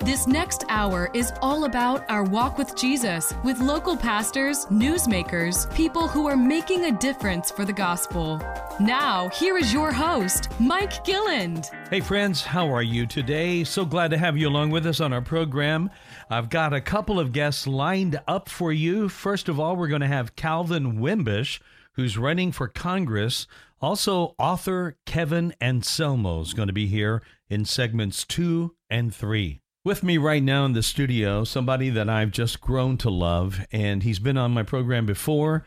This 0.00 0.26
next 0.26 0.64
hour 0.68 1.10
is 1.14 1.32
all 1.40 1.64
about 1.64 2.04
our 2.10 2.22
walk 2.22 2.58
with 2.58 2.76
Jesus 2.76 3.32
with 3.42 3.58
local 3.60 3.96
pastors, 3.96 4.66
newsmakers, 4.66 5.74
people 5.74 6.06
who 6.06 6.26
are 6.28 6.36
making 6.36 6.84
a 6.84 6.92
difference 6.92 7.50
for 7.50 7.64
the 7.64 7.72
gospel. 7.72 8.40
Now, 8.78 9.30
here 9.30 9.56
is 9.56 9.72
your 9.72 9.90
host, 9.90 10.48
Mike 10.60 11.02
Gilland. 11.04 11.70
Hey, 11.90 12.00
friends, 12.00 12.44
how 12.44 12.68
are 12.72 12.82
you 12.82 13.06
today? 13.06 13.64
So 13.64 13.86
glad 13.86 14.10
to 14.10 14.18
have 14.18 14.36
you 14.36 14.48
along 14.48 14.70
with 14.70 14.86
us 14.86 15.00
on 15.00 15.14
our 15.14 15.22
program. 15.22 15.90
I've 16.28 16.50
got 16.50 16.74
a 16.74 16.80
couple 16.80 17.18
of 17.18 17.32
guests 17.32 17.66
lined 17.66 18.20
up 18.28 18.50
for 18.50 18.72
you. 18.72 19.08
First 19.08 19.48
of 19.48 19.58
all, 19.58 19.76
we're 19.76 19.88
going 19.88 20.02
to 20.02 20.06
have 20.06 20.36
Calvin 20.36 20.98
Wimbish, 20.98 21.58
who's 21.92 22.18
running 22.18 22.52
for 22.52 22.68
Congress. 22.68 23.46
Also, 23.80 24.34
author 24.38 24.98
Kevin 25.06 25.54
Anselmo 25.60 26.42
is 26.42 26.52
going 26.52 26.68
to 26.68 26.74
be 26.74 26.86
here 26.86 27.22
in 27.48 27.64
segments 27.64 28.24
two 28.24 28.76
and 28.90 29.12
three. 29.14 29.62
With 29.86 30.02
me 30.02 30.18
right 30.18 30.42
now 30.42 30.64
in 30.64 30.72
the 30.72 30.82
studio, 30.82 31.44
somebody 31.44 31.90
that 31.90 32.08
I've 32.08 32.32
just 32.32 32.60
grown 32.60 32.96
to 32.96 33.08
love, 33.08 33.64
and 33.70 34.02
he's 34.02 34.18
been 34.18 34.36
on 34.36 34.50
my 34.50 34.64
program 34.64 35.06
before. 35.06 35.64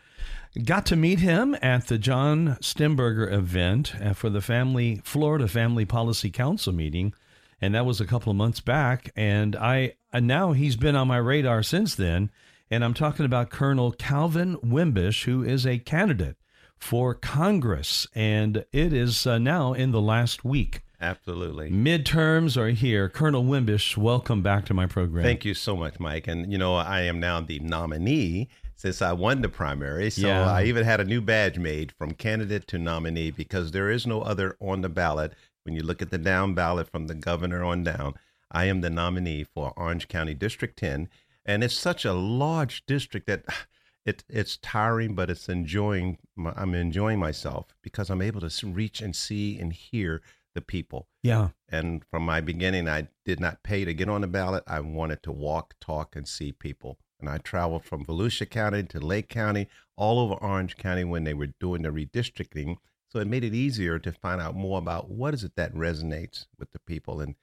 Got 0.66 0.86
to 0.88 0.98
meet 0.98 1.20
him 1.20 1.55
at 1.62 1.88
the 1.88 1.98
John 1.98 2.58
Stemberger 2.60 3.32
event 3.32 3.96
uh, 3.96 4.12
for 4.12 4.30
the 4.30 4.41
Family 4.41 5.00
Florida 5.05 5.48
Family 5.48 5.86
Policy 5.86 6.32
Council 6.32 6.74
meeting, 6.74 7.13
and 7.62 7.74
that 7.74 7.86
was 7.86 8.02
a 8.02 8.05
couple 8.05 8.30
of 8.30 8.36
months 8.36 8.60
back. 8.60 9.10
And 9.16 9.55
I 9.55 9.94
and 10.12 10.27
now 10.27 10.52
he's 10.52 10.76
been 10.76 10.98
on 10.98 11.08
my 11.08 11.16
radar 11.16 11.63
since 11.63 11.96
then. 11.96 12.30
And 12.70 12.84
I'm 12.84 12.94
talking 12.94 13.26
about 13.26 13.49
Colonel 13.49 13.94
Calvin 13.94 14.58
Wimbish, 14.58 15.24
who 15.24 15.44
is 15.44 15.66
a 15.66 15.80
candidate 15.80 16.36
for 16.77 17.15
Congress, 17.15 18.05
and 18.13 18.65
it 18.74 18.91
is 18.91 19.26
uh, 19.26 19.38
now 19.38 19.71
in 19.71 19.91
the 19.91 20.02
last 20.02 20.43
week. 20.43 20.82
Absolutely. 21.02 21.70
Midterms 21.72 22.58
are 22.58 22.70
here. 22.70 23.08
Colonel 23.08 23.44
Wimbish, 23.44 23.96
welcome 23.96 24.42
back 24.42 24.66
to 24.66 24.74
my 24.74 24.86
program. 24.86 25.24
Thank 25.24 25.46
you 25.46 25.54
so 25.54 25.76
much, 25.78 26.00
Mike. 26.00 26.28
And, 26.28 26.52
you 26.52 26.58
know, 26.58 26.76
I 26.76 27.02
am 27.02 27.20
now 27.20 27.40
the 27.40 27.60
nominee 27.60 28.50
since 28.76 29.02
I 29.02 29.14
won 29.14 29.42
the 29.42 29.50
primary. 29.50 30.10
So 30.10 30.27
Yeah. 30.27 30.52
I 30.52 30.64
even 30.66 30.84
had 30.84 31.00
a 31.00 31.05
new 31.05 31.22
badge 31.22 31.58
made 31.58 31.94
from 31.94 32.12
candidate 32.12 32.68
to 32.68 32.77
nominee 32.77 33.32
because 33.32 33.72
there 33.72 33.90
is 33.90 34.05
no 34.05 34.22
other 34.22 34.58
on 34.60 34.82
the 34.82 34.90
ballot. 34.90 35.34
When 35.64 35.74
you 35.76 35.84
look 35.84 36.02
at 36.02 36.10
the 36.10 36.18
down 36.18 36.54
ballot 36.54 36.90
from 36.90 37.08
the 37.08 37.16
governor 37.16 37.64
on 37.64 37.84
down, 37.84 38.16
I 38.52 38.66
am 38.66 38.82
the 38.82 38.90
nominee 38.90 39.44
for 39.46 39.74
Orange 39.77 40.08
County 40.10 40.34
District 40.34 40.77
10. 40.77 41.08
And 41.46 41.64
it's 41.64 41.77
such 41.77 42.04
a 42.04 42.14
large 42.14 42.86
district 42.86 43.27
that 43.27 43.46
it, 44.05 44.24
it's 44.27 44.58
tiring, 44.58 45.16
but 45.16 45.30
it's 45.30 45.48
enjoying. 45.48 46.18
my- 46.36 46.54
I'm 46.58 46.74
enjoying 46.74 47.20
myself 47.20 47.68
because 47.82 48.10
I'm 48.10 48.22
able 48.22 48.42
to 48.42 48.68
reach 48.68 49.00
and 49.02 49.16
see 49.16 49.58
and 49.60 49.72
hear 49.72 50.22
the 50.55 50.62
people. 50.62 51.08
Yeah. 51.24 51.50
And 51.70 52.04
from 52.10 52.24
my 52.24 52.42
beginning, 52.42 52.88
I 52.88 53.08
did 53.26 53.40
not 53.40 53.64
pay 53.64 53.86
to 53.86 53.94
get 53.94 54.10
on 54.10 54.22
the 54.22 54.28
ballot. 54.28 54.64
I 54.68 54.80
wanted 54.80 55.24
to 55.24 55.32
walk, 55.32 55.76
talk, 55.80 56.16
and 56.16 56.28
see 56.28 56.52
people. 56.52 56.98
And 57.20 57.30
I 57.30 57.38
traveled 57.38 57.84
from 57.84 58.05
Volusia 58.05 58.50
County 58.50 58.84
to 58.84 59.00
Lake 59.00 59.30
County, 59.30 59.68
all 59.98 60.20
over 60.20 60.36
Orange 60.36 60.77
County 60.77 61.04
when 61.04 61.24
they 61.24 61.34
were 61.34 61.54
doing 61.60 61.82
the 61.82 61.90
redistricting. 61.90 62.77
So 63.10 63.20
it 63.20 63.27
made 63.27 63.44
it 63.44 63.54
easier 63.54 64.00
to 64.00 64.12
find 64.12 64.40
out 64.40 64.56
more 64.56 64.78
about 64.78 65.09
what 65.09 65.34
is 65.34 65.44
it 65.44 65.56
that 65.56 65.74
resonates 65.74 66.46
with 66.58 66.72
the 66.72 66.80
people. 66.80 67.20
And 67.20 67.36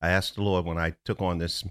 I 0.00 0.10
asked 0.10 0.36
the 0.36 0.42
Lord 0.42 0.64
when 0.64 0.78
I 0.78 0.94
took 1.04 1.20
on 1.20 1.38
this 1.38 1.64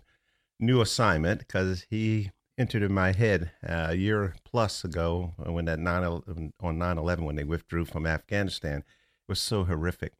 new 0.60 0.82
assignment 0.82 1.40
because 1.40 1.86
He 1.90 2.32
entered 2.58 2.84
in 2.84 2.94
my 2.94 3.12
head 3.12 3.52
uh, 3.68 3.88
a 3.90 3.96
year 3.96 4.36
plus 4.44 4.84
ago 4.84 5.34
when 5.38 5.66
that 5.66 5.80
9 5.80 6.52
on 6.60 6.78
9 6.78 6.98
11 6.98 7.26
when 7.26 7.36
they 7.36 7.44
withdrew 7.44 7.86
from 7.86 8.06
Afghanistan. 8.06 8.80
It 8.80 9.30
was 9.30 9.40
so 9.40 9.64
horrific. 9.64 10.14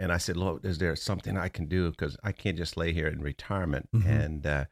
And 0.00 0.10
I 0.12 0.16
said, 0.16 0.36
Lord, 0.36 0.64
is 0.64 0.78
there 0.78 0.96
something 0.96 1.36
I 1.36 1.48
can 1.48 1.66
do? 1.66 1.90
Because 1.90 2.16
I 2.24 2.32
can't 2.32 2.56
just 2.56 2.76
lay 2.76 2.92
here 2.92 3.06
in 3.06 3.20
retirement. 3.20 3.88
Mhm. 3.94 4.06
And 4.06 4.46
uh, 4.46 4.64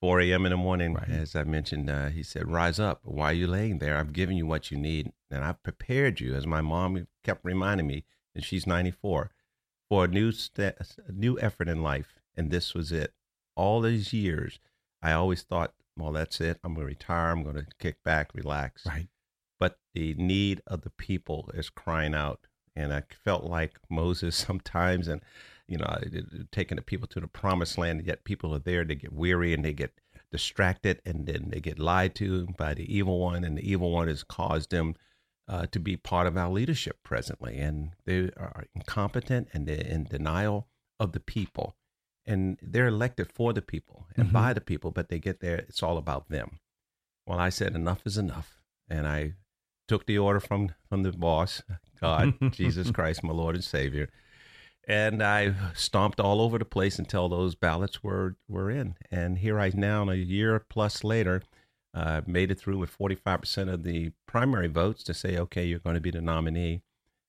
4 0.00 0.20
a.m. 0.22 0.46
in 0.46 0.50
the 0.50 0.56
morning, 0.56 0.94
Right. 0.94 1.08
as 1.10 1.36
I 1.36 1.44
mentioned, 1.44 1.90
uh, 1.90 2.08
he 2.08 2.22
said, 2.22 2.50
Rise 2.50 2.80
up. 2.80 3.00
Why 3.04 3.26
are 3.30 3.34
you 3.34 3.46
laying 3.46 3.78
there? 3.78 3.98
I've 3.98 4.14
given 4.14 4.36
you 4.36 4.46
what 4.46 4.70
you 4.70 4.78
need. 4.78 5.12
And 5.30 5.44
I've 5.44 5.62
prepared 5.62 6.18
you, 6.20 6.34
as 6.34 6.46
my 6.46 6.62
mom 6.62 7.06
kept 7.22 7.44
reminding 7.44 7.86
me, 7.86 8.04
and 8.34 8.42
she's 8.42 8.66
94, 8.66 9.30
for 9.88 10.04
a 10.06 10.08
new, 10.08 10.32
st- 10.32 10.76
a 11.06 11.12
new 11.12 11.38
effort 11.40 11.68
in 11.68 11.82
life. 11.82 12.14
And 12.34 12.50
this 12.50 12.74
was 12.74 12.90
it. 12.90 13.12
All 13.56 13.82
these 13.82 14.12
years, 14.14 14.58
I 15.02 15.12
always 15.12 15.42
thought, 15.42 15.74
well, 15.96 16.12
that's 16.12 16.40
it. 16.40 16.58
I'm 16.64 16.72
going 16.74 16.86
to 16.86 16.94
retire. 16.94 17.30
I'm 17.32 17.42
going 17.42 17.56
to 17.56 17.66
kick 17.78 18.02
back, 18.02 18.34
relax 18.34 18.86
Right. 18.86 19.08
but 19.58 19.78
the 19.92 20.14
need 20.14 20.62
of 20.66 20.80
the 20.82 20.90
people 20.90 21.50
is 21.52 21.68
crying 21.68 22.14
out. 22.14 22.46
And 22.80 22.92
I 22.92 23.02
felt 23.24 23.44
like 23.44 23.78
Moses 23.88 24.36
sometimes, 24.48 25.08
and 25.08 25.22
you 25.68 25.78
know, 25.78 25.98
taking 26.50 26.76
the 26.76 26.82
people 26.82 27.06
to 27.08 27.20
the 27.20 27.28
promised 27.28 27.78
land, 27.78 28.00
and 28.00 28.06
yet 28.08 28.24
people 28.24 28.54
are 28.54 28.58
there, 28.58 28.84
they 28.84 28.96
get 28.96 29.12
weary 29.12 29.54
and 29.54 29.64
they 29.64 29.72
get 29.72 29.92
distracted, 30.32 31.00
and 31.04 31.26
then 31.26 31.50
they 31.50 31.60
get 31.60 31.78
lied 31.78 32.14
to 32.16 32.46
by 32.56 32.74
the 32.74 32.92
evil 32.92 33.18
one, 33.20 33.44
and 33.44 33.56
the 33.58 33.70
evil 33.70 33.90
one 33.92 34.08
has 34.08 34.22
caused 34.24 34.70
them 34.70 34.94
uh, 35.48 35.66
to 35.66 35.80
be 35.80 35.96
part 35.96 36.26
of 36.26 36.36
our 36.36 36.50
leadership 36.50 36.98
presently, 37.02 37.58
and 37.58 37.90
they 38.04 38.30
are 38.36 38.64
incompetent 38.74 39.48
and 39.52 39.66
they're 39.66 39.76
in 39.84 40.04
denial 40.04 40.68
of 41.00 41.12
the 41.12 41.20
people, 41.20 41.74
and 42.26 42.58
they're 42.62 42.86
elected 42.86 43.30
for 43.32 43.52
the 43.52 43.62
people 43.62 44.06
and 44.16 44.28
Mhm. 44.28 44.32
by 44.32 44.52
the 44.52 44.60
people, 44.60 44.90
but 44.92 45.08
they 45.08 45.18
get 45.18 45.40
there, 45.40 45.56
it's 45.56 45.82
all 45.82 45.98
about 45.98 46.28
them. 46.28 46.60
Well, 47.26 47.38
I 47.38 47.48
said 47.48 47.74
enough 47.74 48.02
is 48.06 48.16
enough, 48.18 48.60
and 48.88 49.06
I 49.06 49.34
took 49.88 50.06
the 50.06 50.18
order 50.18 50.40
from 50.40 50.74
from 50.88 51.02
the 51.02 51.12
boss, 51.12 51.62
God, 52.00 52.34
Jesus 52.52 52.90
Christ, 52.90 53.22
my 53.22 53.32
Lord 53.32 53.54
and 53.54 53.64
Savior, 53.64 54.08
and 54.88 55.22
I 55.22 55.54
stomped 55.74 56.20
all 56.20 56.40
over 56.40 56.58
the 56.58 56.64
place 56.64 56.98
until 56.98 57.28
those 57.28 57.54
ballots 57.54 58.02
were 58.02 58.36
were 58.48 58.70
in. 58.70 58.96
And 59.10 59.38
here 59.38 59.60
I 59.60 59.70
now, 59.74 60.08
a 60.08 60.14
year 60.14 60.58
plus 60.58 61.04
later, 61.04 61.42
uh, 61.94 62.22
made 62.26 62.50
it 62.50 62.58
through 62.58 62.78
with 62.78 62.96
45% 62.96 63.72
of 63.72 63.82
the 63.82 64.12
primary 64.26 64.68
votes 64.68 65.02
to 65.04 65.14
say, 65.14 65.36
okay, 65.36 65.64
you're 65.64 65.78
going 65.78 65.94
to 65.94 66.00
be 66.00 66.10
the 66.10 66.20
nominee, 66.20 66.82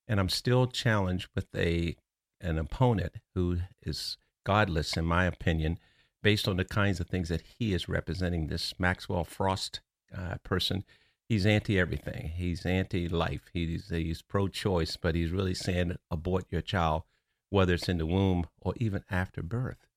and 0.07 0.19
I'm 0.19 0.29
still 0.29 0.67
challenged 0.67 1.29
with 1.35 1.47
a 1.55 1.95
an 2.39 2.57
opponent 2.57 3.15
who 3.35 3.59
is 3.83 4.17
godless, 4.43 4.97
in 4.97 5.05
my 5.05 5.25
opinion, 5.25 5.77
based 6.23 6.47
on 6.47 6.57
the 6.57 6.65
kinds 6.65 6.99
of 6.99 7.07
things 7.07 7.29
that 7.29 7.43
he 7.59 7.73
is 7.73 7.87
representing. 7.87 8.47
This 8.47 8.73
Maxwell 8.79 9.23
Frost 9.23 9.81
uh, 10.15 10.35
person, 10.43 10.83
he's 11.31 11.45
anti 11.45 11.79
everything. 11.79 12.33
He's 12.35 12.65
anti 12.65 13.07
life. 13.07 13.49
He's 13.53 13.89
he's 13.89 14.21
pro 14.21 14.49
choice, 14.49 14.97
but 14.97 15.15
he's 15.15 15.31
really 15.31 15.53
saying 15.53 15.95
abort 16.09 16.45
your 16.49 16.61
child, 16.61 17.03
whether 17.49 17.73
it's 17.75 17.87
in 17.87 17.97
the 17.99 18.05
womb 18.05 18.47
or 18.61 18.73
even 18.77 19.05
after 19.09 19.41
birth. 19.41 19.87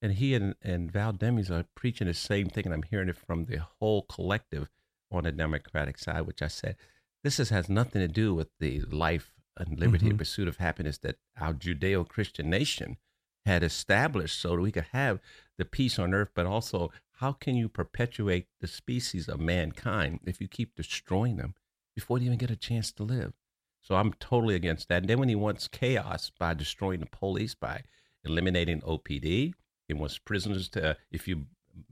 And 0.00 0.12
he 0.12 0.34
and, 0.34 0.54
and 0.62 0.90
Val 0.92 1.12
Demings 1.12 1.50
are 1.50 1.64
preaching 1.74 2.06
the 2.06 2.14
same 2.14 2.48
thing, 2.48 2.66
and 2.66 2.74
I'm 2.74 2.84
hearing 2.84 3.08
it 3.08 3.16
from 3.16 3.46
the 3.46 3.62
whole 3.80 4.02
collective 4.02 4.68
on 5.10 5.24
the 5.24 5.32
Democratic 5.32 5.98
side, 5.98 6.20
which 6.22 6.40
I 6.42 6.48
said, 6.48 6.76
this 7.24 7.40
is, 7.40 7.50
has 7.50 7.68
nothing 7.68 8.00
to 8.02 8.08
do 8.08 8.32
with 8.32 8.48
the 8.60 8.82
life 8.82 9.32
and 9.56 9.80
liberty 9.80 10.06
and 10.06 10.14
Mhm. 10.14 10.18
pursuit 10.18 10.46
of 10.46 10.58
happiness 10.58 10.98
that 10.98 11.16
our 11.40 11.54
Judeo 11.54 12.06
Christian 12.06 12.48
nation 12.48 12.98
had 13.44 13.62
established 13.64 14.38
so 14.38 14.50
that 14.50 14.62
we 14.62 14.70
could 14.70 14.90
have 14.92 15.20
the 15.58 15.64
peace 15.64 15.98
on 15.98 16.14
earth, 16.14 16.30
but 16.34 16.46
also 16.46 16.92
how 17.16 17.32
can 17.32 17.56
you 17.56 17.68
perpetuate 17.68 18.46
the 18.60 18.66
species 18.66 19.28
of 19.28 19.40
mankind 19.40 20.20
if 20.24 20.40
you 20.40 20.48
keep 20.48 20.74
destroying 20.74 21.36
them 21.36 21.54
before 21.94 22.18
they 22.18 22.26
even 22.26 22.38
get 22.38 22.50
a 22.50 22.56
chance 22.56 22.92
to 22.92 23.02
live? 23.02 23.32
So 23.80 23.94
I'm 23.94 24.12
totally 24.14 24.54
against 24.54 24.88
that. 24.88 24.98
And 24.98 25.08
then 25.08 25.18
when 25.18 25.28
he 25.28 25.34
wants 25.34 25.68
chaos 25.68 26.30
by 26.38 26.54
destroying 26.54 27.00
the 27.00 27.06
police, 27.06 27.54
by 27.54 27.84
eliminating 28.24 28.80
OPD, 28.82 29.54
he 29.88 29.94
wants 29.94 30.18
prisoners 30.18 30.68
to, 30.70 30.90
uh, 30.90 30.94
if 31.10 31.26
you 31.26 31.46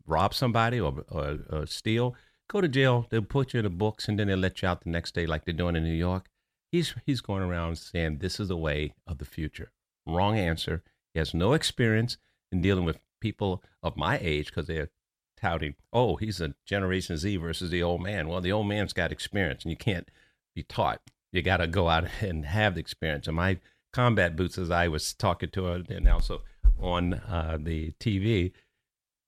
rob 0.06 0.34
somebody 0.34 0.80
or, 0.80 1.04
or, 1.08 1.38
or 1.50 1.66
steal, 1.66 2.14
go 2.48 2.60
to 2.60 2.68
jail. 2.68 3.06
They'll 3.08 3.22
put 3.22 3.54
you 3.54 3.60
in 3.60 3.64
the 3.64 3.70
books 3.70 4.08
and 4.08 4.18
then 4.18 4.26
they'll 4.26 4.38
let 4.38 4.60
you 4.60 4.68
out 4.68 4.82
the 4.82 4.90
next 4.90 5.14
day, 5.14 5.26
like 5.26 5.44
they're 5.44 5.54
doing 5.54 5.76
in 5.76 5.84
New 5.84 5.94
York. 5.94 6.28
He's 6.70 6.94
he's 7.06 7.20
going 7.20 7.42
around 7.42 7.78
saying 7.78 8.18
this 8.18 8.40
is 8.40 8.48
the 8.48 8.56
way 8.56 8.94
of 9.06 9.18
the 9.18 9.24
future. 9.24 9.70
Wrong 10.06 10.36
answer. 10.36 10.82
He 11.12 11.20
has 11.20 11.32
no 11.32 11.52
experience 11.52 12.18
in 12.50 12.60
dealing 12.60 12.84
with 12.84 12.98
people 13.20 13.62
of 13.82 13.96
my 13.96 14.18
age 14.20 14.46
because 14.46 14.66
they're 14.66 14.90
touting, 15.36 15.74
oh, 15.92 16.16
he's 16.16 16.40
a 16.40 16.54
Generation 16.64 17.16
Z 17.16 17.36
versus 17.36 17.70
the 17.70 17.82
old 17.82 18.02
man. 18.02 18.28
Well, 18.28 18.40
the 18.40 18.52
old 18.52 18.66
man's 18.66 18.92
got 18.92 19.12
experience, 19.12 19.62
and 19.62 19.70
you 19.70 19.76
can't 19.76 20.10
be 20.54 20.62
taught. 20.62 21.00
You 21.32 21.42
got 21.42 21.58
to 21.58 21.66
go 21.66 21.88
out 21.88 22.06
and 22.20 22.44
have 22.44 22.74
the 22.74 22.80
experience. 22.80 23.26
And 23.26 23.36
my 23.36 23.58
combat 23.92 24.36
boots, 24.36 24.58
as 24.58 24.70
I 24.70 24.88
was 24.88 25.12
talking 25.14 25.50
to 25.50 25.64
her, 25.64 25.82
and 25.88 26.08
also 26.08 26.42
on 26.80 27.14
uh, 27.14 27.58
the 27.60 27.92
TV, 28.00 28.52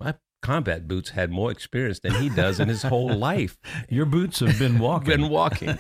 my 0.01 0.15
combat 0.43 0.87
boots 0.87 1.11
had 1.11 1.31
more 1.31 1.51
experience 1.51 2.01
than 2.01 2.15
he 2.15 2.29
does 2.29 2.61
in 2.61 2.69
his 2.69 2.83
whole 2.83 3.13
life. 3.29 3.59
Your 3.89 4.07
boots 4.07 4.41
have 4.41 4.59
been 4.59 4.79
walking. 4.81 5.09
Been 5.09 5.29
walking. 5.29 5.79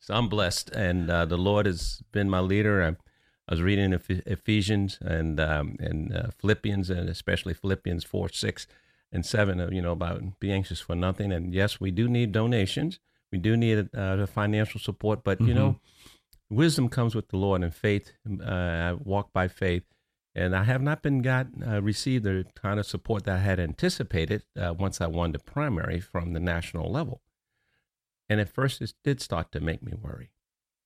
so 0.00 0.14
I'm 0.14 0.28
blessed, 0.28 0.70
and 0.70 1.10
uh, 1.10 1.26
the 1.26 1.38
Lord 1.38 1.66
has 1.66 2.02
been 2.12 2.28
my 2.30 2.40
leader. 2.40 2.82
I, 2.82 2.88
I 3.48 3.54
was 3.54 3.62
reading 3.62 3.92
Ephesians 3.92 4.98
and 5.00 5.38
um, 5.38 5.76
and 5.78 6.14
uh, 6.14 6.28
Philippians, 6.38 6.90
and 6.90 7.08
especially 7.08 7.54
Philippians 7.54 8.04
four 8.04 8.28
six, 8.28 8.66
and 9.12 9.24
seven, 9.26 9.60
uh, 9.60 9.68
you 9.70 9.82
know, 9.82 9.92
about 9.92 10.40
be 10.40 10.50
anxious 10.52 10.80
for 10.80 10.94
nothing. 10.96 11.32
And 11.32 11.54
yes, 11.54 11.80
we 11.80 11.90
do 11.90 12.08
need 12.08 12.32
donations. 12.32 12.98
We 13.30 13.38
do 13.38 13.56
need 13.56 13.88
uh, 13.94 14.16
the 14.16 14.26
financial 14.26 14.80
support, 14.80 15.22
but 15.24 15.40
you 15.40 15.54
know, 15.54 15.80
wisdom 16.50 16.88
comes 16.88 17.14
with 17.14 17.28
the 17.28 17.36
Lord 17.36 17.62
and 17.62 17.74
faith. 17.74 18.12
Uh, 18.28 18.44
I 18.52 18.92
walk 18.92 19.32
by 19.32 19.48
faith, 19.48 19.84
and 20.34 20.54
I 20.54 20.64
have 20.64 20.82
not 20.82 21.02
been 21.02 21.22
got 21.22 21.46
uh, 21.66 21.80
received 21.82 22.24
the 22.24 22.46
kind 22.54 22.78
of 22.80 22.86
support 22.86 23.24
that 23.24 23.36
I 23.36 23.38
had 23.38 23.60
anticipated 23.60 24.44
uh, 24.60 24.74
once 24.78 25.00
I 25.00 25.06
won 25.06 25.32
the 25.32 25.38
primary 25.38 26.00
from 26.00 26.32
the 26.32 26.40
national 26.40 26.90
level. 26.92 27.22
And 28.28 28.40
at 28.40 28.48
first, 28.48 28.80
it 28.80 28.94
did 29.04 29.20
start 29.20 29.52
to 29.52 29.60
make 29.60 29.82
me 29.82 29.92
worry. 29.94 30.30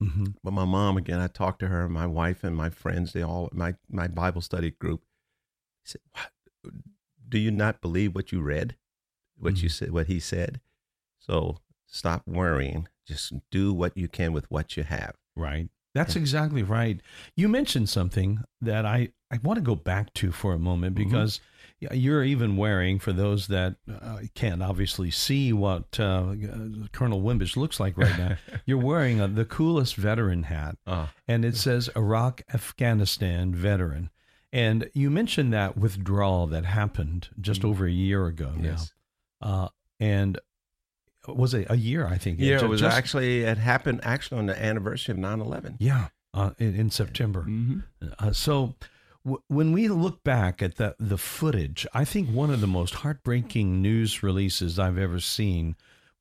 hmm 0.00 0.26
But 0.42 0.52
my 0.52 0.64
mom, 0.64 0.96
again, 0.96 1.20
I 1.20 1.28
talked 1.28 1.60
to 1.60 1.68
her, 1.68 1.88
my 1.88 2.06
wife, 2.06 2.44
and 2.44 2.56
my 2.56 2.70
friends. 2.70 3.12
They 3.12 3.22
all 3.22 3.48
my 3.52 3.74
my 3.88 4.08
Bible 4.08 4.40
study 4.40 4.70
group 4.70 5.04
said, 5.84 6.00
"What? 6.12 6.30
"Do 7.28 7.38
you 7.38 7.50
not 7.50 7.80
believe 7.80 8.14
what 8.14 8.32
you 8.32 8.40
read? 8.40 8.76
What 9.38 9.62
you 9.62 9.68
said? 9.68 9.90
What 9.92 10.06
he 10.06 10.18
said? 10.20 10.60
So 11.18 11.58
stop 11.86 12.22
worrying. 12.26 12.88
Just 13.06 13.32
do 13.50 13.72
what 13.72 13.96
you 13.96 14.08
can 14.08 14.32
with 14.32 14.50
what 14.50 14.76
you 14.76 14.82
have." 14.84 15.14
Right. 15.34 15.68
That's 15.94 16.14
exactly 16.16 16.62
right. 16.62 17.00
You 17.36 17.48
mentioned 17.48 17.88
something 17.88 18.40
that 18.60 18.84
I, 18.84 19.08
I 19.30 19.38
want 19.42 19.56
to 19.56 19.62
go 19.62 19.74
back 19.74 20.12
to 20.14 20.30
for 20.30 20.52
a 20.52 20.58
moment 20.58 20.94
Mhm. 20.94 21.04
because 21.04 21.40
y- 21.80 21.88
you're 21.94 22.22
even 22.22 22.58
wearing, 22.58 22.98
for 22.98 23.14
those 23.14 23.46
that 23.46 23.76
uh, 23.90 24.18
can't 24.34 24.62
obviously 24.62 25.10
see 25.10 25.54
what 25.54 25.98
uh, 25.98 26.34
Colonel 26.92 27.22
Wimbish 27.22 27.56
looks 27.56 27.80
like 27.80 27.96
right 27.96 28.18
now, 28.18 28.36
you're 28.66 28.76
wearing 28.76 29.22
uh 29.22 29.26
the 29.26 29.46
coolest 29.46 29.96
veteran 29.96 30.42
hat. 30.44 30.76
Uh, 30.86 31.06
and 31.26 31.46
it 31.46 31.56
says 31.56 31.88
Iraq 31.96 32.42
Afghanistan 32.52 33.54
veteran. 33.54 34.10
And 34.52 34.88
you 34.94 35.10
mentioned 35.10 35.52
that 35.52 35.76
withdrawal 35.76 36.46
that 36.48 36.64
happened 36.64 37.28
just 37.40 37.62
Mhm. 37.62 37.68
over 37.70 37.86
a 37.86 37.90
year 37.92 38.26
ago 38.26 38.52
now. 38.56 38.62
yes. 38.70 38.92
Uh, 39.40 39.68
and 40.00 40.38
was 41.28 41.52
it 41.54 41.66
a 41.68 41.76
year? 41.76 42.06
I 42.06 42.16
think. 42.18 42.38
Yeah, 42.38 42.58
Ju- 42.58 42.66
it 42.66 42.68
was 42.68 42.80
just- 42.80 42.96
actually 42.96 43.40
it 43.40 43.58
happened 43.58 44.00
actually 44.04 44.38
on 44.38 44.46
the 44.46 44.62
anniversary 44.64 45.12
of 45.12 45.18
9/11. 45.18 45.76
Yeah, 45.78 46.08
uh, 46.32 46.50
in, 46.58 46.74
in 46.74 46.90
September. 46.90 47.42
Mm-hmm. 47.42 47.80
Uh, 48.18 48.32
so 48.32 48.74
w- 49.24 49.42
when 49.48 49.72
we 49.72 49.88
look 49.88 50.22
back 50.22 50.62
at 50.62 50.76
the 50.76 50.94
the 50.98 51.18
footage, 51.18 51.86
I 51.92 52.04
think 52.04 52.28
one 52.30 52.50
of 52.50 52.60
the 52.60 52.66
most 52.68 52.94
heartbreaking 52.96 53.82
news 53.82 54.22
releases 54.22 54.78
I've 54.78 54.98
ever 54.98 55.18
seen 55.20 55.74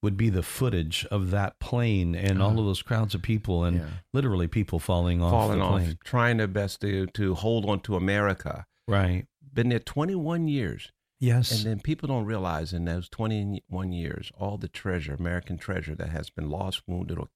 would 0.05 0.15
be 0.17 0.29
the 0.29 0.43
footage 0.43 1.05
of 1.11 1.31
that 1.31 1.59
plane 1.59 2.13
and 2.15 2.41
all 2.41 2.57
of 2.59 2.65
those 2.65 2.81
crowds 2.83 3.13
of 3.15 3.21
people 3.23 3.63
and 3.65 3.77
Yeah. 3.77 3.89
literally 4.13 4.47
people 4.47 4.77
falling 4.79 5.21
off 5.21 5.31
Falling 5.31 5.59
the 5.59 5.65
off, 5.65 5.99
trying 6.03 6.37
their 6.37 6.47
best 6.47 6.79
to 6.81 7.07
to 7.07 7.33
hold 7.33 7.65
on 7.67 7.79
to 7.81 7.95
America. 7.95 8.65
Right. 8.87 9.25
Been 9.53 9.69
there 9.69 9.79
21 9.79 10.47
years. 10.47 10.91
Yes. 11.19 11.51
And 11.51 11.65
then 11.65 11.79
people 11.79 12.07
don't 12.07 12.25
realize 12.25 12.71
in 12.71 12.85
those 12.85 13.09
21 13.09 13.91
years, 13.93 14.31
all 14.37 14.57
the 14.57 14.67
treasure, 14.67 15.13
American 15.15 15.57
treasure 15.57 15.95
that 15.95 16.09
has 16.09 16.29
been 16.29 16.49
lost, 16.49 16.83
wounded, 16.87 17.17
or, 17.17 17.29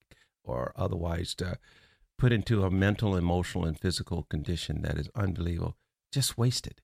or 0.44 0.74
otherwise 0.76 1.36
uh, 1.44 1.56
put 2.18 2.32
into 2.32 2.64
a 2.64 2.70
mental, 2.70 3.16
emotional, 3.16 3.66
and 3.66 3.80
physical 3.80 4.24
condition 4.24 4.82
that 4.84 4.98
is 4.98 5.10
unbelievable, 5.16 5.76
just 6.12 6.38
wasted. 6.38 6.82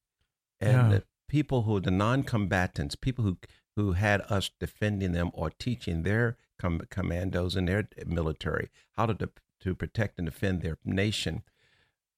And 0.59 0.71
Yeah. 0.71 0.89
the 0.97 1.03
people 1.27 1.63
who, 1.63 1.77
are 1.77 1.81
the 1.81 1.91
non 1.91 2.23
combatants, 2.23 2.95
people 2.95 3.23
who, 3.25 3.37
who 3.75 3.93
had 3.93 4.21
us 4.29 4.49
defending 4.59 5.11
them 5.11 5.31
or 5.33 5.49
teaching 5.49 6.03
their 6.03 6.37
com- 6.59 6.81
commandos 6.89 7.55
and 7.55 7.67
their 7.67 7.87
military 8.05 8.69
how 8.93 9.05
to, 9.05 9.13
de- 9.13 9.29
to 9.61 9.75
protect 9.75 10.17
and 10.17 10.25
defend 10.27 10.61
their 10.61 10.77
nation, 10.85 11.43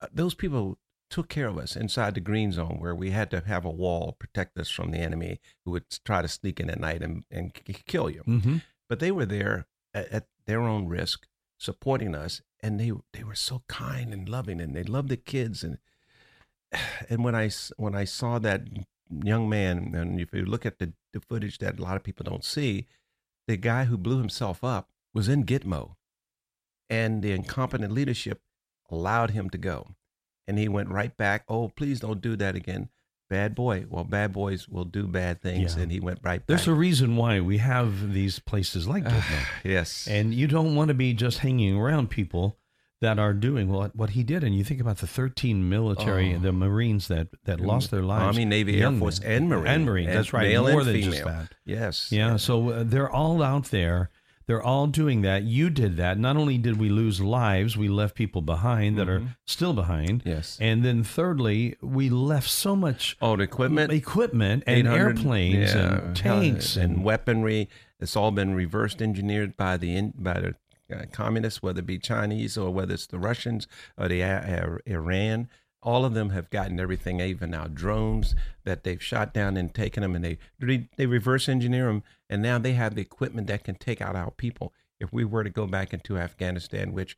uh, 0.01 0.07
those 0.13 0.33
people 0.35 0.77
took 1.09 1.29
care 1.29 1.47
of 1.47 1.57
us 1.57 1.75
inside 1.75 2.13
the 2.15 2.19
green 2.19 2.51
zone 2.51 2.77
where 2.79 2.93
we 2.95 3.11
had 3.11 3.31
to 3.31 3.39
have 3.45 3.63
a 3.65 3.69
wall 3.69 4.15
protect 4.19 4.57
us 4.57 4.69
from 4.69 4.91
the 4.91 4.97
enemy 4.99 5.39
who 5.63 5.71
would 5.71 5.85
try 6.03 6.21
to 6.21 6.27
sneak 6.27 6.59
in 6.59 6.69
at 6.69 6.79
night 6.79 7.01
and, 7.01 7.23
and 7.31 7.53
k- 7.53 7.75
kill 7.85 8.09
you. 8.09 8.21
hmm 8.21 8.57
But 8.89 8.99
they 8.99 9.11
were 9.11 9.25
there 9.25 9.67
at, 9.93 10.11
at 10.11 10.27
their 10.45 10.61
own 10.61 10.87
risk, 10.87 11.25
supporting 11.57 12.13
us, 12.13 12.41
and 12.61 12.79
they 12.79 12.91
they 13.13 13.23
were 13.23 13.35
so 13.35 13.63
kind 13.67 14.13
and 14.13 14.27
loving, 14.29 14.59
and 14.61 14.75
they 14.75 14.83
loved 14.83 15.09
the 15.09 15.17
kids. 15.17 15.63
and 15.63 15.77
And 17.09 17.23
when 17.23 17.35
I 17.35 17.49
when 17.77 17.95
I 17.95 18.03
saw 18.05 18.39
that 18.39 18.61
young 19.23 19.47
man, 19.49 19.93
and 19.95 20.19
if 20.19 20.33
you 20.33 20.45
look 20.45 20.65
at 20.65 20.79
the, 20.79 20.93
the 21.13 21.19
footage 21.19 21.57
that 21.59 21.79
a 21.79 21.81
lot 21.83 21.95
of 21.95 22.03
people 22.03 22.23
don't 22.23 22.43
see, 22.45 22.87
the 23.47 23.57
guy 23.57 23.85
who 23.85 23.97
blew 23.97 24.17
himself 24.19 24.63
up 24.63 24.89
was 25.13 25.27
in 25.29 25.45
Gitmo, 25.45 25.95
and 26.89 27.21
the 27.21 27.31
incompetent 27.31 27.91
leadership 27.91 28.41
allowed 28.89 29.31
him 29.31 29.49
to 29.49 29.57
go, 29.57 29.87
and 30.47 30.57
he 30.57 30.67
went 30.67 30.89
right 30.89 31.15
back. 31.17 31.43
Oh, 31.47 31.69
please 31.69 31.99
don't 31.99 32.21
do 32.21 32.35
that 32.37 32.55
again. 32.55 32.89
Bad 33.29 33.55
boy. 33.55 33.85
Well, 33.89 34.05
bad 34.05 34.31
boys 34.31 34.69
will 34.69 34.85
do 34.85 35.05
bad 35.05 35.41
things, 35.41 35.75
Yeah. 35.75 35.83
and 35.83 35.91
he 35.91 35.99
went 35.99 36.19
right 36.23 36.39
back. 36.39 36.47
There's 36.47 36.67
a 36.67 36.73
reason 36.73 37.17
why 37.17 37.41
we 37.41 37.57
have 37.57 38.13
these 38.13 38.39
places 38.39 38.87
like 38.87 39.03
Gitmo. 39.05 39.45
yes. 39.65 40.07
and 40.07 40.33
you 40.33 40.47
don't 40.47 40.75
want 40.75 40.87
to 40.89 40.93
be 40.93 41.13
just 41.13 41.39
hanging 41.39 41.75
around 41.75 42.09
people 42.09 42.57
that 43.01 43.19
are 43.19 43.33
doing 43.33 43.69
what 43.69 43.95
what 43.95 44.11
he 44.11 44.23
did. 44.23 44.43
And 44.43 44.55
you 44.55 44.63
think 44.63 44.81
about 44.81 44.97
the 44.97 45.07
13 45.07 45.69
military, 45.69 46.35
Oh. 46.35 46.39
the 46.39 46.51
Marines 46.51 47.07
that 47.09 47.27
that 47.45 47.59
lost 47.59 47.91
their 47.91 48.01
lives. 48.03 48.23
Army, 48.37 48.45
Navy, 48.45 48.81
Air 48.81 48.91
Force, 48.93 49.19
men. 49.21 49.31
and 49.31 49.49
Marine. 49.49 49.67
and 49.67 49.85
Marine. 49.85 50.05
That's 50.07 50.33
right. 50.33 50.51
More 50.59 50.83
than 50.83 50.95
female. 50.95 51.11
just 51.11 51.23
that. 51.25 51.53
Yes. 51.65 52.11
Yeah. 52.11 52.37
So 52.37 52.69
uh, 52.69 52.83
they're 52.85 53.09
all 53.09 53.41
out 53.43 53.65
there. 53.65 54.09
They're 54.47 54.63
all 54.63 54.87
doing 54.87 55.23
that. 55.23 55.43
You 55.43 55.69
did 55.69 55.97
that. 55.97 56.17
Not 56.17 56.37
only 56.37 56.57
did 56.57 56.79
we 56.79 56.87
lose 56.87 57.19
lives, 57.19 57.75
we 57.75 57.89
left 57.89 58.15
people 58.15 58.41
behind 58.41 58.97
that 58.97 59.09
are 59.09 59.19
Mhm. 59.19 59.35
still 59.45 59.73
behind. 59.73 60.23
Yes. 60.25 60.57
And 60.61 60.85
then 60.85 61.03
thirdly, 61.03 61.75
we 61.81 62.09
left 62.09 62.49
so 62.49 62.73
much 62.73 63.17
Oh, 63.21 63.35
the 63.35 63.43
equipment. 63.43 63.91
equipment 63.91 64.63
and 64.65 64.87
airplanes 64.87 65.73
yeah, 65.75 65.97
and 66.05 66.15
tanks 66.15 66.77
and, 66.77 66.95
and, 66.95 67.03
weaponry. 67.03 67.67
It's 67.99 68.15
all 68.15 68.31
been 68.31 68.53
reversed 68.53 69.01
engineered 69.01 69.57
by 69.57 69.75
the 69.75 70.13
by 70.17 70.39
the 70.39 70.55
uh, 70.93 71.05
communists, 71.11 71.61
whether 71.61 71.79
it 71.79 71.85
be 71.85 71.97
Chinese 71.97 72.57
or 72.57 72.71
whether 72.71 72.93
it's 72.93 73.07
the 73.07 73.19
Russians 73.19 73.67
or 73.97 74.07
the 74.07 74.23
uh, 74.23 74.77
Iran. 74.85 75.49
All 75.83 76.05
of 76.05 76.13
them 76.13 76.31
have 76.31 76.49
gotten 76.49 76.79
everything, 76.79 77.21
even 77.21 77.51
now 77.51 77.67
drones 77.67 78.35
that 78.63 78.83
they've 78.83 79.01
shot 79.01 79.33
down 79.33 79.55
and 79.57 79.73
taken 79.73 80.01
them, 80.01 80.15
and 80.15 80.25
they 80.25 80.37
they, 80.59 80.89
they 80.97 81.05
reverse 81.05 81.47
engineer 81.47 81.85
them, 81.85 82.03
and 82.29 82.41
now 82.41 82.57
they 82.57 82.73
have 82.73 82.95
the 82.95 83.01
equipment 83.01 83.47
that 83.47 83.63
can 83.63 83.75
take 83.75 84.01
out 84.01 84.15
our 84.15 84.31
people. 84.31 84.73
If 84.99 85.13
we 85.13 85.23
were 85.23 85.43
to 85.43 85.49
go 85.49 85.67
back 85.67 85.93
into 85.93 86.17
Afghanistan, 86.17 86.93
which 86.93 87.15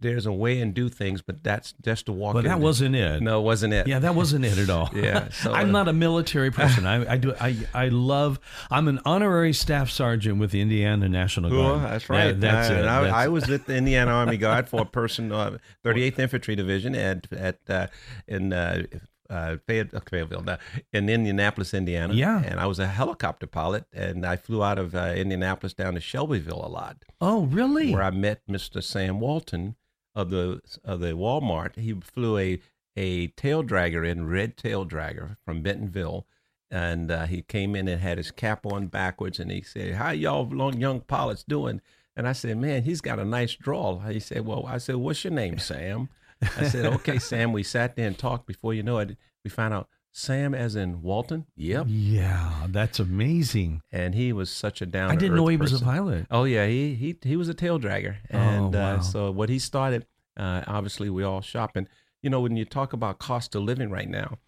there's 0.00 0.26
a 0.26 0.32
way 0.32 0.60
and 0.60 0.72
do 0.74 0.88
things, 0.88 1.22
but 1.22 1.42
that's 1.42 1.74
just 1.82 2.06
to 2.06 2.12
walk. 2.12 2.34
but 2.34 2.44
that 2.44 2.60
wasn't 2.60 2.94
it. 2.94 3.20
No, 3.22 3.40
it 3.40 3.42
wasn't 3.42 3.74
it. 3.74 3.86
Yeah, 3.88 3.98
that 3.98 4.14
wasn't 4.14 4.44
it 4.44 4.56
at 4.58 4.70
all. 4.70 4.90
Yeah, 4.94 5.28
so- 5.30 5.52
I'm 5.52 5.72
not 5.72 5.88
a 5.88 5.92
military 5.92 6.50
person. 6.50 6.86
I, 6.94 7.12
I 7.12 7.16
do. 7.16 7.34
I 7.40 7.56
I 7.74 7.88
love. 7.88 8.38
I'm 8.70 8.88
an 8.88 9.00
honorary 9.04 9.52
staff 9.52 9.90
sergeant 9.90 10.38
with 10.38 10.50
the 10.50 10.60
Indiana 10.60 11.08
National 11.08 11.50
Guard. 11.50 11.82
that's 11.82 12.08
right. 12.08 12.26
That- 12.32 12.40
that's 12.40 12.70
Uh, 12.70 12.74
it. 12.74 12.78
and 12.80 12.88
I, 12.88 13.00
That's- 13.02 13.14
I 13.24 13.28
was 13.28 13.48
with 13.48 13.66
the 13.66 13.76
Indiana 13.76 14.12
Army 14.12 14.36
Guard 14.36 14.68
for 14.68 14.82
a 14.82 14.86
person, 14.86 15.32
uh, 15.32 15.58
38th 15.84 16.18
Infantry 16.18 16.54
Division 16.56 16.94
at 16.94 17.32
at 17.32 17.58
uh, 17.68 17.86
in 18.26 18.52
uh, 18.52 18.82
uh, 19.30 19.56
Fayette, 19.66 19.92
uh, 19.92 20.00
Fayetteville, 20.08 20.42
no, 20.42 20.56
in 20.92 21.08
Indianapolis, 21.10 21.74
Indiana. 21.74 22.14
Yeah. 22.14 22.42
and 22.42 22.58
I 22.58 22.66
was 22.66 22.78
a 22.78 22.86
helicopter 22.86 23.46
pilot, 23.46 23.84
and 23.92 24.24
I 24.24 24.36
flew 24.36 24.62
out 24.62 24.78
of 24.78 24.94
uh, 24.94 25.12
Indianapolis 25.16 25.74
down 25.74 25.94
to 25.94 26.00
Shelbyville 26.00 26.64
a 26.64 26.68
lot, 26.70 27.04
Oh, 27.20 27.42
really? 27.44 27.92
where 27.92 28.02
I 28.02 28.10
met 28.10 28.40
Mr. 28.48 28.82
Sam 28.82 29.20
Walton 29.20 29.76
of 30.18 30.30
the 30.30 30.60
of 30.84 30.98
the 30.98 31.12
Walmart. 31.12 31.76
He 31.76 31.94
flew 31.94 32.36
a 32.36 32.60
a 32.96 33.28
tail 33.28 33.62
dragger 33.62 34.06
in 34.06 34.26
red 34.26 34.56
tail 34.56 34.84
dragger 34.84 35.36
from 35.44 35.62
Bentonville. 35.62 36.26
And 36.70 37.10
uh, 37.10 37.26
he 37.26 37.40
came 37.40 37.74
in 37.74 37.88
and 37.88 38.00
had 38.02 38.18
his 38.18 38.30
cap 38.30 38.66
on 38.66 38.88
backwards, 38.88 39.38
and 39.38 39.50
he 39.50 39.62
said, 39.62 39.94
"How 39.94 40.10
y'all 40.10 40.46
long 40.46 40.78
young 40.78 41.00
pilots 41.00 41.42
doing?" 41.44 41.80
And 42.14 42.28
I 42.28 42.32
said, 42.32 42.58
"Man, 42.58 42.82
he's 42.82 43.00
got 43.00 43.18
a 43.18 43.24
nice 43.24 43.54
drawl." 43.54 44.00
He 44.00 44.20
said, 44.20 44.44
"Well," 44.44 44.66
I 44.66 44.76
said, 44.76 44.96
"What's 44.96 45.24
your 45.24 45.32
name, 45.32 45.58
Sam?" 45.58 46.10
I 46.42 46.64
said, 46.64 46.84
"Okay, 46.84 47.18
Sam." 47.30 47.54
We 47.54 47.62
sat 47.62 47.96
there 47.96 48.06
and 48.06 48.18
talked. 48.18 48.44
Before 48.44 48.74
you 48.74 48.82
know 48.82 48.98
it, 48.98 49.16
we 49.44 49.48
found 49.48 49.72
out 49.72 49.88
Sam, 50.18 50.52
as 50.52 50.74
in 50.74 51.00
Walton. 51.02 51.46
Yep. 51.56 51.86
Yeah, 51.88 52.66
that's 52.70 52.98
amazing. 52.98 53.82
And 53.92 54.16
he 54.16 54.32
was 54.32 54.50
such 54.50 54.82
a 54.82 54.86
down. 54.86 55.12
I 55.12 55.16
didn't 55.16 55.36
know 55.36 55.46
he 55.46 55.56
was 55.56 55.80
a 55.80 55.84
pilot. 55.84 56.26
Oh 56.28 56.42
yeah, 56.42 56.66
he 56.66 56.94
he 56.96 57.16
he 57.22 57.36
was 57.36 57.48
a 57.48 57.54
tail 57.54 57.78
dragger, 57.78 58.16
and 58.28 58.74
Oh, 58.74 58.78
wow. 58.78 58.96
uh, 58.96 59.00
so 59.00 59.30
what 59.30 59.48
he 59.48 59.58
started. 59.60 60.06
Uh, 60.36 60.62
obviously, 60.66 61.08
we 61.08 61.22
all 61.22 61.40
shopping. 61.40 61.86
You 62.22 62.30
know, 62.30 62.40
when 62.40 62.56
you 62.56 62.64
talk 62.64 62.92
about 62.92 63.20
cost 63.20 63.54
of 63.54 63.62
living 63.62 63.90
right 63.90 64.08
now, 64.08 64.38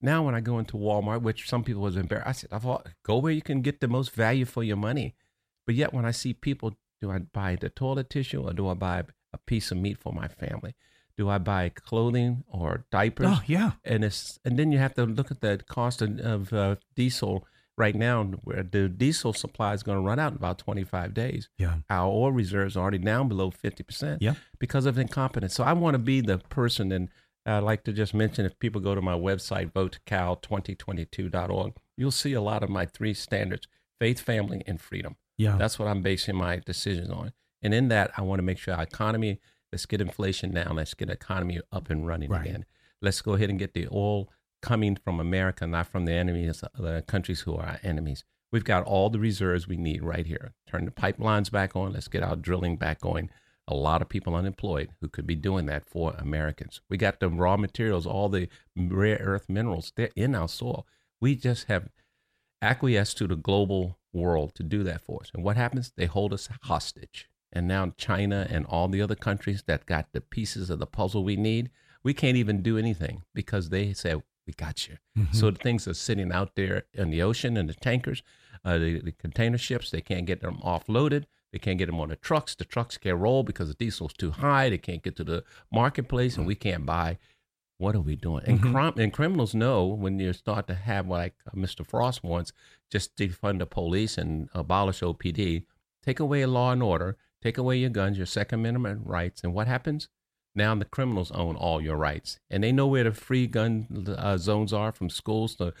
now 0.00 0.24
when 0.24 0.36
I 0.36 0.40
go 0.40 0.58
into 0.60 0.76
Walmart, 0.76 1.22
which 1.22 1.48
some 1.48 1.64
people 1.64 1.82
was 1.82 1.96
embarrassed, 1.96 2.28
I 2.28 2.32
said, 2.32 2.50
I 2.52 2.58
thought, 2.60 2.88
go 3.02 3.18
where 3.18 3.32
you 3.32 3.42
can 3.42 3.60
get 3.60 3.80
the 3.80 3.88
most 3.88 4.12
value 4.12 4.44
for 4.44 4.62
your 4.62 4.76
money. 4.76 5.16
But 5.66 5.74
yet, 5.74 5.92
when 5.92 6.04
I 6.04 6.12
see 6.12 6.32
people, 6.32 6.76
do 7.00 7.10
I 7.10 7.18
buy 7.18 7.56
the 7.56 7.70
toilet 7.70 8.08
tissue 8.08 8.42
or 8.42 8.52
do 8.52 8.68
I 8.68 8.74
buy 8.74 9.02
a 9.32 9.38
piece 9.38 9.70
of 9.72 9.78
meat 9.78 9.98
for 9.98 10.12
my 10.12 10.28
family? 10.28 10.74
Do 11.18 11.28
I 11.28 11.36
buy 11.38 11.68
clothing 11.68 12.44
or 12.48 12.86
diapers? 12.90 13.26
Oh, 13.28 13.42
yeah. 13.46 13.72
and 13.84 14.02
it's 14.04 14.38
and 14.44 14.58
then 14.58 14.72
you 14.72 14.78
have 14.78 14.94
to 14.94 15.04
look 15.04 15.30
at 15.30 15.40
the 15.42 15.58
cost 15.68 16.00
of, 16.00 16.18
of 16.20 16.52
uh, 16.54 16.76
diesel 16.96 17.46
right 17.76 17.94
now 17.94 18.24
where 18.44 18.62
the 18.62 18.88
diesel 18.88 19.32
supply 19.32 19.74
is 19.74 19.82
going 19.82 19.98
to 19.98 20.02
run 20.02 20.18
out 20.18 20.32
in 20.32 20.36
about 20.36 20.58
25 20.58 21.12
days 21.14 21.48
Yeah. 21.58 21.74
our 21.90 22.06
oil 22.08 22.32
reserves 22.32 22.76
are 22.76 22.80
already 22.80 22.98
down 22.98 23.28
below 23.28 23.50
50% 23.52 24.18
Yeah. 24.20 24.34
because 24.58 24.84
of 24.86 24.98
incompetence 24.98 25.54
so 25.54 25.62
i 25.62 25.72
want 25.72 25.94
to 25.94 25.98
be 26.00 26.20
the 26.20 26.38
person 26.38 26.90
and 26.90 27.08
i'd 27.46 27.62
like 27.62 27.84
to 27.84 27.92
just 27.92 28.14
mention 28.14 28.44
if 28.44 28.58
people 28.58 28.80
go 28.80 28.96
to 28.96 29.00
my 29.00 29.14
website 29.14 29.70
votecal2022.org 29.72 31.74
you'll 31.96 32.10
see 32.10 32.32
a 32.32 32.40
lot 32.40 32.62
of 32.62 32.70
my 32.70 32.86
three 32.86 33.14
standards 33.14 33.66
faith, 34.00 34.20
family, 34.20 34.62
and 34.66 34.80
freedom. 34.80 35.16
Yeah. 35.36 35.56
That's 35.58 35.78
what 35.78 35.88
I'm 35.88 36.02
basing 36.02 36.36
my 36.36 36.60
decisions 36.64 37.10
on. 37.10 37.32
And 37.62 37.74
in 37.74 37.88
that, 37.88 38.12
I 38.16 38.22
want 38.22 38.38
to 38.38 38.44
make 38.44 38.58
sure 38.58 38.74
our 38.74 38.82
economy, 38.84 39.40
let's 39.72 39.86
get 39.86 40.00
inflation 40.00 40.52
down, 40.52 40.76
let's 40.76 40.94
get 40.94 41.10
economy 41.10 41.60
up 41.72 41.90
and 41.90 42.06
running 42.06 42.30
Right. 42.30 42.46
again. 42.46 42.64
Let's 43.00 43.20
go 43.20 43.34
ahead 43.34 43.50
and 43.50 43.58
get 43.58 43.74
the 43.74 43.88
oil 43.92 44.28
coming 44.60 44.96
from 44.96 45.20
America, 45.20 45.66
not 45.66 45.86
from 45.86 46.04
the 46.04 46.12
enemies, 46.12 46.64
the 46.74 47.02
countries 47.06 47.40
who 47.42 47.54
are 47.56 47.66
our 47.66 47.80
enemies. 47.82 48.24
We've 48.50 48.64
got 48.64 48.84
all 48.84 49.10
the 49.10 49.18
reserves 49.20 49.68
we 49.68 49.76
need 49.76 50.02
right 50.02 50.26
here. 50.26 50.54
Turn 50.66 50.84
the 50.84 50.90
pipelines 50.90 51.50
back 51.50 51.76
on. 51.76 51.92
Let's 51.92 52.08
get 52.08 52.22
our 52.22 52.34
drilling 52.34 52.76
back 52.76 53.00
going. 53.00 53.30
A 53.68 53.74
lot 53.74 54.00
of 54.00 54.08
people 54.08 54.34
unemployed 54.34 54.90
who 55.00 55.08
could 55.08 55.26
be 55.26 55.34
doing 55.34 55.66
that 55.66 55.84
for 55.84 56.14
Americans. 56.18 56.80
We 56.88 56.96
got 56.96 57.20
the 57.20 57.28
raw 57.28 57.58
materials, 57.58 58.06
all 58.06 58.30
the 58.30 58.48
rare 58.74 59.18
earth 59.20 59.48
minerals, 59.48 59.92
they're 59.94 60.10
in 60.16 60.34
our 60.34 60.48
soil. 60.48 60.86
We 61.20 61.36
just 61.36 61.64
have 61.64 61.90
acquiesced 62.62 63.18
to 63.18 63.26
the 63.26 63.36
global 63.36 63.98
world 64.12 64.54
to 64.54 64.62
do 64.62 64.82
that 64.84 65.02
for 65.02 65.20
us. 65.20 65.30
And 65.34 65.44
what 65.44 65.56
happens? 65.56 65.92
They 65.96 66.06
hold 66.06 66.32
us 66.32 66.48
hostage. 66.62 67.28
And 67.52 67.66
now 67.66 67.92
China 67.96 68.46
and 68.50 68.66
all 68.66 68.88
the 68.88 69.00
other 69.00 69.14
countries 69.14 69.62
that 69.66 69.86
got 69.86 70.12
the 70.12 70.20
pieces 70.20 70.68
of 70.70 70.78
the 70.78 70.86
puzzle 70.86 71.24
we 71.24 71.36
need, 71.36 71.70
we 72.02 72.12
can't 72.14 72.36
even 72.36 72.62
do 72.62 72.76
anything 72.78 73.22
because 73.34 73.70
they 73.70 73.92
say, 73.92 74.14
we 74.46 74.52
got 74.54 74.88
you. 74.88 74.96
So 75.32 75.50
the 75.50 75.58
things 75.58 75.86
are 75.88 75.94
sitting 75.94 76.32
out 76.32 76.54
there 76.56 76.84
in 76.94 77.10
the 77.10 77.22
ocean 77.22 77.56
and 77.56 77.68
the 77.68 77.74
tankers, 77.74 78.22
uh, 78.64 78.78
the, 78.78 79.00
the 79.00 79.12
container 79.12 79.58
ships, 79.58 79.90
they 79.90 80.00
can't 80.00 80.26
get 80.26 80.40
them 80.40 80.58
offloaded. 80.64 81.24
They 81.52 81.58
can't 81.58 81.78
get 81.78 81.86
them 81.86 82.00
on 82.00 82.10
the 82.10 82.16
trucks. 82.16 82.54
The 82.54 82.64
trucks 82.66 82.98
can't 82.98 83.18
roll 83.18 83.42
because 83.42 83.68
the 83.68 83.74
diesel's 83.74 84.12
too 84.12 84.30
high. 84.32 84.68
They 84.68 84.76
can't 84.78 85.02
get 85.02 85.16
to 85.16 85.24
the 85.24 85.44
marketplace 85.72 86.36
and 86.36 86.46
we 86.46 86.54
can't 86.54 86.84
buy. 86.84 87.18
What 87.78 87.94
are 87.94 88.00
we 88.00 88.16
doing? 88.16 88.42
And, 88.46 88.60
crim- 88.60 88.98
and 88.98 89.12
criminals 89.12 89.54
know 89.54 89.86
when 89.86 90.18
you 90.18 90.32
start 90.32 90.66
to 90.66 90.74
have, 90.74 91.08
like 91.08 91.34
uh, 91.46 91.52
Mr. 91.56 91.86
Frost 91.86 92.22
wants, 92.24 92.52
just 92.90 93.16
defund 93.16 93.60
the 93.60 93.66
police 93.66 94.18
and 94.18 94.48
abolish 94.52 95.00
OPD, 95.00 95.64
take 96.04 96.20
away 96.20 96.44
law 96.44 96.72
and 96.72 96.82
order, 96.82 97.16
take 97.42 97.58
away 97.58 97.76
your 97.78 97.90
guns, 97.90 98.16
your 98.16 98.26
Second 98.26 98.60
Amendment 98.60 99.02
rights. 99.04 99.42
And 99.42 99.54
what 99.54 99.66
happens? 99.66 100.08
Now 100.54 100.74
the 100.74 100.84
criminals 100.84 101.30
own 101.30 101.56
all 101.56 101.80
your 101.80 101.96
rights, 101.96 102.40
and 102.50 102.64
they 102.64 102.72
know 102.72 102.86
where 102.86 103.04
the 103.04 103.12
free 103.12 103.46
gun 103.46 103.86
uh, 104.16 104.36
zones 104.38 104.72
are 104.72 104.92
from 104.92 105.08
schools 105.10 105.54
to 105.56 105.72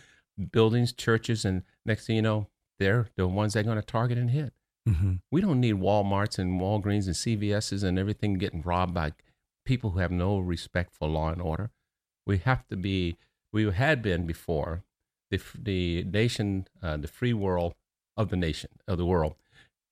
buildings, 0.52 0.92
churches, 0.92 1.44
and 1.44 1.62
next 1.84 2.06
thing 2.06 2.16
you 2.16 2.22
know, 2.22 2.48
they're 2.78 3.08
the 3.16 3.26
ones 3.26 3.54
they're 3.54 3.62
going 3.64 3.80
to 3.80 3.82
target 3.82 4.18
and 4.18 4.30
hit. 4.30 4.52
hmm 4.86 5.14
We 5.32 5.40
don't 5.40 5.60
need 5.60 5.76
Walmarts 5.76 6.38
and 6.38 6.60
Walgreens 6.60 7.06
and 7.06 7.16
CVS's 7.16 7.82
and 7.82 7.98
everything 7.98 8.34
getting 8.34 8.62
robbed 8.62 8.94
by 8.94 9.12
people 9.64 9.90
who 9.90 9.98
have 9.98 10.12
no 10.12 10.38
respect 10.38 10.94
for 10.94 11.08
law 11.08 11.30
and 11.30 11.42
order. 11.42 11.70
We 12.26 12.38
have 12.38 12.66
to 12.68 12.76
be, 12.76 13.16
we 13.52 13.70
had 13.72 14.00
been 14.00 14.26
before, 14.26 14.84
the, 15.30 15.40
the 15.58 16.04
nation, 16.04 16.68
uh, 16.82 16.98
the 16.98 17.08
free 17.08 17.34
world 17.34 17.74
of 18.16 18.28
the 18.30 18.36
nation, 18.36 18.70
of 18.86 18.98
the 18.98 19.06
world, 19.06 19.34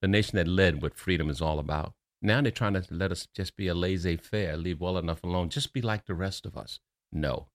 the 0.03 0.09
nation 0.09 0.37
that 0.37 0.49
led 0.49 0.83
what 0.83 0.97
freedom 0.99 1.29
is 1.31 1.41
all 1.41 1.59
about. 1.59 1.95
Now 2.23 2.41
they're 2.41 2.51
trying 2.51 2.75
to 2.75 2.85
let 2.91 3.13
us 3.13 3.27
just 3.35 3.57
be 3.57 3.69
a 3.69 3.75
laissez 3.75 4.17
faire, 4.17 4.57
leave 4.57 4.81
well 4.81 4.99
enough 4.99 5.23
alone, 5.25 5.49
just 5.51 5.73
be 5.73 5.83
like 5.83 6.07
the 6.07 6.15
rest 6.15 6.47
of 6.47 6.57
us. 6.57 6.81
No. 7.13 7.49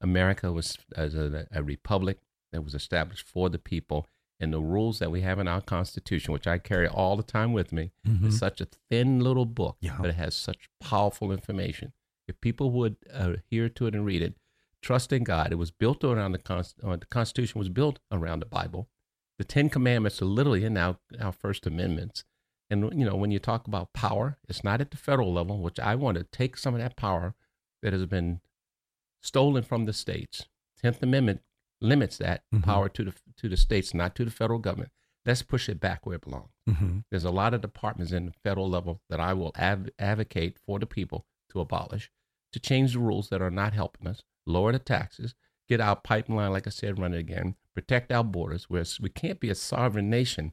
America 0.00 0.52
was 0.52 0.76
as 0.96 1.14
a, 1.14 1.46
a 1.52 1.62
republic 1.62 2.18
that 2.52 2.62
was 2.62 2.74
established 2.74 3.26
for 3.26 3.48
the 3.48 3.58
people, 3.58 4.06
and 4.40 4.52
the 4.52 4.60
rules 4.60 4.98
that 4.98 5.10
we 5.10 5.22
have 5.22 5.38
in 5.38 5.48
our 5.48 5.60
Constitution, 5.60 6.32
which 6.32 6.46
I 6.46 6.58
carry 6.58 6.86
all 6.86 7.16
the 7.16 7.22
time 7.22 7.52
with 7.52 7.72
me, 7.72 7.92
Mhm. 8.06 8.26
is 8.26 8.38
such 8.38 8.60
a 8.60 8.66
thin 8.90 9.20
little 9.20 9.46
book, 9.46 9.76
Yeah. 9.80 9.96
but 10.00 10.10
it 10.10 10.16
has 10.16 10.34
such 10.34 10.68
powerful 10.80 11.32
information. 11.32 11.92
If 12.28 12.40
people 12.40 12.70
would 12.72 12.96
uh, 13.12 13.34
adhere 13.34 13.68
to 13.70 13.86
it 13.86 13.94
and 13.94 14.04
read 14.04 14.22
it, 14.22 14.34
trust 14.82 15.12
in 15.12 15.24
God. 15.24 15.52
It 15.52 15.56
was 15.56 15.70
built 15.70 16.04
around 16.04 16.32
the, 16.32 16.38
Const- 16.38 16.76
uh, 16.82 16.96
the 16.96 17.06
Constitution 17.06 17.58
was 17.58 17.68
built 17.68 18.00
around 18.10 18.40
the 18.40 18.46
Bible. 18.46 18.88
The 19.38 19.44
Ten 19.44 19.68
Commandments 19.68 20.22
are 20.22 20.26
literally 20.26 20.64
in 20.64 20.76
our, 20.76 20.96
our 21.20 21.32
First 21.32 21.66
Amendments. 21.66 22.24
And 22.70 22.82
you 22.98 23.04
know, 23.04 23.16
when 23.16 23.30
you 23.30 23.38
talk 23.38 23.66
about 23.66 23.92
power, 23.92 24.38
it's 24.48 24.64
not 24.64 24.80
at 24.80 24.90
the 24.90 24.96
federal 24.96 25.32
level, 25.32 25.58
which 25.60 25.78
I 25.80 25.94
want 25.96 26.16
to 26.18 26.24
take 26.24 26.56
some 26.56 26.74
of 26.74 26.80
that 26.80 26.96
power 26.96 27.34
that 27.82 27.92
has 27.92 28.06
been 28.06 28.40
stolen 29.22 29.62
from 29.62 29.84
the 29.84 29.92
states. 29.92 30.46
Tenth 30.80 31.02
Amendment 31.02 31.40
limits 31.80 32.18
that 32.18 32.44
Mhm. 32.52 32.62
power 32.62 32.88
to 32.88 33.04
the 33.04 33.14
to 33.36 33.48
the 33.48 33.56
states, 33.56 33.92
not 33.92 34.14
to 34.16 34.24
the 34.24 34.30
federal 34.30 34.58
government. 34.58 34.92
Let's 35.26 35.42
push 35.42 35.68
it 35.68 35.80
back 35.80 36.04
where 36.06 36.16
it 36.16 36.22
belongs. 36.22 36.50
hmm 36.66 36.98
There's 37.10 37.24
a 37.24 37.30
lot 37.30 37.54
of 37.54 37.60
departments 37.62 38.12
in 38.12 38.26
the 38.26 38.32
federal 38.32 38.68
level 38.68 39.02
that 39.08 39.20
I 39.20 39.32
will 39.32 39.52
av- 39.58 39.90
advocate 39.98 40.58
for 40.58 40.78
the 40.78 40.86
people 40.86 41.26
to 41.50 41.60
abolish, 41.60 42.10
to 42.52 42.60
change 42.60 42.92
the 42.92 42.98
rules 43.00 43.28
that 43.30 43.42
are 43.42 43.50
not 43.50 43.72
helping 43.72 44.06
us, 44.06 44.22
lower 44.46 44.72
the 44.72 44.78
taxes, 44.78 45.34
get 45.68 45.80
our 45.80 45.96
pipeline, 45.96 46.52
like 46.52 46.66
I 46.66 46.70
said, 46.70 46.98
running 46.98 47.18
again, 47.18 47.56
protect 47.74 48.12
our 48.12 48.24
borders. 48.24 48.70
Where 48.70 48.84
we 49.00 49.08
can't 49.10 49.40
be 49.40 49.50
a 49.50 49.54
sovereign 49.54 50.08
nation 50.10 50.52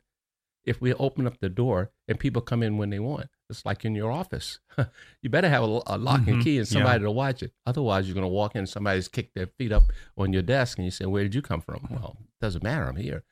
if 0.63 0.79
we 0.81 0.93
open 0.93 1.25
up 1.25 1.39
the 1.39 1.49
door 1.49 1.91
and 2.07 2.19
people 2.19 2.41
come 2.41 2.61
in 2.63 2.77
when 2.77 2.89
they 2.91 2.99
want. 2.99 3.29
It's 3.49 3.65
like 3.65 3.83
in 3.83 3.95
your 3.95 4.11
office. 4.11 4.59
you 5.21 5.29
better 5.29 5.49
have 5.49 5.63
a, 5.63 5.81
a 5.87 5.97
lock 5.97 6.21
Mhm. 6.21 6.27
and 6.33 6.43
key 6.43 6.57
and 6.57 6.67
Yeah. 6.67 6.73
somebody 6.73 7.03
to 7.03 7.11
watch 7.11 7.41
it. 7.43 7.51
Otherwise, 7.65 8.07
you're 8.07 8.13
going 8.13 8.23
to 8.23 8.27
walk 8.27 8.53
in 8.55 8.59
and 8.59 8.69
somebody's 8.69 9.07
kicked 9.07 9.35
their 9.35 9.47
feet 9.47 9.71
up 9.71 9.83
on 10.17 10.31
your 10.33 10.41
desk 10.43 10.77
and 10.77 10.85
you 10.85 10.91
say, 10.91 11.05
Where 11.05 11.23
did 11.23 11.35
you 11.35 11.41
come 11.41 11.61
from? 11.61 11.87
Well, 11.89 12.17
it 12.19 12.43
doesn't 12.43 12.63
matter. 12.63 12.87
I'm 12.87 12.95
here. 12.95 13.23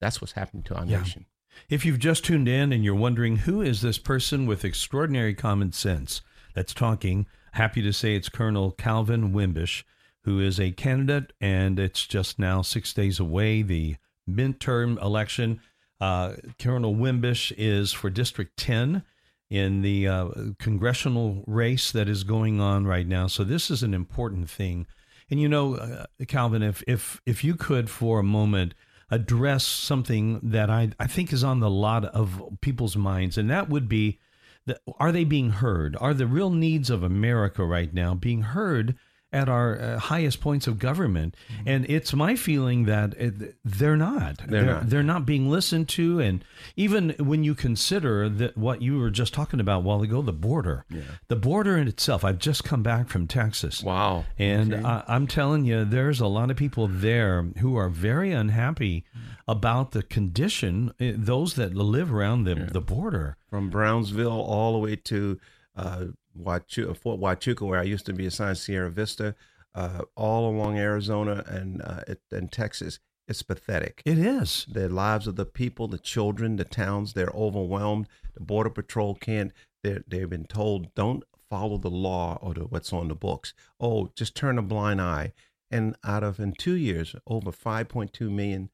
That's 0.00 0.20
what's 0.20 0.32
happening 0.34 0.62
to 0.64 0.74
our 0.76 0.84
Yeah. 0.86 0.98
nation. 0.98 1.26
If 1.70 1.86
you've 1.86 1.98
just 1.98 2.24
tuned 2.26 2.48
in 2.48 2.72
and 2.72 2.84
you're 2.84 2.94
wondering 2.94 3.38
who 3.38 3.62
is 3.62 3.80
this 3.80 3.98
person 3.98 4.44
with 4.46 4.64
extraordinary 4.64 5.34
common 5.34 5.72
sense 5.72 6.20
that's 6.54 6.74
talking, 6.74 7.26
happy 7.52 7.80
to 7.80 7.92
say 7.94 8.14
it's 8.14 8.28
Colonel 8.28 8.72
Calvin 8.72 9.32
Wimbish, 9.32 9.82
who 10.26 10.40
is 10.40 10.58
a 10.58 10.72
candidate, 10.72 11.32
and 11.40 11.78
it's 11.78 12.04
just 12.04 12.36
now 12.36 12.60
six 12.60 12.92
days 12.92 13.20
away, 13.20 13.62
the 13.62 13.94
midterm 14.28 15.00
election. 15.00 15.60
Uh, 16.00 16.32
Colonel 16.58 16.96
Wimbish 16.96 17.52
is 17.56 17.92
for 17.92 18.10
District 18.10 18.56
10 18.56 19.04
in 19.50 19.82
the 19.82 20.08
uh, 20.08 20.28
congressional 20.58 21.44
race 21.46 21.92
that 21.92 22.08
is 22.08 22.24
going 22.24 22.60
on 22.60 22.88
right 22.88 23.06
now. 23.06 23.28
So 23.28 23.44
this 23.44 23.70
is 23.70 23.84
an 23.84 23.94
important 23.94 24.50
thing. 24.50 24.88
And 25.30 25.40
you 25.40 25.48
know, 25.48 25.76
uh, 25.76 26.06
Calvin, 26.26 26.62
if 26.62 26.82
if 26.88 27.20
if 27.24 27.44
you 27.44 27.54
could 27.54 27.88
for 27.88 28.18
a 28.18 28.24
moment 28.24 28.74
address 29.10 29.64
something 29.64 30.40
that 30.42 30.68
I 30.68 30.90
I 30.98 31.06
think 31.06 31.32
is 31.32 31.44
on 31.44 31.60
the 31.60 31.70
lot 31.70 32.04
of 32.04 32.42
people's 32.60 32.96
minds, 32.96 33.38
and 33.38 33.48
that 33.48 33.68
would 33.68 33.88
be, 33.88 34.18
that, 34.66 34.80
are 34.98 35.12
they 35.12 35.24
being 35.24 35.50
heard? 35.50 35.96
Are 36.00 36.14
the 36.14 36.26
real 36.26 36.50
needs 36.50 36.90
of 36.90 37.04
America 37.04 37.64
right 37.64 37.94
now 37.94 38.16
being 38.16 38.42
heard? 38.42 38.96
At 39.32 39.48
our 39.48 39.78
uh, 39.78 39.98
highest 39.98 40.40
points 40.40 40.66
of 40.68 40.78
government, 40.78 41.34
and 41.66 41.84
it's 41.90 42.14
my 42.14 42.36
feeling 42.36 42.84
that 42.84 43.12
it, 43.14 43.56
they're 43.64 43.96
not. 43.96 44.36
They're 44.46 44.64
not. 44.64 44.88
They're 44.88 45.02
not 45.02 45.26
being 45.26 45.50
listened 45.50 45.88
to, 45.90 46.20
and 46.20 46.44
even 46.76 47.10
when 47.18 47.42
you 47.42 47.54
consider 47.56 48.28
that 48.28 48.56
what 48.56 48.82
you 48.82 48.98
were 48.98 49.10
just 49.10 49.34
talking 49.34 49.58
about 49.60 49.78
a 49.78 49.80
while 49.80 50.00
ago, 50.02 50.22
the 50.22 50.32
border, 50.32 50.86
the 51.26 51.36
border 51.36 51.76
in 51.76 51.88
itself. 51.88 52.24
I've 52.24 52.38
just 52.38 52.62
come 52.64 52.84
back 52.84 53.08
from 53.08 53.26
Texas, 53.26 53.82
Wow. 53.82 54.24
and 54.38 54.72
Okay. 54.72 54.84
I, 54.84 55.02
I'm 55.08 55.26
telling 55.26 55.64
you, 55.64 55.84
there's 55.84 56.20
a 56.20 56.28
lot 56.28 56.50
of 56.52 56.56
people 56.56 56.86
there 56.86 57.42
who 57.58 57.76
are 57.76 57.88
very 57.90 58.32
unhappy 58.32 59.04
about 59.48 59.90
the 59.90 60.04
condition. 60.04 60.92
eh, 61.00 61.12
Those 61.16 61.54
that 61.54 61.74
live 61.74 62.12
around 62.14 62.44
the 62.44 62.54
the 62.54 62.80
border. 62.80 63.36
from 63.50 63.70
Brownsville 63.70 64.40
all 64.40 64.72
the 64.72 64.78
way 64.78 64.94
to 64.96 65.38
uh, 65.74 66.04
Huachu- 66.36 66.96
Fort 66.96 67.20
Huachuca, 67.20 67.66
where 67.66 67.80
I 67.80 67.84
used 67.84 68.06
to 68.06 68.12
be 68.12 68.26
assigned 68.26 68.58
Sierra 68.58 68.90
Vista, 68.90 69.34
uh, 69.74 70.02
all 70.16 70.48
along 70.48 70.78
Arizona 70.78 71.44
and 71.46 71.82
uh, 71.82 72.00
it, 72.08 72.20
and 72.30 72.50
Texas. 72.50 72.98
It's 73.28 73.42
pathetic. 73.42 74.02
It 74.04 74.18
is. 74.18 74.66
the 74.70 74.88
lives 74.88 75.26
of 75.26 75.34
the 75.34 75.44
people, 75.44 75.88
the 75.88 75.98
children, 75.98 76.54
the 76.56 76.64
towns, 76.64 77.12
they're 77.12 77.32
overwhelmed. 77.34 78.06
The 78.34 78.40
Border 78.40 78.70
Patrol 78.70 79.16
can't, 79.16 79.52
they're, 79.82 80.04
they've 80.06 80.30
been 80.30 80.44
told, 80.44 80.94
don't 80.94 81.24
follow 81.50 81.76
the 81.76 81.90
law 81.90 82.38
or 82.40 82.54
the, 82.54 82.60
what's 82.60 82.92
on 82.92 83.08
the 83.08 83.16
books. 83.16 83.52
Oh, 83.80 84.10
just 84.14 84.36
turn 84.36 84.58
a 84.58 84.62
blind 84.62 85.00
eye. 85.00 85.32
And 85.72 85.96
out 86.04 86.22
of, 86.22 86.38
in 86.38 86.52
two 86.52 86.74
years, 86.76 87.16
over 87.26 87.50
5.2 87.50 88.30
million 88.30 88.70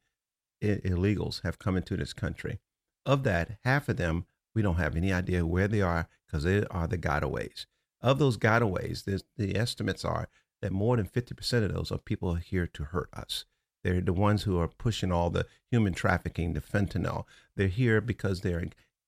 I- 0.63 0.81
illegals 0.85 1.41
have 1.41 1.57
come 1.57 1.75
into 1.75 1.97
this 1.97 2.13
country. 2.13 2.59
Of 3.07 3.23
that, 3.23 3.57
half 3.63 3.89
of 3.89 3.97
them, 3.97 4.25
we 4.53 4.61
don't 4.61 4.75
have 4.75 4.95
any 4.95 5.11
idea 5.11 5.45
where 5.45 5.67
they 5.67 5.81
are 5.81 6.07
because 6.25 6.43
they 6.43 6.63
are 6.65 6.87
the 6.87 6.97
gotaways. 6.97 7.65
Of 8.01 8.19
those 8.19 8.37
gotaways, 8.37 9.03
the 9.37 9.55
estimates 9.57 10.03
are 10.03 10.27
that 10.61 10.71
more 10.71 10.97
than 10.97 11.07
50% 11.07 11.63
of 11.65 11.73
those 11.73 11.91
are 11.91 11.97
people 11.97 12.35
here 12.35 12.67
to 12.67 12.83
hurt 12.85 13.09
us. 13.13 13.45
They're 13.83 14.01
the 14.01 14.13
ones 14.13 14.43
who 14.43 14.59
are 14.59 14.67
pushing 14.67 15.11
all 15.11 15.29
the 15.29 15.45
human 15.69 15.93
trafficking, 15.93 16.53
the 16.53 16.61
fentanyl. 16.61 17.25
They're 17.55 17.67
here 17.67 17.99
because 17.99 18.41
they're 18.41 18.63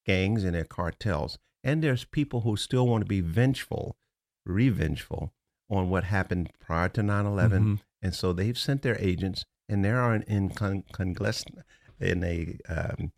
gangs 0.05 0.43
and 0.43 0.53
they're 0.55 0.65
cartels. 0.65 1.37
And 1.63 1.81
there's 1.83 2.03
people 2.05 2.41
who 2.41 2.57
still 2.57 2.85
want 2.87 3.01
to 3.01 3.07
be 3.07 3.21
vengeful, 3.21 3.95
revengeful 4.45 5.33
on 5.69 5.89
what 5.89 6.03
happened 6.05 6.51
prior 6.59 6.89
to 6.89 7.01
9 7.03 7.25
11. 7.25 7.63
Mhm. 7.63 7.79
And 8.01 8.13
so 8.13 8.33
they've 8.33 8.57
sent 8.57 8.81
their 8.83 8.97
agents, 8.99 9.45
and 9.67 9.83
they 9.83 9.89
are 9.91 10.13
in, 10.13 10.21
in, 10.23 10.49
con, 10.49 10.83
congles- 10.93 11.45
in 11.99 12.23
a, 12.23 12.57
um, 12.69 13.11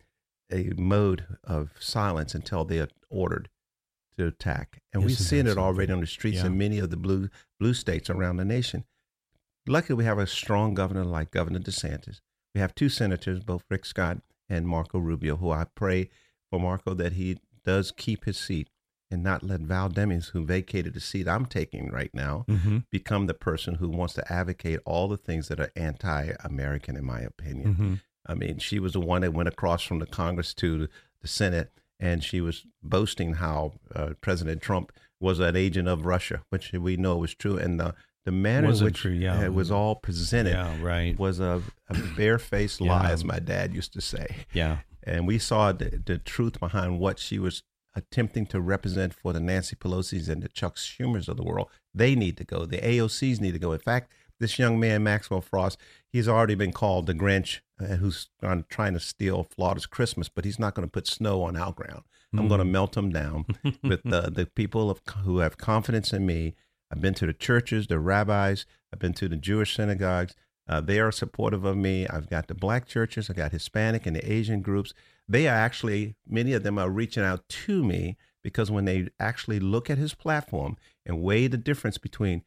a 0.52 0.72
mode 0.76 1.26
of 1.44 1.70
silence 1.78 2.34
until 2.34 2.64
they 2.64 2.78
are 2.80 2.88
ordered 3.10 3.48
to 4.16 4.26
attack. 4.26 4.80
And 4.92 5.04
we've 5.04 5.16
seen 5.18 5.46
it 5.46 5.58
already 5.58 5.92
on 5.92 6.00
the 6.00 6.06
streets 6.06 6.38
Yeah. 6.38 6.46
in 6.46 6.58
many 6.58 6.78
of 6.78 6.90
the 6.90 6.96
blue 6.96 7.28
blue 7.60 7.74
states 7.74 8.08
around 8.10 8.36
the 8.38 8.44
nation. 8.44 8.84
Luckily, 9.66 9.96
we 9.96 10.04
have 10.04 10.18
a 10.18 10.26
strong 10.26 10.74
governor 10.74 11.04
like 11.04 11.30
Governor 11.30 11.58
DeSantis. 11.60 12.20
We 12.54 12.60
have 12.60 12.74
two 12.74 12.88
senators, 12.88 13.40
both 13.40 13.62
Rick 13.68 13.84
Scott 13.84 14.18
and 14.48 14.66
Marco 14.66 14.98
Rubio, 14.98 15.36
who 15.36 15.50
I 15.50 15.64
pray 15.74 16.08
for 16.50 16.58
Marco 16.58 16.94
that 16.94 17.12
he 17.12 17.38
does 17.64 17.92
keep 17.92 18.24
his 18.24 18.38
seat 18.38 18.70
and 19.10 19.22
not 19.22 19.42
let 19.42 19.60
Val 19.60 19.88
Demings, 19.90 20.30
who 20.30 20.44
vacated 20.44 20.94
the 20.94 21.00
seat 21.00 21.28
I'm 21.28 21.46
taking 21.46 21.90
right 21.90 22.12
now, 22.14 22.44
Mm-hmm. 22.48 22.78
become 22.90 23.26
the 23.26 23.34
person 23.34 23.74
who 23.76 23.88
wants 23.88 24.14
to 24.14 24.32
advocate 24.32 24.80
all 24.86 25.08
the 25.08 25.16
things 25.18 25.48
that 25.48 25.60
are 25.60 25.70
anti-American, 25.76 26.96
in 26.96 27.04
my 27.04 27.20
opinion. 27.20 27.74
Mm-hmm. 27.74 27.94
I 28.28 28.34
mean, 28.34 28.58
she 28.58 28.78
was 28.78 28.92
the 28.92 29.00
one 29.00 29.22
that 29.22 29.32
went 29.32 29.48
across 29.48 29.82
from 29.82 29.98
the 30.00 30.06
Congress 30.06 30.52
to 30.54 30.88
the 31.22 31.28
Senate, 31.28 31.72
and 31.98 32.22
she 32.22 32.40
was 32.40 32.66
boasting 32.82 33.34
how 33.34 33.72
uh, 33.94 34.10
President 34.20 34.60
Trump 34.62 34.92
was 35.20 35.40
an 35.40 35.56
agent 35.56 35.88
of 35.88 36.04
Russia, 36.06 36.42
which 36.50 36.72
we 36.72 36.96
know 36.96 37.16
was 37.16 37.34
true. 37.34 37.56
And 37.58 37.80
the 37.80 37.94
the 38.24 38.32
manner 38.32 38.66
in 38.66 38.70
Wasn't 38.72 38.84
which 38.90 38.98
true, 39.00 39.12
yeah. 39.12 39.42
it 39.42 39.54
was 39.54 39.70
all 39.70 39.94
presented 39.94 40.50
Yeah, 40.52 40.76
right. 40.82 41.18
was 41.18 41.40
a, 41.40 41.62
a 41.88 41.94
barefaced 42.14 42.78
lie, 42.80 43.04
Yeah. 43.04 43.10
as 43.10 43.24
my 43.24 43.38
dad 43.38 43.72
used 43.74 43.94
to 43.94 44.02
say. 44.02 44.26
Yeah. 44.52 44.78
And 45.02 45.26
we 45.26 45.38
saw 45.38 45.72
the, 45.72 46.02
the 46.04 46.18
truth 46.18 46.60
behind 46.60 46.98
what 46.98 47.18
she 47.18 47.38
was 47.38 47.62
attempting 47.94 48.44
to 48.46 48.60
represent 48.60 49.14
for 49.14 49.32
the 49.32 49.40
Nancy 49.40 49.76
Pelosi's 49.76 50.28
and 50.28 50.42
the 50.42 50.48
Chuck 50.48 50.76
Schumers 50.76 51.26
of 51.28 51.38
the 51.38 51.42
world. 51.42 51.68
They 51.94 52.14
need 52.14 52.36
to 52.36 52.44
go. 52.44 52.66
The 52.66 52.78
AOCs 52.78 53.40
need 53.40 53.52
to 53.52 53.58
go. 53.58 53.72
In 53.72 53.78
fact, 53.80 54.12
this 54.38 54.58
young 54.58 54.78
man, 54.78 55.02
Maxwell 55.02 55.40
Frost, 55.40 55.78
he's 56.12 56.28
already 56.28 56.54
been 56.54 56.72
called 56.72 57.06
the 57.06 57.14
Grinch 57.14 57.60
uh, 57.80 57.96
who's 57.96 58.28
on, 58.42 58.64
trying 58.68 58.94
to 58.94 59.00
steal 59.00 59.44
Florida's 59.44 59.86
Christmas, 59.86 60.28
but 60.28 60.44
he's 60.44 60.58
not 60.58 60.74
going 60.74 60.86
to 60.86 60.90
put 60.90 61.06
snow 61.06 61.42
on 61.42 61.56
our 61.56 61.72
ground. 61.72 62.02
I'm 62.36 62.48
going 62.48 62.58
to 62.58 62.64
melt 62.64 62.96
him 62.96 63.10
down 63.10 63.46
with 63.82 64.02
the, 64.02 64.30
the 64.30 64.46
people 64.54 64.90
of, 64.90 65.00
who 65.24 65.38
have 65.38 65.56
confidence 65.56 66.12
in 66.12 66.26
me. 66.26 66.54
I've 66.92 67.00
been 67.00 67.14
to 67.14 67.26
the 67.26 67.32
churches, 67.32 67.86
the 67.86 67.98
rabbis, 67.98 68.66
I've 68.92 68.98
been 68.98 69.14
to 69.14 69.28
the 69.28 69.36
Jewish 69.36 69.74
synagogues. 69.74 70.34
Uh, 70.68 70.82
they 70.82 71.00
are 71.00 71.10
supportive 71.10 71.64
of 71.64 71.78
me. 71.78 72.06
I've 72.06 72.28
got 72.28 72.48
the 72.48 72.54
black 72.54 72.86
churches, 72.86 73.30
I've 73.30 73.36
got 73.36 73.52
Hispanic 73.52 74.04
and 74.04 74.14
the 74.14 74.30
Asian 74.30 74.60
groups. 74.60 74.92
They 75.26 75.48
are 75.48 75.54
actually, 75.54 76.16
many 76.26 76.52
of 76.52 76.62
them 76.62 76.78
are 76.78 76.90
reaching 76.90 77.22
out 77.22 77.48
to 77.48 77.82
me 77.82 78.18
because 78.42 78.70
when 78.70 78.84
they 78.84 79.08
actually 79.18 79.60
look 79.60 79.88
at 79.88 79.98
his 79.98 80.14
platform 80.14 80.76
and 81.06 81.22
weigh 81.22 81.46
the 81.46 81.56
difference 81.56 81.96
between 81.96 82.42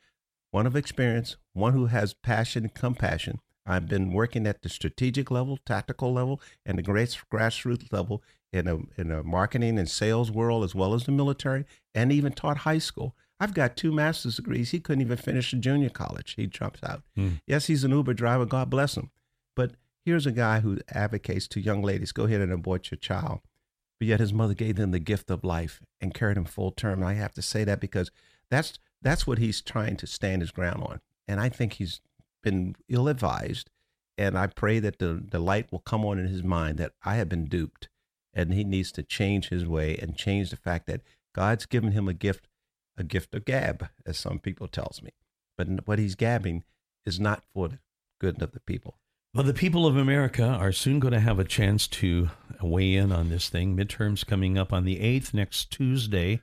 one 0.51 0.67
of 0.67 0.75
experience, 0.75 1.37
one 1.53 1.73
who 1.73 1.87
has 1.87 2.13
passion 2.13 2.63
and 2.63 2.73
compassion. 2.73 3.39
I've 3.71 3.87
been 3.87 4.11
working 4.11 4.45
at 4.45 4.61
the 4.61 4.69
strategic 4.69 5.31
level, 5.31 5.57
tactical 5.65 6.13
level, 6.13 6.41
and 6.65 6.77
the 6.77 6.83
grass, 6.83 7.17
grassroots 7.31 7.91
level 7.91 8.21
in 8.51 8.67
a, 8.67 8.79
in 8.97 9.11
a 9.11 9.23
marketing 9.23 9.79
and 9.79 9.89
sales 9.89 10.29
world, 10.29 10.63
as 10.63 10.75
well 10.75 10.93
as 10.93 11.05
the 11.05 11.11
military, 11.11 11.65
and 11.95 12.11
even 12.11 12.33
taught 12.33 12.57
high 12.57 12.79
school. 12.79 13.15
I've 13.39 13.53
got 13.53 13.75
two 13.75 13.91
master's 13.91 14.35
degrees. 14.35 14.71
He 14.71 14.79
couldn't 14.79 15.01
even 15.01 15.17
finish 15.17 15.51
a 15.51 15.55
junior 15.55 15.89
college. 15.89 16.35
He 16.35 16.45
drops 16.45 16.81
out. 16.83 17.01
Hmm. 17.15 17.35
Yes, 17.47 17.67
he's 17.67 17.83
an 17.83 17.91
Uber 17.91 18.13
driver. 18.13 18.45
God 18.45 18.69
bless 18.69 18.95
him. 18.95 19.09
But 19.55 19.71
here's 20.05 20.27
a 20.27 20.31
guy 20.31 20.59
who 20.59 20.79
advocates 20.89 21.47
to 21.49 21.61
young 21.61 21.81
ladies 21.81 22.11
go 22.11 22.25
ahead 22.25 22.41
and 22.41 22.51
abort 22.51 22.91
your 22.91 22.99
child. 22.99 23.39
But 23.99 24.07
yet 24.07 24.19
his 24.19 24.33
mother 24.33 24.53
gave 24.53 24.75
them 24.75 24.91
the 24.91 24.99
gift 24.99 25.31
of 25.31 25.43
life 25.43 25.81
and 25.99 26.13
carried 26.13 26.37
him 26.37 26.45
full 26.45 26.71
term. 26.71 26.99
And 26.99 27.07
I 27.07 27.13
have 27.13 27.33
to 27.33 27.41
say 27.41 27.63
that 27.63 27.79
because 27.79 28.11
that's 28.49 28.77
that's 29.01 29.25
what 29.25 29.39
he's 29.39 29.61
trying 29.61 29.95
to 29.97 30.07
stand 30.07 30.41
his 30.41 30.51
ground 30.51 30.83
on. 30.83 31.01
And 31.27 31.39
I 31.39 31.49
think 31.49 31.73
he's 31.73 32.01
been 32.41 32.75
ill 32.89 33.07
advised. 33.07 33.69
And 34.17 34.37
I 34.37 34.47
pray 34.47 34.79
that 34.79 34.99
the, 34.99 35.23
the 35.27 35.39
light 35.39 35.71
will 35.71 35.79
come 35.79 36.05
on 36.05 36.19
in 36.19 36.27
his 36.27 36.43
mind 36.43 36.77
that 36.77 36.93
I 37.03 37.15
have 37.15 37.29
been 37.29 37.45
duped 37.45 37.89
and 38.33 38.53
he 38.53 38.63
needs 38.63 38.91
to 38.93 39.03
change 39.03 39.49
his 39.49 39.65
way 39.65 39.97
and 39.97 40.15
change 40.15 40.49
the 40.51 40.57
fact 40.57 40.85
that 40.87 41.01
God's 41.33 41.65
given 41.65 41.91
him 41.91 42.07
a 42.07 42.13
gift, 42.13 42.47
a 42.97 43.03
gift 43.03 43.33
of 43.33 43.45
gab, 43.45 43.87
as 44.05 44.17
some 44.17 44.39
people 44.39 44.67
tells 44.67 45.01
me. 45.01 45.11
But 45.57 45.87
what 45.87 45.99
he's 45.99 46.15
gabbing 46.15 46.63
is 47.05 47.19
not 47.19 47.43
for 47.53 47.67
the 47.69 47.79
good 48.19 48.41
of 48.41 48.51
the 48.51 48.59
people. 48.59 48.95
Well, 49.33 49.43
the 49.45 49.53
people 49.53 49.87
of 49.87 49.95
America 49.95 50.43
are 50.45 50.73
soon 50.73 50.99
going 50.99 51.13
to 51.13 51.19
have 51.21 51.39
a 51.39 51.45
chance 51.45 51.87
to 51.87 52.29
weigh 52.61 52.95
in 52.95 53.11
on 53.13 53.29
this 53.29 53.47
thing. 53.49 53.77
Midterms 53.77 54.25
coming 54.27 54.57
up 54.57 54.73
on 54.73 54.83
the 54.83 54.97
8th, 54.97 55.33
next 55.33 55.71
Tuesday. 55.71 56.41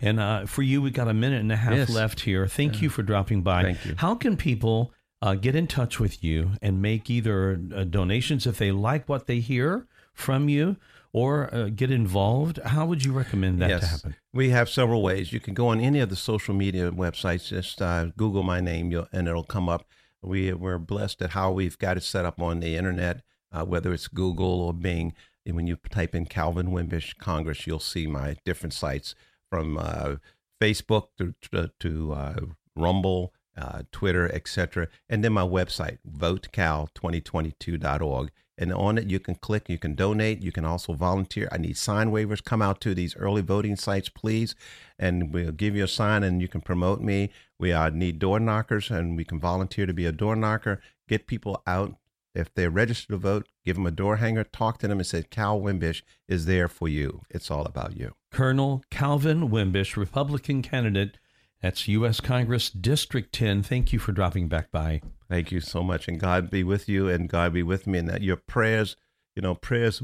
And 0.00 0.18
uh, 0.18 0.46
for 0.46 0.62
you, 0.62 0.80
we've 0.80 0.94
got 0.94 1.06
a 1.08 1.14
minute 1.14 1.40
and 1.40 1.52
a 1.52 1.56
half 1.56 1.74
Yes. 1.74 1.90
left 1.90 2.20
here. 2.20 2.46
Thank 2.46 2.80
you 2.80 2.88
for 2.88 3.02
dropping 3.02 3.42
by. 3.42 3.62
Thank 3.62 3.84
you. 3.84 3.94
How 3.98 4.14
can 4.14 4.36
people 4.38 4.92
uh, 5.22 5.34
get 5.34 5.54
in 5.54 5.66
touch 5.66 6.00
with 6.00 6.24
you 6.24 6.52
and 6.62 6.80
make 6.80 7.10
either 7.10 7.60
uh, 7.74 7.84
donations 7.84 8.46
if 8.46 8.58
they 8.58 8.72
like 8.72 9.08
what 9.08 9.26
they 9.26 9.40
hear 9.40 9.86
from 10.12 10.48
you 10.48 10.76
or 11.12 11.52
uh, 11.54 11.68
get 11.68 11.90
involved? 11.90 12.58
How 12.64 12.86
would 12.86 13.04
you 13.04 13.12
recommend 13.12 13.60
that 13.60 13.80
to 13.80 13.86
happen? 13.86 14.16
We 14.32 14.50
have 14.50 14.68
several 14.68 15.02
ways. 15.02 15.32
You 15.32 15.40
can 15.40 15.54
go 15.54 15.68
on 15.68 15.80
any 15.80 16.00
of 16.00 16.08
the 16.08 16.16
social 16.16 16.54
media 16.54 16.90
websites. 16.90 17.48
Just 17.48 17.82
uh, 17.82 18.06
Google 18.16 18.42
my 18.42 18.60
name, 18.60 18.90
you'll, 18.90 19.08
and 19.12 19.28
it'll 19.28 19.44
come 19.44 19.68
up. 19.68 19.86
We 20.22 20.52
we're 20.52 20.78
blessed 20.78 21.22
at 21.22 21.30
how 21.30 21.50
we've 21.50 21.78
got 21.78 21.96
it 21.96 22.02
set 22.02 22.24
up 22.24 22.40
on 22.40 22.60
the 22.60 22.76
internet, 22.76 23.22
uh, 23.50 23.64
whether 23.64 23.92
it's 23.92 24.08
Google 24.08 24.60
or 24.60 24.74
Bing. 24.74 25.14
And 25.46 25.56
when 25.56 25.66
you 25.66 25.78
type 25.88 26.14
in 26.14 26.26
Calvin 26.26 26.68
Wimbish 26.68 27.16
Congress, 27.16 27.66
you'll 27.66 27.80
see 27.80 28.06
my 28.06 28.36
different 28.44 28.74
sites 28.74 29.14
from 29.48 29.78
uh, 29.78 30.16
Facebook 30.60 31.08
to 31.18 31.34
to, 31.50 31.70
to 31.80 32.12
uh, 32.12 32.40
Rumble, 32.76 33.32
uh, 33.60 33.82
Twitter, 33.92 34.34
etc. 34.34 34.88
And 35.08 35.22
then 35.22 35.34
my 35.34 35.42
website, 35.42 35.98
votecal2022.org. 36.10 38.30
And 38.56 38.72
on 38.74 38.98
it, 38.98 39.08
you 39.08 39.18
can 39.18 39.34
click, 39.36 39.70
you 39.70 39.78
can 39.78 39.94
donate, 39.94 40.42
you 40.42 40.52
can 40.52 40.66
also 40.66 40.92
volunteer. 40.92 41.48
I 41.50 41.56
need 41.56 41.78
sign 41.78 42.10
waivers. 42.10 42.44
Come 42.44 42.60
out 42.60 42.78
to 42.82 42.94
these 42.94 43.16
early 43.16 43.40
voting 43.40 43.76
sites, 43.76 44.10
please, 44.10 44.54
and 44.98 45.32
we'll 45.32 45.52
give 45.52 45.74
you 45.74 45.84
a 45.84 45.88
sign 45.88 46.22
and 46.22 46.42
you 46.42 46.48
can 46.48 46.60
promote 46.60 47.00
me. 47.00 47.30
We 47.58 47.72
uh, 47.72 47.88
need 47.88 48.18
door 48.18 48.38
knockers, 48.38 48.90
and 48.90 49.16
we 49.16 49.24
can 49.24 49.40
volunteer 49.40 49.86
to 49.86 49.94
be 49.94 50.04
a 50.04 50.12
door 50.12 50.36
knocker. 50.36 50.82
Get 51.08 51.26
people 51.26 51.62
out. 51.66 51.94
If 52.34 52.54
they're 52.54 52.70
registered 52.70 53.14
to 53.14 53.16
vote, 53.16 53.48
give 53.64 53.76
them 53.76 53.86
a 53.86 53.90
door 53.90 54.16
hanger, 54.16 54.44
talk 54.44 54.78
to 54.78 54.88
them, 54.88 54.98
and 54.98 55.06
say, 55.06 55.24
Cal 55.24 55.60
Wimbish 55.60 56.02
is 56.28 56.46
there 56.46 56.68
for 56.68 56.88
you. 56.88 57.22
It's 57.28 57.50
all 57.50 57.64
about 57.64 57.96
you. 57.96 58.14
Colonel 58.30 58.84
Calvin 58.90 59.50
Wimbish, 59.50 59.96
Republican 59.96 60.62
candidate. 60.62 61.18
That's 61.62 61.88
U.S. 61.88 62.20
Congress 62.20 62.70
District 62.70 63.32
10. 63.32 63.62
Thank 63.62 63.92
you 63.92 63.98
for 63.98 64.12
dropping 64.12 64.48
back 64.48 64.70
by. 64.70 65.02
Thank 65.28 65.52
you 65.52 65.60
so 65.60 65.82
much, 65.82 66.08
and 66.08 66.18
God 66.18 66.50
be 66.50 66.64
with 66.64 66.88
you, 66.88 67.08
and 67.08 67.28
God 67.28 67.52
be 67.52 67.62
with 67.62 67.86
me, 67.86 67.98
and 67.98 68.08
that 68.08 68.22
your 68.22 68.36
prayers, 68.36 68.96
you 69.36 69.42
know, 69.42 69.54
prayers 69.54 70.02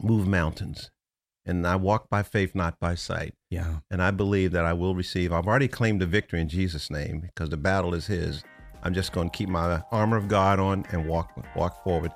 move 0.00 0.26
mountains. 0.26 0.90
And 1.46 1.66
I 1.66 1.76
walk 1.76 2.08
by 2.08 2.22
faith, 2.22 2.54
not 2.54 2.80
by 2.80 2.94
sight. 2.94 3.34
Yeah. 3.50 3.76
And 3.90 4.02
I 4.02 4.10
believe 4.10 4.52
that 4.52 4.64
I 4.64 4.72
will 4.72 4.94
receive. 4.94 5.32
I've 5.32 5.46
already 5.46 5.68
claimed 5.68 6.00
the 6.00 6.06
victory 6.06 6.40
in 6.40 6.48
Jesus' 6.48 6.90
name 6.90 7.20
because 7.20 7.50
the 7.50 7.56
battle 7.56 7.94
is 7.94 8.06
His. 8.06 8.42
I'm 8.82 8.94
just 8.94 9.12
going 9.12 9.30
to 9.30 9.36
keep 9.36 9.48
my 9.48 9.82
armor 9.92 10.16
of 10.16 10.28
God 10.28 10.58
on 10.58 10.84
and 10.90 11.06
walk 11.06 11.30
walk 11.54 11.84
forward, 11.84 12.12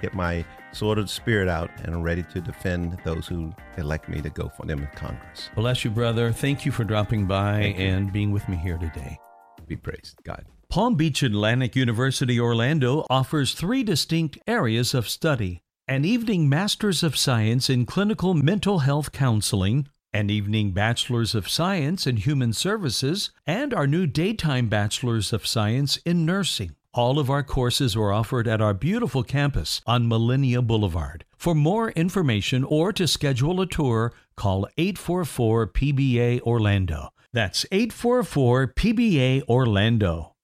get 0.00 0.14
my 0.14 0.44
sword 0.72 0.98
of 0.98 1.10
Spirit 1.10 1.48
out, 1.48 1.70
and 1.82 1.94
I'm 1.94 2.02
ready 2.02 2.22
to 2.22 2.40
defend 2.40 2.98
those 3.04 3.26
who 3.26 3.52
elect 3.76 4.08
me 4.08 4.20
to 4.22 4.30
go 4.30 4.48
for 4.48 4.66
them 4.66 4.80
in 4.80 4.88
Congress. 4.94 5.50
Bless 5.54 5.84
you, 5.84 5.90
brother. 5.90 6.32
Thank 6.32 6.64
you 6.66 6.72
for 6.72 6.84
dropping 6.84 7.26
by 7.26 7.60
and 7.60 8.12
being 8.12 8.32
with 8.32 8.48
me 8.48 8.56
here 8.56 8.78
today. 8.78 9.18
Be 9.66 9.76
praised, 9.76 10.22
God. 10.24 10.44
Palm 10.70 10.96
Beach 10.96 11.22
Atlantic 11.22 11.74
University 11.76 12.38
Orlando 12.38 13.06
offers 13.08 13.54
three 13.54 13.82
distinct 13.82 14.38
areas 14.46 14.94
of 14.94 15.08
study 15.08 15.62
an 15.86 16.04
evening 16.04 16.50
Master's 16.50 17.02
of 17.02 17.16
Science 17.16 17.70
in 17.70 17.86
Clinical 17.86 18.34
Mental 18.34 18.80
Health 18.80 19.10
Counseling, 19.10 19.88
an 20.12 20.28
evening 20.28 20.72
Bachelor's 20.72 21.34
of 21.34 21.48
Science 21.48 22.06
in 22.06 22.18
Human 22.18 22.52
Services, 22.52 23.30
and 23.46 23.72
our 23.72 23.86
new 23.86 24.06
daytime 24.06 24.68
Bachelor's 24.68 25.32
of 25.32 25.46
Science 25.46 25.96
in 26.04 26.26
Nursing. 26.26 26.76
All 26.98 27.20
of 27.20 27.30
our 27.30 27.44
courses 27.44 27.94
are 27.94 28.12
offered 28.12 28.48
at 28.48 28.60
our 28.60 28.74
beautiful 28.74 29.22
campus 29.22 29.80
on 29.86 30.08
Millenia 30.08 30.60
Boulevard. 30.60 31.24
For 31.36 31.54
more 31.54 31.90
information 31.90 32.64
or 32.64 32.92
to 32.94 33.06
schedule 33.06 33.60
a 33.60 33.68
tour, 33.68 34.12
call 34.34 34.66
844 34.76 35.68
PBA 35.68 36.40
Orlando. 36.40 37.10
That's 37.32 37.64
844 37.70 38.74
PBA 38.74 39.42
Orlando. 39.48 40.34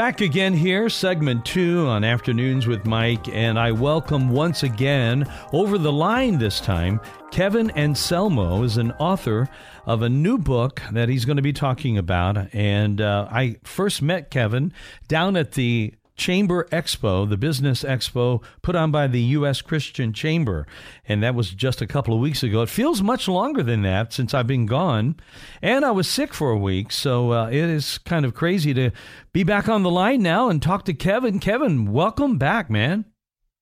Back 0.00 0.22
again 0.22 0.54
here, 0.54 0.88
segment 0.88 1.44
two 1.44 1.86
on 1.86 2.04
Afternoons 2.04 2.66
with 2.66 2.86
Mike, 2.86 3.28
and 3.28 3.58
I 3.58 3.70
welcome 3.72 4.30
once 4.30 4.62
again 4.62 5.30
over 5.52 5.76
the 5.76 5.92
line 5.92 6.38
this 6.38 6.58
time. 6.58 7.02
Kevin 7.30 7.70
Anselmo 7.76 8.62
is 8.62 8.78
an 8.78 8.92
author 8.92 9.46
of 9.84 10.00
a 10.00 10.08
new 10.08 10.38
book 10.38 10.80
that 10.92 11.10
he's 11.10 11.26
going 11.26 11.36
to 11.36 11.42
be 11.42 11.52
talking 11.52 11.98
about. 11.98 12.54
And 12.54 13.02
uh, 13.02 13.28
I 13.30 13.56
first 13.62 14.00
met 14.00 14.30
Kevin 14.30 14.72
down 15.06 15.36
at 15.36 15.52
the 15.52 15.92
Chamber 16.20 16.68
Expo, 16.70 17.26
the 17.26 17.38
business 17.38 17.82
expo 17.82 18.42
put 18.60 18.76
on 18.76 18.90
by 18.90 19.06
the 19.06 19.22
U.S. 19.22 19.62
Christian 19.62 20.12
Chamber. 20.12 20.66
And 21.08 21.22
that 21.22 21.34
was 21.34 21.48
just 21.48 21.80
a 21.80 21.86
couple 21.86 22.12
of 22.12 22.20
weeks 22.20 22.42
ago. 22.42 22.60
It 22.60 22.68
feels 22.68 23.00
much 23.00 23.26
longer 23.26 23.62
than 23.62 23.80
that 23.82 24.12
since 24.12 24.34
I've 24.34 24.46
been 24.46 24.66
gone. 24.66 25.16
And 25.62 25.82
I 25.82 25.92
was 25.92 26.06
sick 26.06 26.34
for 26.34 26.50
a 26.50 26.58
week. 26.58 26.92
So 26.92 27.32
uh, 27.32 27.48
it 27.48 27.54
is 27.54 27.96
kind 27.96 28.26
of 28.26 28.34
crazy 28.34 28.74
to 28.74 28.90
be 29.32 29.44
back 29.44 29.66
on 29.66 29.82
the 29.82 29.90
line 29.90 30.20
now 30.20 30.50
and 30.50 30.60
talk 30.60 30.84
to 30.84 30.94
Kevin. 30.94 31.38
Kevin, 31.38 31.90
welcome 31.90 32.36
back, 32.36 32.68
man. 32.68 33.06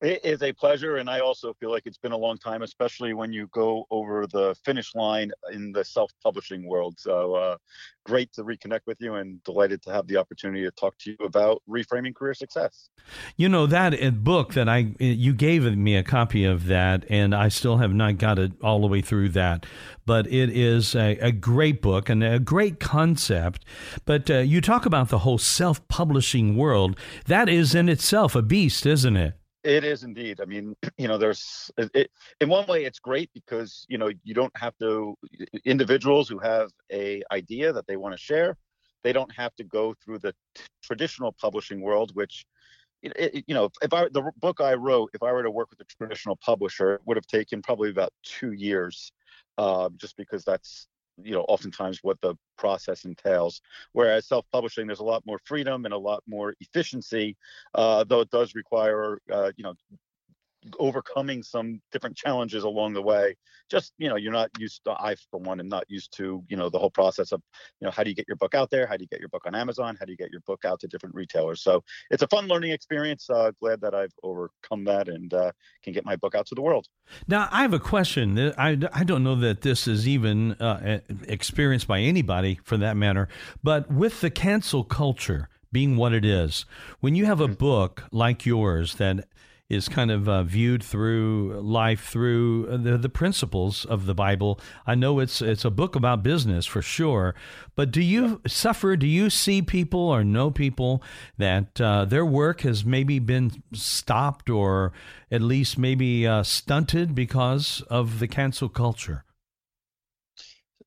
It 0.00 0.24
is 0.24 0.44
a 0.44 0.52
pleasure, 0.52 0.98
and 0.98 1.10
I 1.10 1.18
also 1.18 1.52
feel 1.54 1.72
like 1.72 1.82
it's 1.84 1.98
been 1.98 2.12
a 2.12 2.16
long 2.16 2.38
time, 2.38 2.62
especially 2.62 3.14
when 3.14 3.32
you 3.32 3.48
go 3.48 3.84
over 3.90 4.28
the 4.28 4.54
finish 4.64 4.94
line 4.94 5.32
in 5.52 5.72
the 5.72 5.84
self-publishing 5.84 6.68
world. 6.68 6.94
So, 7.00 7.34
uh, 7.34 7.56
great 8.04 8.32
to 8.34 8.44
reconnect 8.44 8.82
with 8.86 9.00
you, 9.00 9.14
and 9.14 9.42
delighted 9.42 9.82
to 9.82 9.92
have 9.92 10.06
the 10.06 10.16
opportunity 10.16 10.62
to 10.62 10.70
talk 10.70 10.96
to 10.98 11.10
you 11.10 11.16
about 11.24 11.62
reframing 11.68 12.14
career 12.14 12.34
success. 12.34 12.90
You 13.36 13.48
know 13.48 13.66
that 13.66 14.00
uh, 14.00 14.10
book 14.10 14.54
that 14.54 14.68
I 14.68 14.94
you 15.00 15.34
gave 15.34 15.64
me 15.76 15.96
a 15.96 16.04
copy 16.04 16.44
of 16.44 16.66
that, 16.66 17.04
and 17.10 17.34
I 17.34 17.48
still 17.48 17.78
have 17.78 17.92
not 17.92 18.18
got 18.18 18.38
it 18.38 18.52
all 18.62 18.80
the 18.80 18.86
way 18.86 19.00
through 19.00 19.30
that. 19.30 19.66
But 20.06 20.28
it 20.28 20.48
is 20.50 20.94
a, 20.94 21.18
a 21.18 21.32
great 21.32 21.82
book 21.82 22.08
and 22.08 22.22
a 22.22 22.38
great 22.38 22.78
concept. 22.78 23.64
But 24.04 24.30
uh, 24.30 24.38
you 24.38 24.60
talk 24.60 24.86
about 24.86 25.08
the 25.08 25.18
whole 25.18 25.38
self-publishing 25.38 26.56
world. 26.56 26.96
That 27.26 27.48
is 27.48 27.74
in 27.74 27.88
itself 27.88 28.36
a 28.36 28.42
beast, 28.42 28.86
isn't 28.86 29.16
it? 29.16 29.34
It 29.68 29.84
is 29.84 30.02
indeed. 30.02 30.40
I 30.40 30.46
mean, 30.46 30.74
you 30.96 31.08
know, 31.08 31.18
there's 31.18 31.70
it, 31.76 32.10
in 32.40 32.48
one 32.48 32.66
way 32.66 32.84
it's 32.86 32.98
great 32.98 33.30
because 33.34 33.84
you 33.88 33.98
know 33.98 34.10
you 34.24 34.32
don't 34.32 34.56
have 34.56 34.76
to 34.78 35.14
individuals 35.66 36.28
who 36.28 36.38
have 36.38 36.70
a 36.90 37.22
idea 37.30 37.72
that 37.74 37.86
they 37.86 37.98
want 37.98 38.14
to 38.14 38.18
share, 38.18 38.56
they 39.04 39.12
don't 39.12 39.30
have 39.36 39.54
to 39.56 39.64
go 39.64 39.94
through 40.02 40.20
the 40.20 40.32
t- 40.54 40.64
traditional 40.82 41.32
publishing 41.38 41.82
world, 41.82 42.12
which 42.14 42.46
it, 43.02 43.44
you 43.46 43.54
know, 43.54 43.68
if 43.82 43.92
I 43.92 44.08
the 44.08 44.32
book 44.40 44.62
I 44.62 44.72
wrote, 44.72 45.10
if 45.12 45.22
I 45.22 45.32
were 45.32 45.42
to 45.42 45.50
work 45.50 45.68
with 45.68 45.80
a 45.80 45.84
traditional 45.84 46.36
publisher, 46.36 46.94
it 46.94 47.02
would 47.04 47.18
have 47.18 47.26
taken 47.26 47.60
probably 47.60 47.90
about 47.90 48.12
two 48.22 48.52
years, 48.52 49.12
uh, 49.58 49.90
just 49.98 50.16
because 50.16 50.44
that's 50.44 50.88
you 51.22 51.32
know 51.32 51.42
oftentimes 51.48 52.00
what 52.02 52.20
the 52.20 52.34
process 52.56 53.04
entails. 53.04 53.60
Whereas 53.92 54.26
self-publishing 54.26 54.86
there's 54.86 55.00
a 55.00 55.04
lot 55.04 55.24
more 55.26 55.38
freedom 55.44 55.84
and 55.84 55.94
a 55.94 55.98
lot 55.98 56.22
more 56.26 56.54
efficiency 56.60 57.36
uh, 57.74 58.04
though 58.04 58.20
it 58.20 58.30
does 58.30 58.54
require 58.54 59.20
uh, 59.32 59.52
you 59.56 59.64
know 59.64 59.74
overcoming 60.78 61.42
some 61.42 61.80
different 61.92 62.16
challenges 62.16 62.64
along 62.64 62.92
the 62.94 63.02
way. 63.02 63.36
Just 63.70 63.92
you 63.98 64.08
know 64.08 64.16
you're 64.16 64.32
not 64.32 64.50
used 64.58 64.82
to 64.84 64.92
i 64.92 65.14
for 65.30 65.38
one 65.40 65.60
am 65.60 65.68
not 65.68 65.84
used 65.88 66.16
to 66.16 66.42
you 66.48 66.56
know 66.56 66.68
the 66.68 66.78
whole 66.78 66.90
process 66.90 67.32
of 67.32 67.42
you 67.80 67.84
know 67.84 67.90
how 67.90 68.02
do 68.02 68.10
you 68.10 68.16
get 68.16 68.26
your 68.26 68.36
book 68.36 68.54
out 68.54 68.70
there? 68.70 68.86
How 68.86 68.96
do 68.96 69.02
you 69.02 69.08
get 69.08 69.20
your 69.20 69.28
book 69.28 69.42
on 69.46 69.54
amazon? 69.54 69.96
How 69.98 70.06
do 70.06 70.12
you 70.12 70.16
get 70.16 70.30
your 70.30 70.40
book 70.46 70.64
out 70.64 70.80
to 70.80 70.88
different 70.88 71.14
retailers? 71.14 71.62
So 71.62 71.82
it's 72.10 72.22
a 72.22 72.28
fun 72.28 72.48
learning 72.48 72.72
experience. 72.72 73.28
Uh, 73.30 73.52
glad 73.60 73.80
that 73.82 73.94
i've 73.94 74.12
overcome 74.22 74.84
that 74.84 75.08
and 75.08 75.32
uh, 75.34 75.52
can 75.82 75.92
get 75.92 76.04
my 76.04 76.16
book 76.16 76.34
out 76.34 76.46
to 76.46 76.54
the 76.54 76.62
world. 76.62 76.86
Now 77.26 77.48
i 77.50 77.62
have 77.62 77.74
a 77.74 77.80
question. 77.80 78.38
I, 78.58 78.78
I 78.92 79.04
don't 79.04 79.22
know 79.22 79.36
that 79.36 79.62
this 79.62 79.86
is 79.86 80.08
even 80.08 80.52
uh, 80.52 81.00
experienced 81.26 81.86
by 81.86 82.00
anybody 82.00 82.58
for 82.64 82.76
that 82.76 82.96
matter 82.96 83.28
but 83.62 83.90
with 83.90 84.20
the 84.20 84.30
cancel 84.30 84.84
culture 84.84 85.48
being 85.72 85.96
what 85.96 86.12
it 86.12 86.24
is 86.24 86.64
when 87.00 87.14
you 87.14 87.26
have 87.26 87.40
a 87.40 87.44
mm-hmm. 87.44 87.54
book 87.54 88.04
like 88.10 88.46
yours 88.46 88.94
that 88.96 89.26
is 89.68 89.86
kind 89.88 90.10
of 90.10 90.28
uh, 90.28 90.42
viewed 90.42 90.82
through 90.82 91.60
life 91.62 92.08
through 92.08 92.66
the, 92.78 92.96
the 92.96 93.08
principles 93.08 93.84
of 93.84 94.06
the 94.06 94.14
Bible. 94.14 94.58
I 94.86 94.94
know 94.94 95.18
it's 95.18 95.42
it's 95.42 95.64
a 95.64 95.70
book 95.70 95.94
about 95.94 96.22
business 96.22 96.64
for 96.64 96.80
sure, 96.80 97.34
but 97.76 97.90
do 97.90 98.00
you 98.00 98.40
suffer? 98.46 98.96
Do 98.96 99.06
you 99.06 99.28
see 99.28 99.60
people 99.60 100.00
or 100.00 100.24
know 100.24 100.50
people 100.50 101.02
that 101.36 101.80
uh, 101.80 102.06
their 102.06 102.24
work 102.24 102.62
has 102.62 102.84
maybe 102.84 103.18
been 103.18 103.62
stopped 103.74 104.48
or 104.48 104.92
at 105.30 105.42
least 105.42 105.76
maybe 105.76 106.26
uh, 106.26 106.42
stunted 106.42 107.14
because 107.14 107.82
of 107.90 108.20
the 108.20 108.28
cancel 108.28 108.70
culture? 108.70 109.24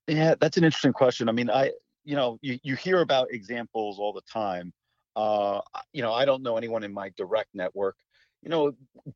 Yeah, 0.07 0.33
that's 0.39 0.57
an 0.57 0.63
interesting 0.63 0.93
question. 0.93 1.29
I 1.29 1.33
mean, 1.33 1.51
I 1.51 1.71
you 2.03 2.15
know 2.15 2.39
you, 2.41 2.57
you 2.63 2.75
hear 2.75 3.01
about 3.01 3.27
examples 3.31 3.99
all 3.99 4.11
the 4.11 4.21
time. 4.21 4.73
Uh, 5.15 5.61
you 5.93 6.01
know, 6.01 6.13
I 6.13 6.25
don't 6.25 6.41
know 6.41 6.57
anyone 6.57 6.83
in 6.83 6.91
my 6.91 7.11
direct 7.15 7.49
network 7.53 7.97
you 8.41 8.49
know, 8.49 8.71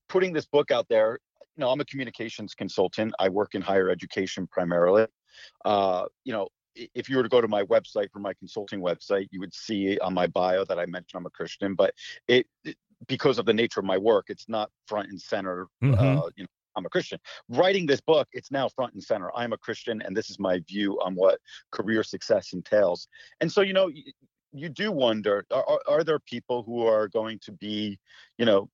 putting 0.10 0.34
this 0.34 0.46
book 0.46 0.72
out 0.72 0.88
there, 0.90 1.20
you 1.56 1.62
know, 1.62 1.70
I'm 1.70 1.80
a 1.80 1.86
communications 1.86 2.54
consultant. 2.54 3.14
I 3.20 3.30
work 3.30 3.56
in 3.56 3.62
higher 3.62 3.90
education 3.90 4.48
primarily. 4.48 5.08
Uh, 5.64 6.06
you 6.24 6.34
know, 6.34 6.50
if 6.76 7.10
you 7.10 7.18
were 7.18 7.24
to 7.24 7.30
go 7.30 7.42
to 7.42 7.48
my 7.48 7.64
website 7.64 8.12
for 8.12 8.20
my 8.20 8.34
consulting 8.34 8.82
website, 8.82 9.28
you 9.32 9.40
would 9.40 9.54
see 9.54 9.98
on 10.00 10.14
my 10.14 10.28
bio 10.28 10.66
that 10.66 10.78
I 10.78 10.86
mentioned 10.86 11.20
I'm 11.20 11.26
a 11.26 11.30
Christian, 11.30 11.74
but 11.74 11.94
it, 12.28 12.48
it 12.64 12.76
because 13.08 13.38
of 13.38 13.46
the 13.46 13.54
nature 13.54 13.80
of 13.80 13.86
my 13.86 13.98
work, 13.98 14.26
it's 14.30 14.50
not 14.50 14.70
front 14.88 15.10
and 15.10 15.22
center. 15.22 15.68
Mm-hmm. 15.84 16.00
Uh, 16.00 16.30
you 16.36 16.44
know, 16.44 16.50
I'm 16.76 16.86
a 16.86 16.90
Christian. 16.90 17.20
Writing 17.50 17.86
this 17.86 18.02
book, 18.02 18.28
it's 18.34 18.52
now 18.52 18.68
front 18.70 18.94
and 18.94 19.04
center. 19.04 19.32
I'm 19.36 19.54
a 19.54 19.58
Christian, 19.58 20.02
and 20.02 20.16
this 20.16 20.30
is 20.30 20.40
my 20.40 20.60
view 20.68 21.00
on 21.02 21.16
what 21.16 21.40
career 21.72 22.04
success 22.04 22.52
entails. 22.54 23.08
And 23.40 23.52
so, 23.52 23.62
you 23.62 23.74
know, 23.74 23.88
you, 23.88 24.04
you 24.52 24.70
do 24.70 24.92
wonder: 24.92 25.46
are, 25.52 25.80
are 25.88 26.04
there 26.04 26.20
people 26.20 26.64
who 26.64 26.86
are 26.86 27.08
going 27.08 27.40
to 27.46 27.52
be, 27.54 27.98
you 28.38 28.46
know, 28.46 28.70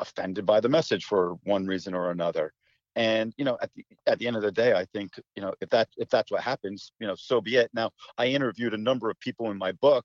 offended 0.00 0.46
by 0.46 0.60
the 0.60 0.68
message 0.68 1.04
for 1.04 1.36
one 1.44 1.66
reason 1.66 1.94
or 1.94 2.10
another. 2.10 2.52
And 2.96 3.32
you 3.36 3.44
know 3.44 3.56
at 3.62 3.70
the 3.74 3.86
at 4.06 4.18
the 4.18 4.26
end 4.26 4.36
of 4.36 4.42
the 4.42 4.50
day 4.50 4.72
i 4.72 4.84
think 4.86 5.12
you 5.36 5.42
know 5.42 5.54
if 5.60 5.68
that 5.70 5.88
if 5.96 6.08
that's 6.08 6.30
what 6.32 6.42
happens 6.42 6.90
you 6.98 7.06
know 7.06 7.14
so 7.14 7.40
be 7.40 7.56
it. 7.56 7.70
Now 7.72 7.90
i 8.18 8.26
interviewed 8.26 8.74
a 8.74 8.78
number 8.78 9.08
of 9.08 9.20
people 9.20 9.50
in 9.52 9.58
my 9.58 9.72
book 9.72 10.04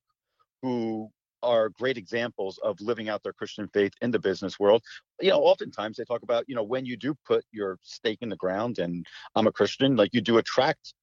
who 0.62 1.10
are 1.41 1.69
great 1.69 1.97
examples 1.97 2.60
of 2.63 2.79
living 2.81 3.10
out 3.10 3.23
their 3.23 3.34
christian 3.34 3.67
faith 3.73 3.91
in 4.01 4.12
the 4.12 4.19
business 4.19 4.60
world. 4.60 4.84
You 5.19 5.31
know 5.31 5.39
oftentimes 5.39 5.97
they 5.97 6.05
talk 6.05 6.21
about 6.21 6.45
you 6.47 6.53
know 6.53 6.63
when 6.63 6.86
you 6.86 6.95
do 6.95 7.15
put 7.25 7.43
your 7.51 7.79
stake 7.81 8.19
in 8.21 8.29
the 8.29 8.36
ground 8.36 8.77
and 8.77 9.03
i'm 9.36 9.47
a 9.47 9.51
christian 9.51 9.95
like 9.95 10.13
you 10.13 10.21
do 10.21 10.38
attract 10.38 10.93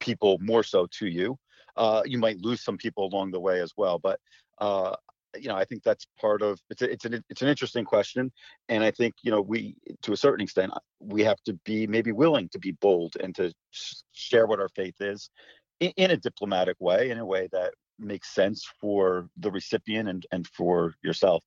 people 0.00 0.38
more 0.40 0.62
so 0.62 0.86
to 0.98 1.06
you. 1.06 1.38
Uh, 1.76 2.02
you 2.04 2.18
might 2.18 2.36
lose 2.38 2.62
some 2.64 2.76
people 2.76 3.06
along 3.06 3.30
the 3.30 3.40
way 3.40 3.60
as 3.60 3.72
well 3.76 3.98
but 3.98 4.18
uh, 4.58 4.94
you 5.38 5.48
know, 5.48 5.56
I 5.56 5.64
think 5.64 5.82
that's 5.82 6.06
part 6.20 6.42
of 6.42 6.58
it's 6.70 6.82
a, 6.82 6.90
it's 6.90 7.04
an 7.04 7.22
it's 7.28 7.42
an 7.42 7.48
interesting 7.48 7.84
question, 7.84 8.32
and 8.68 8.82
I 8.82 8.90
think 8.90 9.14
you 9.22 9.30
know 9.30 9.40
we 9.40 9.76
to 10.02 10.12
a 10.12 10.16
certain 10.16 10.42
extent 10.42 10.72
uh, 10.72 10.80
we 10.98 11.22
have 11.24 11.40
to 11.46 11.54
be 11.64 11.86
maybe 11.86 12.12
willing 12.12 12.48
to 12.50 12.58
be 12.58 12.72
bold 12.72 13.14
and 13.20 13.34
to 13.36 13.52
share 14.12 14.46
what 14.46 14.60
our 14.60 14.68
faith 14.68 14.96
is 15.00 15.30
in, 15.80 15.92
in 15.96 16.10
a 16.10 16.16
diplomatic 16.16 16.76
way, 16.80 17.10
in 17.10 17.18
a 17.18 17.26
way 17.26 17.48
that 17.52 17.74
makes 18.00 18.30
sense 18.30 18.66
for 18.80 19.28
the 19.36 19.50
recipient 19.50 20.08
and, 20.08 20.26
and 20.32 20.46
for 20.48 20.94
yourself? 21.02 21.42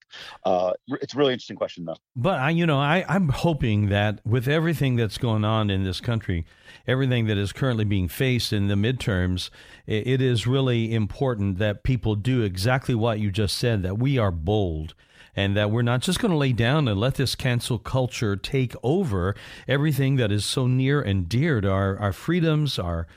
Uh, 0.46 0.74
it's 1.02 1.14
a 1.14 1.18
really 1.18 1.34
interesting 1.34 1.58
question, 1.58 1.86
though. 1.86 1.98
But 2.16 2.40
I, 2.40 2.52
you 2.52 2.66
know, 2.66 2.80
I, 2.80 3.06
I'm 3.08 3.30
hoping 3.30 3.90
that 3.90 4.20
with 4.26 4.48
everything 4.48 4.96
that's 4.96 5.18
going 5.18 5.46
on 5.46 5.70
in 5.70 5.84
this 5.84 6.00
country, 6.00 6.46
everything 6.88 7.28
that 7.28 7.38
is 7.38 7.52
currently 7.52 7.86
being 7.86 8.08
faced 8.08 8.54
in 8.54 8.68
the 8.68 8.76
midterms, 8.76 9.50
it, 9.88 10.08
it 10.08 10.22
is 10.22 10.48
really 10.48 10.94
important 10.94 11.58
that 11.60 11.84
people 11.84 12.16
do 12.16 12.42
exactly 12.42 12.96
what 12.96 13.20
you 13.20 13.32
just 13.32 13.58
said. 13.58 13.84
That 13.84 13.98
we 13.98 14.18
are 14.18 14.32
bold 14.32 14.94
and 15.36 15.58
that 15.58 15.72
we're 15.72 15.82
not 15.82 16.02
just 16.02 16.20
going 16.20 16.32
to 16.32 16.38
lay 16.38 16.54
down 16.54 16.88
and 16.88 17.00
let 17.00 17.16
this 17.16 17.36
cancel 17.36 17.80
culture 17.80 18.36
take 18.36 18.76
over 18.84 19.36
everything 19.68 20.16
that 20.18 20.32
is 20.32 20.46
so 20.46 20.68
near 20.68 21.02
and 21.02 21.28
dear 21.28 21.62
to 21.62 21.70
our, 21.70 21.98
our 21.98 22.14
freedoms, 22.14 22.78
our 22.78 23.08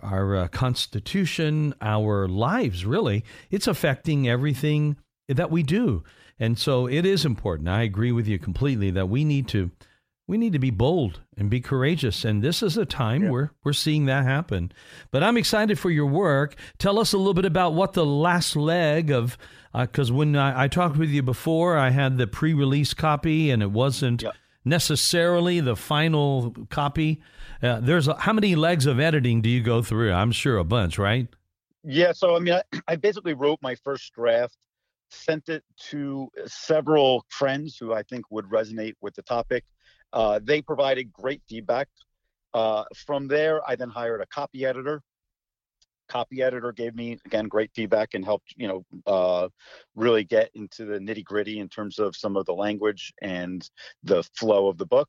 our 0.00 0.36
uh, 0.36 0.48
constitution, 0.48 1.74
our 1.80 2.28
lives, 2.28 2.84
really. 2.84 3.24
It's 3.50 3.66
affecting 3.66 4.28
everything 4.28 4.96
that 5.28 5.50
we 5.50 5.62
do. 5.62 6.02
And 6.38 6.58
so 6.58 6.86
it 6.86 7.04
is 7.04 7.24
important. 7.24 7.68
I 7.68 7.82
agree 7.82 8.12
with 8.12 8.26
you 8.26 8.38
completely 8.38 8.90
that 8.90 9.08
we 9.08 9.24
need 9.24 9.48
to 9.48 9.70
we 10.28 10.38
need 10.38 10.52
to 10.52 10.58
be 10.58 10.70
bold 10.70 11.20
and 11.36 11.50
be 11.50 11.60
courageous 11.60 12.24
and 12.24 12.42
this 12.42 12.62
is 12.62 12.76
a 12.76 12.86
time 12.86 13.24
yeah. 13.24 13.30
where 13.30 13.52
we're 13.64 13.72
seeing 13.72 14.06
that 14.06 14.24
happen 14.24 14.72
but 15.10 15.22
i'm 15.22 15.36
excited 15.36 15.78
for 15.78 15.90
your 15.90 16.06
work 16.06 16.54
tell 16.78 16.98
us 16.98 17.12
a 17.12 17.18
little 17.18 17.34
bit 17.34 17.44
about 17.44 17.74
what 17.74 17.92
the 17.92 18.06
last 18.06 18.54
leg 18.54 19.10
of 19.10 19.36
because 19.74 20.10
uh, 20.10 20.14
when 20.14 20.36
I, 20.36 20.62
I, 20.62 20.68
talked 20.68 20.96
with 20.96 21.10
you 21.10 21.22
before 21.22 21.76
i 21.76 21.90
had 21.90 22.18
the 22.18 22.28
pre-release 22.28 22.94
copy 22.94 23.50
and 23.50 23.62
it 23.62 23.72
wasn't. 23.72 24.22
Necessarily 24.64 25.60
the 25.60 25.76
final 25.76 26.54
copy 26.70 27.20
uh, 27.62 27.78
there's 27.80 28.08
a, 28.08 28.16
how 28.16 28.32
many 28.32 28.56
legs 28.56 28.86
of 28.86 28.98
editing 28.98 29.40
do 29.40 29.48
you 29.48 29.62
go 29.62 29.82
through? 29.82 30.12
I'm 30.12 30.32
sure 30.32 30.58
a 30.58 30.64
bunch, 30.64 30.98
right? 30.98 31.28
Yeah. 31.84 32.12
So 32.12 32.34
I 32.34 32.40
mean, 32.40 32.54
I, 32.54 32.62
I 32.88 32.96
basically 32.96 33.34
wrote 33.34 33.60
my 33.62 33.76
first 33.76 34.12
draft, 34.14 34.56
sent 35.10 35.48
it 35.48 35.62
to 35.90 36.28
several 36.46 37.24
friends 37.28 37.76
who 37.78 37.92
I 37.92 38.02
think 38.02 38.24
would 38.30 38.46
resonate 38.46 38.94
with 39.00 39.14
the 39.14 39.22
topic. 39.22 39.64
Uh, 40.12 40.40
they 40.42 40.60
provided 40.60 41.12
great 41.12 41.42
feedback. 41.48 41.88
Uh, 42.52 42.84
from 43.06 43.28
there, 43.28 43.62
I 43.66 43.76
then 43.76 43.88
hired 43.88 44.20
a 44.20 44.26
copy 44.26 44.66
editor. 44.66 45.00
Copy 46.12 46.42
editor 46.42 46.72
gave 46.72 46.94
me 46.94 47.18
again 47.24 47.48
great 47.48 47.70
feedback 47.74 48.12
and 48.12 48.22
helped 48.22 48.52
you 48.58 48.68
know 48.68 48.84
uh, 49.06 49.48
really 49.94 50.24
get 50.24 50.50
into 50.54 50.84
the 50.84 50.98
nitty 50.98 51.24
gritty 51.24 51.58
in 51.58 51.70
terms 51.70 51.98
of 51.98 52.14
some 52.14 52.36
of 52.36 52.44
the 52.44 52.52
language 52.52 53.14
and 53.22 53.66
the 54.02 54.22
flow 54.34 54.68
of 54.68 54.76
the 54.76 54.84
book. 54.84 55.08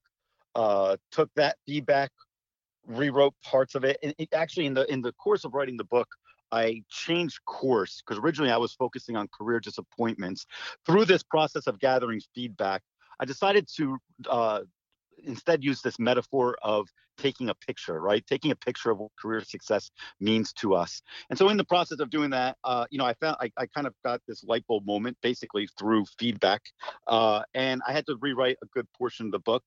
Uh, 0.56 0.96
took 1.12 1.30
that 1.36 1.58
feedback, 1.68 2.10
rewrote 2.88 3.34
parts 3.44 3.76
of 3.76 3.84
it. 3.84 3.98
And 4.02 4.16
it, 4.18 4.30
actually, 4.34 4.66
in 4.66 4.74
the 4.74 4.90
in 4.90 5.02
the 5.02 5.12
course 5.14 5.44
of 5.44 5.54
writing 5.54 5.76
the 5.76 5.84
book, 5.84 6.08
I 6.54 6.84
changed 6.90 7.44
course 7.46 8.02
because 8.02 8.24
originally 8.24 8.52
I 8.52 8.58
was 8.58 8.72
focusing 8.74 9.18
on 9.18 9.28
career 9.38 9.60
disappointments. 9.60 10.46
Through 10.86 11.04
this 11.06 11.24
process 11.24 11.68
of 11.68 11.80
gathering 11.80 12.22
feedback, 12.34 12.82
I 13.20 13.26
decided 13.26 13.68
to 13.76 13.98
uh, 14.30 14.62
instead 15.24 15.64
use 15.64 15.82
this 15.82 16.00
metaphor 16.00 16.58
of 16.62 16.88
taking 17.18 17.50
a 17.50 17.56
picture, 17.56 18.00
right? 18.00 18.26
Taking 18.26 18.52
a 18.52 18.56
picture 18.56 18.92
of 18.92 19.00
what 19.00 19.12
career 19.22 19.44
success 19.44 19.92
means 20.20 20.54
to 20.54 20.74
us. 20.74 21.02
And 21.30 21.38
so 21.38 21.50
in 21.50 21.58
the 21.58 21.64
process 21.64 22.00
of 22.00 22.10
doing 22.10 22.32
that, 22.32 22.58
uh, 22.64 22.86
you 22.90 22.98
know, 22.98 23.06
I 23.06 23.14
found 23.14 23.38
I, 23.40 23.52
I 23.58 23.68
kind 23.68 23.88
of 23.88 23.94
got 24.04 24.22
this 24.28 24.44
light 24.44 24.66
bulb 24.68 24.86
moment 24.86 25.18
basically 25.22 25.68
through 25.78 26.06
feedback. 26.18 26.62
Uh, 27.08 27.44
and 27.54 27.82
I 27.88 27.94
had 27.94 28.06
to 28.08 28.18
rewrite 28.20 28.58
a 28.64 28.68
good 28.68 28.88
portion 28.98 29.28
of 29.28 29.32
the 29.32 29.40
book 29.40 29.64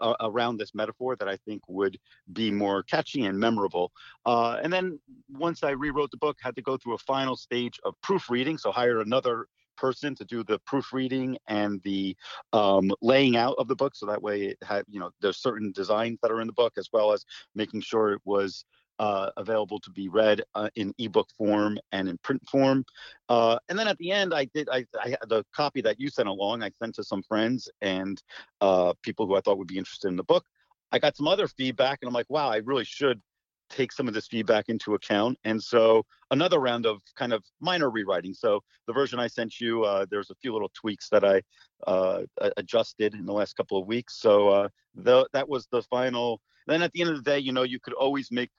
uh, 0.00 0.14
around 0.20 0.56
this 0.56 0.74
metaphor 0.74 1.16
that 1.16 1.28
I 1.28 1.36
think 1.36 1.62
would 1.68 1.98
be 2.32 2.50
more 2.50 2.82
catchy 2.82 3.24
and 3.26 3.38
memorable. 3.38 3.92
Uh, 4.26 4.58
and 4.62 4.72
then 4.72 4.98
once 5.28 5.62
I 5.62 5.70
rewrote 5.70 6.10
the 6.10 6.16
book, 6.16 6.36
had 6.40 6.56
to 6.56 6.62
go 6.62 6.76
through 6.76 6.94
a 6.94 6.98
final 6.98 7.36
stage 7.36 7.78
of 7.84 7.94
proofreading. 8.02 8.58
So 8.58 8.72
hired 8.72 9.06
another 9.06 9.46
person 9.80 10.14
to 10.16 10.24
do 10.24 10.44
the 10.44 10.58
proofreading 10.60 11.38
and 11.48 11.80
the 11.82 12.16
um, 12.52 12.92
laying 13.00 13.36
out 13.36 13.56
of 13.58 13.66
the 13.68 13.76
book. 13.76 13.94
So 13.94 14.06
that 14.06 14.22
way 14.22 14.42
it 14.42 14.58
had, 14.62 14.84
you 14.88 15.00
know, 15.00 15.10
there's 15.20 15.38
certain 15.38 15.72
designs 15.72 16.18
that 16.22 16.30
are 16.30 16.40
in 16.40 16.46
the 16.46 16.52
book 16.52 16.74
as 16.76 16.88
well 16.92 17.12
as 17.12 17.24
making 17.54 17.80
sure 17.80 18.12
it 18.12 18.20
was 18.24 18.64
uh, 19.00 19.30
available 19.38 19.80
to 19.80 19.90
be 19.90 20.08
read 20.10 20.42
uh, 20.54 20.68
in 20.76 20.92
ebook 20.98 21.28
form 21.36 21.78
and 21.92 22.06
in 22.06 22.18
print 22.18 22.42
form. 22.46 22.84
Uh, 23.30 23.58
and 23.68 23.78
then 23.78 23.88
at 23.88 23.96
the 23.96 24.12
end, 24.12 24.34
I 24.34 24.44
did 24.54 24.68
I, 24.70 24.84
I 25.00 25.16
the 25.26 25.42
copy 25.56 25.80
that 25.80 25.98
you 25.98 26.10
sent 26.10 26.28
along. 26.28 26.62
I 26.62 26.70
sent 26.78 26.94
to 26.96 27.04
some 27.04 27.22
friends 27.22 27.68
and 27.80 28.22
uh, 28.60 28.92
people 29.02 29.26
who 29.26 29.36
I 29.36 29.40
thought 29.40 29.56
would 29.56 29.66
be 29.66 29.78
interested 29.78 30.08
in 30.08 30.16
the 30.16 30.22
book. 30.22 30.44
I 30.92 30.98
got 30.98 31.16
some 31.16 31.28
other 31.28 31.48
feedback, 31.48 32.00
and 32.02 32.08
I'm 32.08 32.14
like, 32.14 32.28
wow, 32.28 32.50
I 32.50 32.56
really 32.56 32.84
should 32.84 33.22
take 33.70 33.92
some 33.92 34.08
of 34.08 34.14
this 34.14 34.26
feedback 34.26 34.68
into 34.68 34.94
account. 34.94 35.38
And 35.44 35.62
so 35.62 36.04
another 36.30 36.58
round 36.58 36.86
of 36.86 37.00
kind 37.16 37.32
of 37.32 37.44
minor 37.60 37.90
rewriting. 37.90 38.34
So 38.34 38.60
the 38.86 38.92
version 38.92 39.18
I 39.18 39.28
sent 39.28 39.60
you, 39.60 39.84
uh, 39.84 40.06
there's 40.10 40.30
a 40.30 40.34
few 40.34 40.52
little 40.52 40.70
tweaks 40.74 41.08
that 41.10 41.24
I 41.24 41.42
uh, 41.86 42.22
adjusted 42.56 43.14
in 43.14 43.24
the 43.24 43.32
last 43.32 43.56
couple 43.56 43.78
of 43.78 43.86
weeks. 43.86 44.20
So 44.20 44.48
uh, 44.48 44.68
the, 44.94 45.26
that 45.32 45.48
was 45.48 45.66
the 45.70 45.82
final. 45.82 46.40
Then 46.66 46.82
at 46.82 46.92
the 46.92 47.00
end 47.00 47.10
of 47.10 47.16
the 47.16 47.30
day, 47.30 47.38
you 47.38 47.52
know, 47.52 47.62
you 47.62 47.80
could 47.80 47.94
always 47.94 48.30
make 48.30 48.50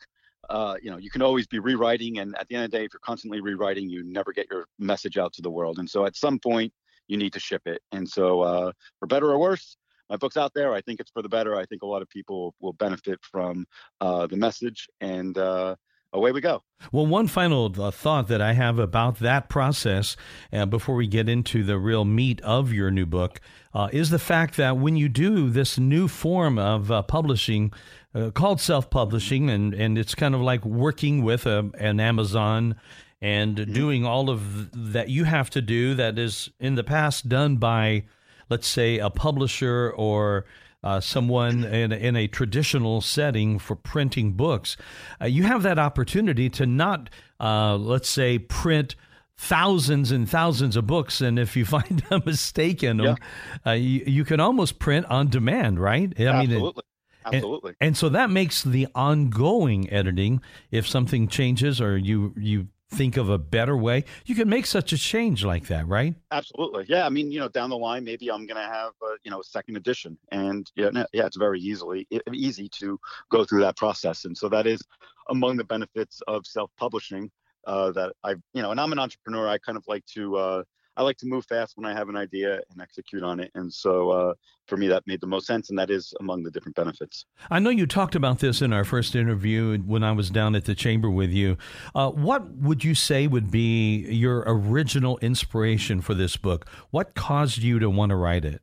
uh, 0.49 0.75
you 0.81 0.89
know, 0.89 0.97
you 0.97 1.11
can 1.11 1.21
always 1.21 1.45
be 1.45 1.59
rewriting. 1.59 2.17
And 2.17 2.35
at 2.39 2.47
the 2.47 2.55
end 2.55 2.65
of 2.65 2.71
the 2.71 2.77
day, 2.79 2.85
if 2.85 2.93
you're 2.93 2.99
constantly 3.01 3.41
rewriting, 3.41 3.89
you 3.89 4.03
never 4.03 4.33
get 4.33 4.47
your 4.49 4.65
message 4.79 5.17
out 5.17 5.33
to 5.33 5.41
the 5.41 5.51
world. 5.51 5.77
And 5.77 5.89
so 5.89 6.05
at 6.05 6.15
some 6.15 6.39
point, 6.39 6.73
you 7.07 7.17
need 7.17 7.33
to 7.33 7.39
ship 7.39 7.61
it. 7.65 7.81
And 7.91 8.07
so, 8.07 8.41
uh, 8.41 8.71
for 8.99 9.05
better 9.05 9.29
or 9.29 9.39
worse, 9.39 9.77
my 10.11 10.17
book's 10.17 10.37
out 10.37 10.53
there. 10.53 10.73
I 10.73 10.81
think 10.81 10.99
it's 10.99 11.09
for 11.09 11.23
the 11.23 11.29
better. 11.29 11.55
I 11.55 11.65
think 11.65 11.81
a 11.81 11.87
lot 11.87 12.01
of 12.01 12.09
people 12.09 12.53
will 12.59 12.73
benefit 12.73 13.19
from 13.23 13.65
uh, 14.01 14.27
the 14.27 14.35
message. 14.35 14.87
And 14.99 15.37
uh, 15.37 15.75
away 16.13 16.31
we 16.31 16.41
go. 16.41 16.61
Well, 16.91 17.05
one 17.05 17.27
final 17.27 17.73
uh, 17.81 17.91
thought 17.91 18.27
that 18.27 18.41
I 18.41 18.53
have 18.53 18.77
about 18.77 19.19
that 19.19 19.49
process 19.49 20.17
uh, 20.51 20.65
before 20.65 20.95
we 20.95 21.07
get 21.07 21.29
into 21.29 21.63
the 21.63 21.77
real 21.77 22.05
meat 22.05 22.41
of 22.41 22.73
your 22.73 22.91
new 22.91 23.05
book 23.05 23.39
uh, 23.73 23.87
is 23.93 24.09
the 24.09 24.19
fact 24.19 24.57
that 24.57 24.77
when 24.77 24.97
you 24.97 25.07
do 25.07 25.49
this 25.49 25.77
new 25.77 26.07
form 26.07 26.59
of 26.59 26.91
uh, 26.91 27.01
publishing 27.03 27.71
uh, 28.13 28.29
called 28.31 28.59
self 28.59 28.89
publishing, 28.89 29.49
and, 29.49 29.73
and 29.73 29.97
it's 29.97 30.13
kind 30.13 30.35
of 30.35 30.41
like 30.41 30.65
working 30.65 31.23
with 31.23 31.45
a, 31.45 31.71
an 31.77 32.01
Amazon 32.01 32.75
and 33.21 33.55
mm-hmm. 33.55 33.73
doing 33.73 34.05
all 34.05 34.29
of 34.29 34.91
that 34.91 35.07
you 35.07 35.23
have 35.23 35.49
to 35.51 35.61
do 35.61 35.93
that 35.93 36.19
is 36.19 36.49
in 36.59 36.75
the 36.75 36.83
past 36.83 37.29
done 37.29 37.55
by, 37.55 38.03
let's 38.51 38.67
say, 38.67 38.99
a 38.99 39.09
publisher 39.09 39.93
or 39.95 40.45
uh, 40.83 40.99
someone 40.99 41.63
in, 41.63 41.91
in 41.93 42.15
a 42.17 42.27
traditional 42.27 42.99
setting 42.99 43.57
for 43.57 43.75
printing 43.75 44.33
books, 44.33 44.75
uh, 45.21 45.25
you 45.25 45.43
have 45.43 45.63
that 45.63 45.79
opportunity 45.79 46.49
to 46.49 46.65
not, 46.65 47.09
uh, 47.39 47.77
let's 47.77 48.09
say, 48.09 48.37
print 48.37 48.95
thousands 49.37 50.11
and 50.11 50.29
thousands 50.29 50.75
of 50.75 50.85
books, 50.85 51.21
and 51.21 51.39
if 51.39 51.55
you 51.55 51.63
find 51.77 52.03
a 52.11 52.21
mistake 52.25 52.83
in 52.83 52.97
them, 52.97 53.17
yeah. 53.65 53.71
Uh, 53.71 53.75
you, 53.75 54.03
you, 54.05 54.25
can 54.25 54.41
almost 54.41 54.79
print 54.79 55.05
on 55.05 55.29
demand, 55.29 55.79
right? 55.79 56.13
I 56.19 56.25
Absolutely. 56.25 56.57
mean, 56.57 56.75
it, 56.75 56.85
Absolutely. 57.23 57.69
And, 57.69 57.87
and, 57.87 57.97
so 57.97 58.09
that 58.09 58.29
makes 58.29 58.63
the 58.63 58.87
ongoing 58.95 59.89
editing, 59.91 60.41
if 60.71 60.87
something 60.87 61.27
changes 61.27 61.79
or 61.79 61.97
you 61.97 62.33
you 62.35 62.67
think 62.91 63.15
of 63.17 63.29
a 63.29 63.37
better 63.37 63.75
way, 63.77 64.03
you 64.25 64.35
can 64.35 64.49
make 64.49 64.65
such 64.65 64.91
a 64.91 64.97
change 64.97 65.45
like 65.45 65.67
that, 65.67 65.87
right? 65.87 66.13
Absolutely. 66.31 66.85
Yeah. 66.89 67.05
I 67.05 67.09
mean, 67.09 67.31
you 67.31 67.39
know, 67.39 67.47
down 67.47 67.69
the 67.69 67.77
line, 67.77 68.03
maybe 68.03 68.29
I'm 68.29 68.45
going 68.45 68.61
to 68.61 68.69
have, 68.69 68.91
a, 69.01 69.15
you 69.23 69.31
know, 69.31 69.39
a 69.39 69.43
second 69.43 69.77
edition 69.77 70.17
and 70.31 70.69
yeah, 70.75 70.89
yeah, 71.13 71.25
it's 71.25 71.37
very 71.37 71.59
easily 71.59 72.07
easy 72.33 72.67
to 72.79 72.99
go 73.29 73.45
through 73.45 73.61
that 73.61 73.77
process. 73.77 74.25
And 74.25 74.37
so 74.37 74.49
that 74.49 74.67
is 74.67 74.81
among 75.29 75.57
the 75.57 75.63
benefits 75.63 76.21
of 76.27 76.45
self-publishing 76.45 77.31
uh, 77.65 77.91
that 77.91 78.11
I, 78.23 78.31
you 78.53 78.61
know, 78.61 78.71
and 78.71 78.79
I'm 78.79 78.91
an 78.91 78.99
entrepreneur. 78.99 79.47
I 79.47 79.57
kind 79.57 79.77
of 79.77 79.85
like 79.87 80.05
to, 80.07 80.35
uh, 80.35 80.63
I 80.97 81.03
like 81.03 81.17
to 81.17 81.25
move 81.25 81.45
fast 81.45 81.77
when 81.77 81.85
I 81.85 81.93
have 81.93 82.09
an 82.09 82.17
idea 82.17 82.55
and 82.71 82.81
execute 82.81 83.23
on 83.23 83.39
it. 83.39 83.49
And 83.55 83.71
so 83.71 84.09
uh, 84.09 84.33
for 84.67 84.75
me, 84.75 84.87
that 84.89 85.07
made 85.07 85.21
the 85.21 85.27
most 85.27 85.47
sense. 85.47 85.69
And 85.69 85.79
that 85.79 85.89
is 85.89 86.13
among 86.19 86.43
the 86.43 86.51
different 86.51 86.75
benefits. 86.75 87.25
I 87.49 87.59
know 87.59 87.69
you 87.69 87.85
talked 87.87 88.15
about 88.15 88.39
this 88.39 88.61
in 88.61 88.73
our 88.73 88.83
first 88.83 89.15
interview 89.15 89.77
when 89.79 90.03
I 90.03 90.11
was 90.11 90.29
down 90.29 90.55
at 90.55 90.65
the 90.65 90.75
chamber 90.75 91.09
with 91.09 91.31
you. 91.31 91.57
Uh, 91.95 92.09
what 92.11 92.51
would 92.55 92.83
you 92.83 92.93
say 92.93 93.27
would 93.27 93.49
be 93.49 94.05
your 94.11 94.43
original 94.45 95.17
inspiration 95.19 96.01
for 96.01 96.13
this 96.13 96.35
book? 96.35 96.67
What 96.89 97.15
caused 97.15 97.59
you 97.59 97.79
to 97.79 97.89
want 97.89 98.09
to 98.09 98.15
write 98.15 98.43
it? 98.43 98.61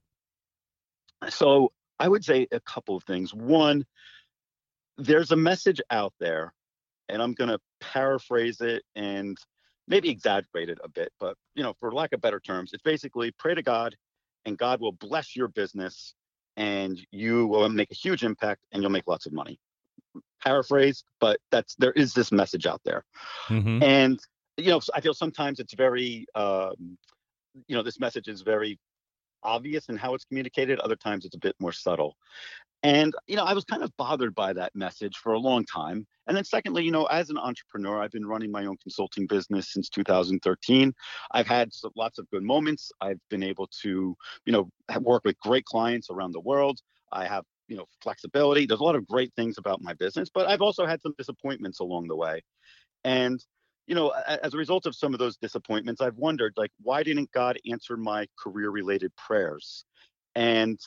So 1.29 1.73
I 1.99 2.09
would 2.09 2.25
say 2.25 2.47
a 2.53 2.61
couple 2.61 2.97
of 2.97 3.05
things. 3.05 3.35
One, 3.35 3.85
there's 4.99 5.33
a 5.33 5.37
message 5.37 5.81
out 5.91 6.13
there, 6.21 6.53
and 7.09 7.23
I'm 7.23 7.33
going 7.33 7.51
to 7.51 7.59
paraphrase 7.81 8.61
it 8.61 8.83
and 8.95 9.37
maybe 9.89 10.11
exaggerated 10.11 10.79
a 10.85 10.89
bit, 10.89 11.13
but 11.19 11.37
you 11.55 11.63
know, 11.63 11.75
for 11.81 11.93
lack 11.93 12.13
of 12.13 12.21
better 12.21 12.41
terms, 12.41 12.73
it's 12.73 12.83
basically 12.83 13.33
pray 13.39 13.55
to 13.55 13.63
God 13.63 13.97
and 14.45 14.57
God 14.57 14.81
will 14.81 14.93
bless 14.93 15.35
your 15.35 15.49
business 15.49 16.15
and 16.57 17.01
you 17.11 17.47
will 17.47 17.69
make 17.69 17.91
a 17.91 17.95
huge 17.95 18.23
impact 18.25 18.61
and 18.73 18.83
you'll 18.83 18.93
make 18.93 19.07
lots 19.07 19.27
of 19.27 19.33
money. 19.33 19.59
Paraphrase, 20.43 21.05
but 21.21 21.41
that's 21.51 21.75
there 21.77 21.93
is 21.93 22.13
this 22.13 22.31
message 22.31 22.67
out 22.67 22.81
there. 22.85 23.05
Mm-hmm. 23.49 23.83
And 23.83 24.21
you 24.57 24.71
know, 24.71 24.81
I 24.95 25.01
feel 25.01 25.15
sometimes 25.15 25.61
it's 25.61 25.75
very 25.75 26.27
um, 26.35 26.99
you 27.67 27.77
know, 27.77 27.83
this 27.83 27.99
message 27.99 28.29
is 28.29 28.43
very 28.43 28.79
obvious 29.43 29.89
in 29.89 29.97
how 29.97 30.15
it's 30.15 30.25
communicated, 30.25 30.79
other 30.81 30.97
times 30.97 31.25
it's 31.25 31.35
a 31.35 31.39
bit 31.39 31.55
more 31.61 31.73
subtle. 31.73 32.17
And, 32.85 33.13
you 33.27 33.35
know, 33.35 33.45
I 33.45 33.55
was 33.55 33.65
kind 33.65 33.83
of 33.83 33.91
bothered 33.97 34.37
by 34.37 34.53
that 34.53 34.75
message 34.77 35.17
for 35.17 35.33
a 35.33 35.39
long 35.39 35.65
time. 35.65 36.07
And 36.29 36.37
then, 36.37 36.45
secondly, 36.45 36.85
you 36.85 36.93
know, 36.93 37.07
as 37.07 37.29
an 37.29 37.37
entrepreneur, 37.37 38.01
I've 38.01 38.13
been 38.13 38.27
running 38.27 38.53
my 38.53 38.67
own 38.67 38.77
consulting 38.81 39.27
business 39.27 39.73
since 39.73 39.89
2013. 39.89 40.93
I've 41.33 41.49
had 41.49 41.71
lots 41.97 42.19
of 42.19 42.31
good 42.31 42.45
moments. 42.45 42.93
I've 43.01 43.19
been 43.31 43.43
able 43.43 43.69
to, 43.83 44.17
you 44.47 44.53
know, 44.53 44.71
work 45.01 45.25
with 45.25 45.39
great 45.41 45.65
clients 45.65 46.09
around 46.09 46.33
the 46.33 46.41
world. 46.41 46.79
I 47.11 47.27
have, 47.27 47.45
you 47.67 47.77
know, 47.77 47.87
flexibility. 48.01 48.65
There's 48.65 48.79
a 48.79 48.85
lot 48.85 48.95
of 48.95 49.09
great 49.09 49.33
things 49.35 49.59
about 49.59 49.83
my 49.83 49.95
business, 49.95 50.31
but 50.33 50.47
I've 50.49 50.63
also 50.63 50.87
had 50.87 51.03
some 51.03 51.15
disappointments 51.19 51.81
along 51.81 52.07
the 52.07 52.17
way. 52.17 52.43
And, 53.03 53.45
you 53.89 53.97
know, 53.97 54.11
as 54.11 54.55
a 54.55 54.59
result 54.59 54.87
of 54.87 54.95
some 54.95 55.15
of 55.15 55.19
those 55.19 55.37
disappointments, 55.39 56.01
I've 56.01 56.17
wondered, 56.17 56.53
like, 56.57 56.71
why 56.81 57.03
didn't 57.03 57.33
God 57.33 57.59
answer 57.69 57.97
my 57.97 58.29
career 58.39 58.71
related 58.71 59.11
prayers? 59.17 59.85
And, 60.37 60.79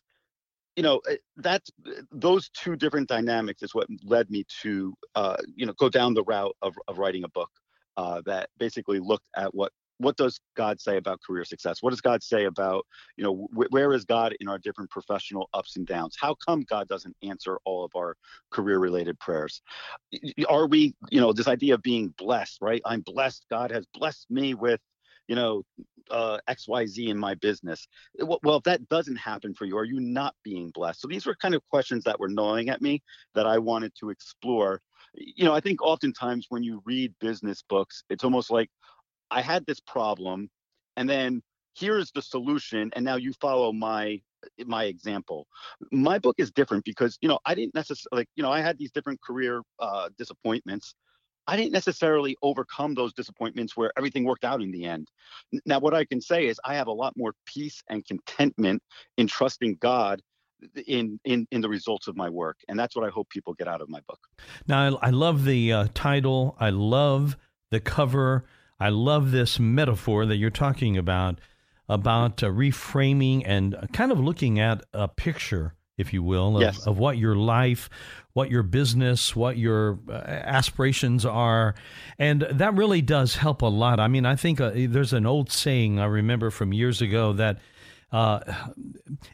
you 0.75 0.83
know 0.83 1.01
eh, 1.09 1.17
that's 1.37 1.69
eh, 1.87 2.01
those 2.11 2.49
two 2.49 2.75
different 2.75 3.07
dynamics 3.07 3.61
is 3.61 3.73
what 3.73 3.87
led 4.03 4.29
me 4.29 4.45
to 4.61 4.93
uh, 5.15 5.37
you 5.55 5.65
know 5.65 5.73
go 5.73 5.89
down 5.89 6.13
the 6.13 6.23
route 6.23 6.55
of, 6.61 6.75
of 6.87 6.97
writing 6.97 7.23
a 7.23 7.29
book 7.29 7.51
uh, 7.97 8.21
that 8.25 8.49
basically 8.57 8.99
looked 8.99 9.27
at 9.35 9.53
what 9.53 9.71
what 10.01 10.17
does 10.17 10.39
God 10.55 10.81
say 10.81 10.97
about 10.97 11.21
career 11.21 11.45
success? 11.45 11.77
What 11.81 11.91
does 11.91 12.01
God 12.01 12.23
say 12.23 12.45
about, 12.45 12.85
you 13.17 13.23
know, 13.23 13.47
wh- 13.53 13.71
where 13.71 13.93
is 13.93 14.03
God 14.03 14.33
in 14.39 14.49
our 14.49 14.57
different 14.57 14.89
professional 14.89 15.47
ups 15.53 15.77
and 15.77 15.85
downs? 15.85 16.17
How 16.19 16.35
come 16.45 16.63
God 16.63 16.87
doesn't 16.87 17.15
answer 17.21 17.59
all 17.65 17.85
of 17.85 17.91
our 17.95 18.15
career 18.49 18.79
related 18.79 19.19
prayers? 19.19 19.61
Are 20.49 20.67
we, 20.67 20.95
you 21.11 21.21
know, 21.21 21.31
this 21.33 21.47
idea 21.47 21.75
of 21.75 21.83
being 21.83 22.13
blessed, 22.17 22.57
right? 22.61 22.81
I'm 22.83 23.01
blessed. 23.01 23.45
God 23.51 23.69
has 23.71 23.85
blessed 23.93 24.25
me 24.31 24.55
with, 24.55 24.79
you 25.27 25.35
know, 25.35 25.63
uh, 26.09 26.39
XYZ 26.49 27.09
in 27.09 27.17
my 27.17 27.35
business. 27.35 27.87
Well, 28.19 28.57
if 28.57 28.63
that 28.63 28.87
doesn't 28.89 29.15
happen 29.15 29.53
for 29.53 29.65
you, 29.65 29.77
are 29.77 29.85
you 29.85 29.99
not 29.99 30.35
being 30.43 30.69
blessed? 30.71 31.01
So 31.01 31.07
these 31.07 31.25
were 31.25 31.35
kind 31.35 31.55
of 31.55 31.61
questions 31.69 32.03
that 32.03 32.19
were 32.19 32.29
gnawing 32.29 32.69
at 32.69 32.81
me 32.81 33.01
that 33.35 33.45
I 33.45 33.57
wanted 33.59 33.93
to 33.99 34.09
explore. 34.09 34.81
You 35.13 35.45
know, 35.45 35.53
I 35.53 35.59
think 35.59 35.81
oftentimes 35.81 36.47
when 36.49 36.63
you 36.63 36.81
read 36.85 37.13
business 37.19 37.63
books, 37.67 38.03
it's 38.09 38.23
almost 38.23 38.51
like 38.51 38.69
I 39.29 39.41
had 39.41 39.65
this 39.65 39.79
problem 39.79 40.49
and 40.97 41.09
then 41.09 41.41
here's 41.75 42.11
the 42.11 42.21
solution 42.21 42.91
and 42.95 43.05
now 43.05 43.15
you 43.15 43.33
follow 43.39 43.71
my 43.71 44.19
my 44.65 44.85
example 44.85 45.47
my 45.91 46.17
book 46.17 46.35
is 46.39 46.51
different 46.51 46.83
because 46.83 47.17
you 47.21 47.29
know 47.29 47.39
i 47.45 47.53
didn't 47.53 47.75
necessarily 47.75 48.21
like 48.21 48.27
you 48.35 48.43
know 48.43 48.51
i 48.51 48.59
had 48.59 48.77
these 48.77 48.91
different 48.91 49.21
career 49.21 49.61
uh, 49.79 50.09
disappointments 50.17 50.95
I 51.51 51.57
didn't 51.57 51.73
necessarily 51.73 52.37
overcome 52.41 52.95
those 52.95 53.11
disappointments 53.13 53.75
where 53.75 53.91
everything 53.97 54.23
worked 54.23 54.45
out 54.45 54.61
in 54.61 54.71
the 54.71 54.85
end. 54.85 55.09
Now, 55.65 55.79
what 55.79 55.93
I 55.93 56.05
can 56.05 56.21
say 56.21 56.47
is 56.47 56.57
I 56.63 56.75
have 56.75 56.87
a 56.87 56.93
lot 56.93 57.13
more 57.17 57.33
peace 57.45 57.83
and 57.89 58.05
contentment 58.05 58.81
in 59.17 59.27
trusting 59.27 59.75
God 59.81 60.21
in 60.87 61.19
in 61.25 61.47
in 61.51 61.59
the 61.59 61.67
results 61.67 62.07
of 62.07 62.15
my 62.15 62.29
work, 62.29 62.57
and 62.69 62.79
that's 62.79 62.95
what 62.95 63.05
I 63.05 63.09
hope 63.09 63.27
people 63.29 63.53
get 63.53 63.67
out 63.67 63.81
of 63.81 63.89
my 63.89 63.99
book. 64.07 64.19
Now, 64.65 64.97
I, 64.97 65.07
I 65.07 65.09
love 65.09 65.43
the 65.43 65.73
uh, 65.73 65.87
title. 65.93 66.55
I 66.57 66.69
love 66.69 67.35
the 67.69 67.81
cover. 67.81 68.45
I 68.79 68.87
love 68.87 69.31
this 69.31 69.59
metaphor 69.59 70.25
that 70.27 70.37
you're 70.37 70.51
talking 70.51 70.97
about 70.97 71.41
about 71.89 72.41
uh, 72.41 72.47
reframing 72.47 73.43
and 73.45 73.75
kind 73.91 74.13
of 74.13 74.21
looking 74.21 74.57
at 74.57 74.83
a 74.93 75.09
picture 75.09 75.75
if 76.01 76.13
you 76.13 76.23
will, 76.23 76.57
of, 76.57 76.61
Yes. 76.61 76.85
of 76.85 76.97
what 76.97 77.17
your 77.17 77.35
life, 77.35 77.89
what 78.33 78.49
your 78.49 78.63
business, 78.63 79.35
what 79.35 79.57
your 79.57 79.99
uh, 80.09 80.13
aspirations 80.13 81.25
are. 81.25 81.75
And 82.17 82.41
that 82.49 82.73
really 82.75 83.01
does 83.01 83.35
help 83.35 83.61
a 83.61 83.67
lot. 83.67 83.99
I 83.99 84.07
mean, 84.07 84.25
I 84.25 84.35
think 84.35 84.61
uh, 84.61 84.71
there's 84.73 85.13
an 85.13 85.25
old 85.25 85.51
saying 85.51 85.99
I 85.99 86.05
remember 86.05 86.49
from 86.49 86.73
years 86.73 87.01
ago 87.01 87.33
that 87.33 87.59
uh, 88.11 88.39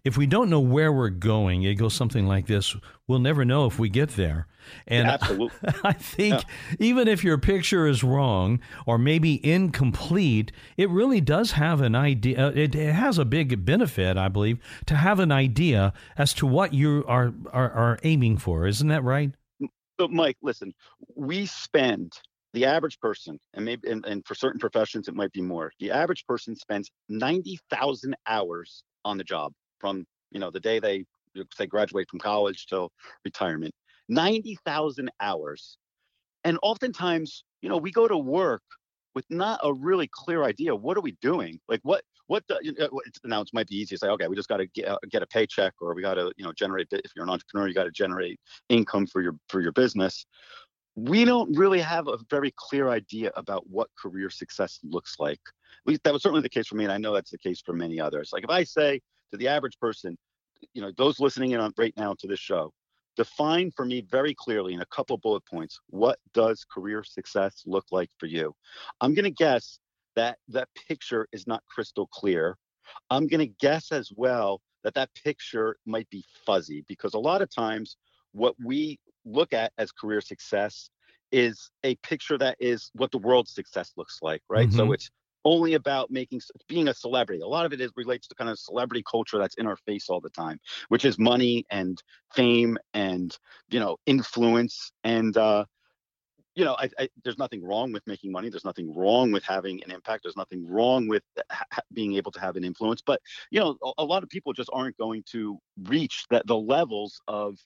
if 0.04 0.18
we 0.18 0.26
don't 0.28 0.50
know 0.50 0.60
where 0.60 0.92
we're 0.92 1.10
going, 1.10 1.64
it 1.64 1.76
goes 1.76 1.94
something 1.94 2.28
like 2.28 2.48
this 2.48 2.76
we'll 3.08 3.20
never 3.20 3.46
know 3.46 3.66
if 3.66 3.80
we 3.80 3.90
get 3.90 4.10
there. 4.12 4.48
And 4.86 5.08
Absolutely. 5.08 5.58
I 5.84 5.94
think 5.94 6.44
even 6.78 7.08
if 7.08 7.24
your 7.24 7.38
picture 7.38 7.88
is 7.88 8.04
wrong 8.04 8.60
or 8.86 8.98
maybe 8.98 9.46
incomplete, 9.46 10.52
it 10.76 10.90
really 10.90 11.22
does 11.22 11.52
have 11.52 11.82
an 11.82 11.96
idea. 11.96 12.48
uh, 12.48 12.52
It, 12.54 12.76
it 12.76 12.94
has 12.94 13.18
a 13.18 13.26
big 13.26 13.64
benefit, 13.66 14.18
I 14.18 14.28
believe, 14.28 14.60
to 14.88 14.96
have 14.96 15.20
an 15.20 15.32
idea 15.32 15.94
as 16.18 16.34
to 16.36 16.46
what 16.46 16.74
you 16.74 17.06
are, 17.08 17.34
are, 17.54 17.72
are 17.72 18.00
aiming 18.04 18.38
for. 18.38 18.68
Isn't 18.68 18.90
that 18.90 19.04
right? 19.04 19.32
So, 20.00 20.08
Mike, 20.10 20.38
listen, 20.42 20.74
we 21.16 21.46
spend 21.46 22.20
the 22.54 22.66
average 22.66 23.00
person, 23.00 23.40
and 23.54 23.66
maybe, 23.66 23.90
and, 23.90 24.06
and 24.06 24.26
for 24.26 24.36
certain 24.36 24.60
professions, 24.60 25.08
it 25.08 25.16
might 25.16 25.32
be 25.32 25.42
more. 25.42 25.72
The 25.80 25.92
average 25.92 26.26
person 26.26 26.56
spends 26.56 26.90
ninety 27.10 27.60
thousand 27.70 28.16
hours 28.28 28.84
on 29.06 29.18
the 29.18 29.24
job 29.24 29.54
from 29.80 30.06
you 30.32 30.40
know 30.40 30.52
the 30.52 30.60
day 30.60 30.80
they 30.80 31.06
say 31.56 31.68
graduate 31.68 32.10
from 32.10 32.20
college 32.20 32.66
till 32.68 32.92
retirement. 33.26 33.74
Ninety 34.10 34.58
thousand 34.66 35.12
hours, 35.20 35.78
and 36.44 36.58
oftentimes, 36.64 37.44
you 37.62 37.70
know, 37.70 37.78
we 37.78 37.92
go 37.92 38.08
to 38.08 38.18
work 38.18 38.64
with 39.14 39.26
not 39.30 39.60
a 39.64 39.74
really 39.74 40.08
clear 40.12 40.44
idea. 40.44 40.76
What 40.76 40.98
are 40.98 41.02
we 41.02 41.16
doing? 41.22 41.60
Like, 41.68 41.82
what 41.84 42.04
what 42.28 42.44
the, 42.48 42.60
you 42.62 42.74
know, 42.74 42.86
it's- 42.86 43.20
now 43.24 43.42
it 43.42 43.50
might 43.54 43.68
be 43.68 43.76
easy 43.78 43.96
to 43.96 44.00
say, 44.00 44.08
okay, 44.10 44.28
we 44.28 44.36
just 44.36 44.50
got 44.50 44.58
to 44.58 44.68
get, 44.68 44.88
uh, 44.90 44.98
get 45.10 45.24
a 45.24 45.28
paycheck, 45.28 45.74
or 45.82 45.94
we 45.96 46.02
got 46.02 46.16
to 46.16 46.32
you 46.38 46.46
know 46.46 46.54
generate. 46.54 46.88
If 46.92 47.12
you're 47.16 47.24
an 47.26 47.30
entrepreneur, 47.30 47.68
you 47.68 47.74
got 47.74 47.86
to 47.86 47.92
generate 47.92 48.40
income 48.70 49.08
for 49.08 49.22
your 49.22 49.36
for 49.50 49.62
your 49.62 49.74
business 49.74 50.26
we 50.98 51.26
don't 51.26 51.56
really 51.56 51.80
have 51.80 52.08
a 52.08 52.18
very 52.28 52.52
clear 52.56 52.90
idea 52.90 53.32
about 53.36 53.70
what 53.70 53.88
career 53.96 54.32
success 54.32 54.80
looks 54.84 55.18
like. 55.20 55.40
At 55.86 55.92
least 55.92 56.04
that 56.04 56.12
was 56.12 56.24
certainly 56.24 56.42
the 56.42 56.50
case 56.50 56.66
for 56.66 56.76
me, 56.76 56.86
and 56.86 56.92
I 56.92 56.98
know 56.98 57.14
that's 57.14 57.30
the 57.30 57.38
case 57.38 57.62
for 57.64 57.74
many 57.74 58.00
others. 58.00 58.32
Like 58.34 58.44
if 58.44 58.50
I 58.50 58.64
say 58.64 59.00
to 59.32 59.38
the 59.38 59.48
average 59.48 59.78
person, 59.80 60.18
you 60.74 60.82
know, 60.82 60.92
those 60.98 61.20
listening 61.20 61.52
in 61.52 61.60
on 61.60 61.72
right 61.78 61.94
now 61.98 62.16
to 62.18 62.28
this 62.28 62.40
show, 62.40 62.74
define 63.16 63.70
for 63.76 63.86
me 63.86 64.02
very 64.10 64.34
clearly 64.34 64.74
in 64.74 64.82
a 64.82 64.86
couple 64.88 65.16
bullet 65.20 65.46
points 65.46 65.80
what 65.90 66.18
does 66.34 66.66
career 66.66 67.04
success 67.04 67.62
look 67.68 67.86
like 67.92 68.10
for 68.18 68.26
you. 68.26 68.56
I'm 69.00 69.14
going 69.14 69.26
to 69.26 69.32
guess 69.32 69.80
that 70.16 70.40
that 70.48 70.68
picture 70.88 71.28
is 71.32 71.46
not 71.46 71.64
crystal 71.70 72.08
clear. 72.08 72.58
I'm 73.12 73.28
going 73.28 73.48
to 73.48 73.54
guess 73.60 73.92
as 73.92 74.12
well 74.16 74.62
that 74.84 74.96
that 74.96 75.10
picture 75.24 75.78
might 75.86 76.10
be 76.10 76.26
fuzzy 76.44 76.84
because 76.88 77.14
a 77.14 77.20
lot 77.20 77.44
of 77.44 77.54
times 77.54 77.98
what 78.32 78.56
we 78.64 79.00
look 79.28 79.54
at 79.54 79.72
as 79.78 79.92
career 79.92 80.22
success 80.22 80.90
is 81.32 81.70
a 81.84 81.96
picture 81.98 82.38
that 82.38 82.58
is 82.60 82.90
what 82.94 83.12
the 83.12 83.18
world's 83.18 83.54
success 83.54 83.92
looks 83.98 84.20
like, 84.22 84.42
right? 84.50 84.72
So 84.72 84.86
Mhm. 84.86 84.94
it's 84.94 85.10
only 85.46 85.76
about 85.76 86.12
making 86.12 86.42
being 86.68 86.88
a 86.88 86.94
celebrity. 86.94 87.42
A 87.42 87.48
lot 87.48 87.66
of 87.66 87.74
it 87.74 87.82
is 87.82 87.92
relates 87.96 88.28
to 88.28 88.36
kind 88.36 88.50
of 88.50 88.60
celebrity 88.60 89.04
culture 89.10 89.38
that's 89.38 89.56
in 89.56 89.68
our 89.68 89.78
face 89.78 90.10
all 90.10 90.20
the 90.20 90.30
time, 90.30 90.60
which 90.90 91.06
is 91.06 91.18
money 91.18 91.66
and 91.70 92.02
fame 92.34 92.78
and 92.94 93.38
you 93.70 93.80
know 93.80 93.98
influence 94.06 94.92
and 95.04 95.38
uh, 95.38 95.66
you 96.56 96.66
know 96.66 96.76
I, 96.78 96.90
I, 97.00 97.10
there's 97.24 97.38
nothing 97.38 97.64
wrong 97.64 97.92
with 97.94 98.06
making 98.08 98.32
money. 98.32 98.50
There's 98.50 98.66
nothing 98.66 98.94
wrong 98.94 99.32
with 99.32 99.44
having 99.44 99.82
an 99.84 99.92
impact. 99.92 100.24
There's 100.24 100.38
nothing 100.38 100.68
wrong 100.68 101.08
with 101.08 101.24
ha- 101.52 101.82
being 101.94 102.16
able 102.16 102.32
to 102.32 102.40
have 102.42 102.56
an 102.56 102.64
influence. 102.64 103.02
But 103.02 103.22
you 103.52 103.60
know 103.60 103.78
a, 103.84 103.92
a 104.00 104.06
lot 104.06 104.24
of 104.24 104.30
people 104.30 104.54
just 104.54 104.70
aren't 104.74 104.98
going 104.98 105.24
to 105.32 105.60
reach 105.84 106.26
that 106.30 106.48
the 106.48 106.58
levels 106.58 107.22
of 107.28 107.58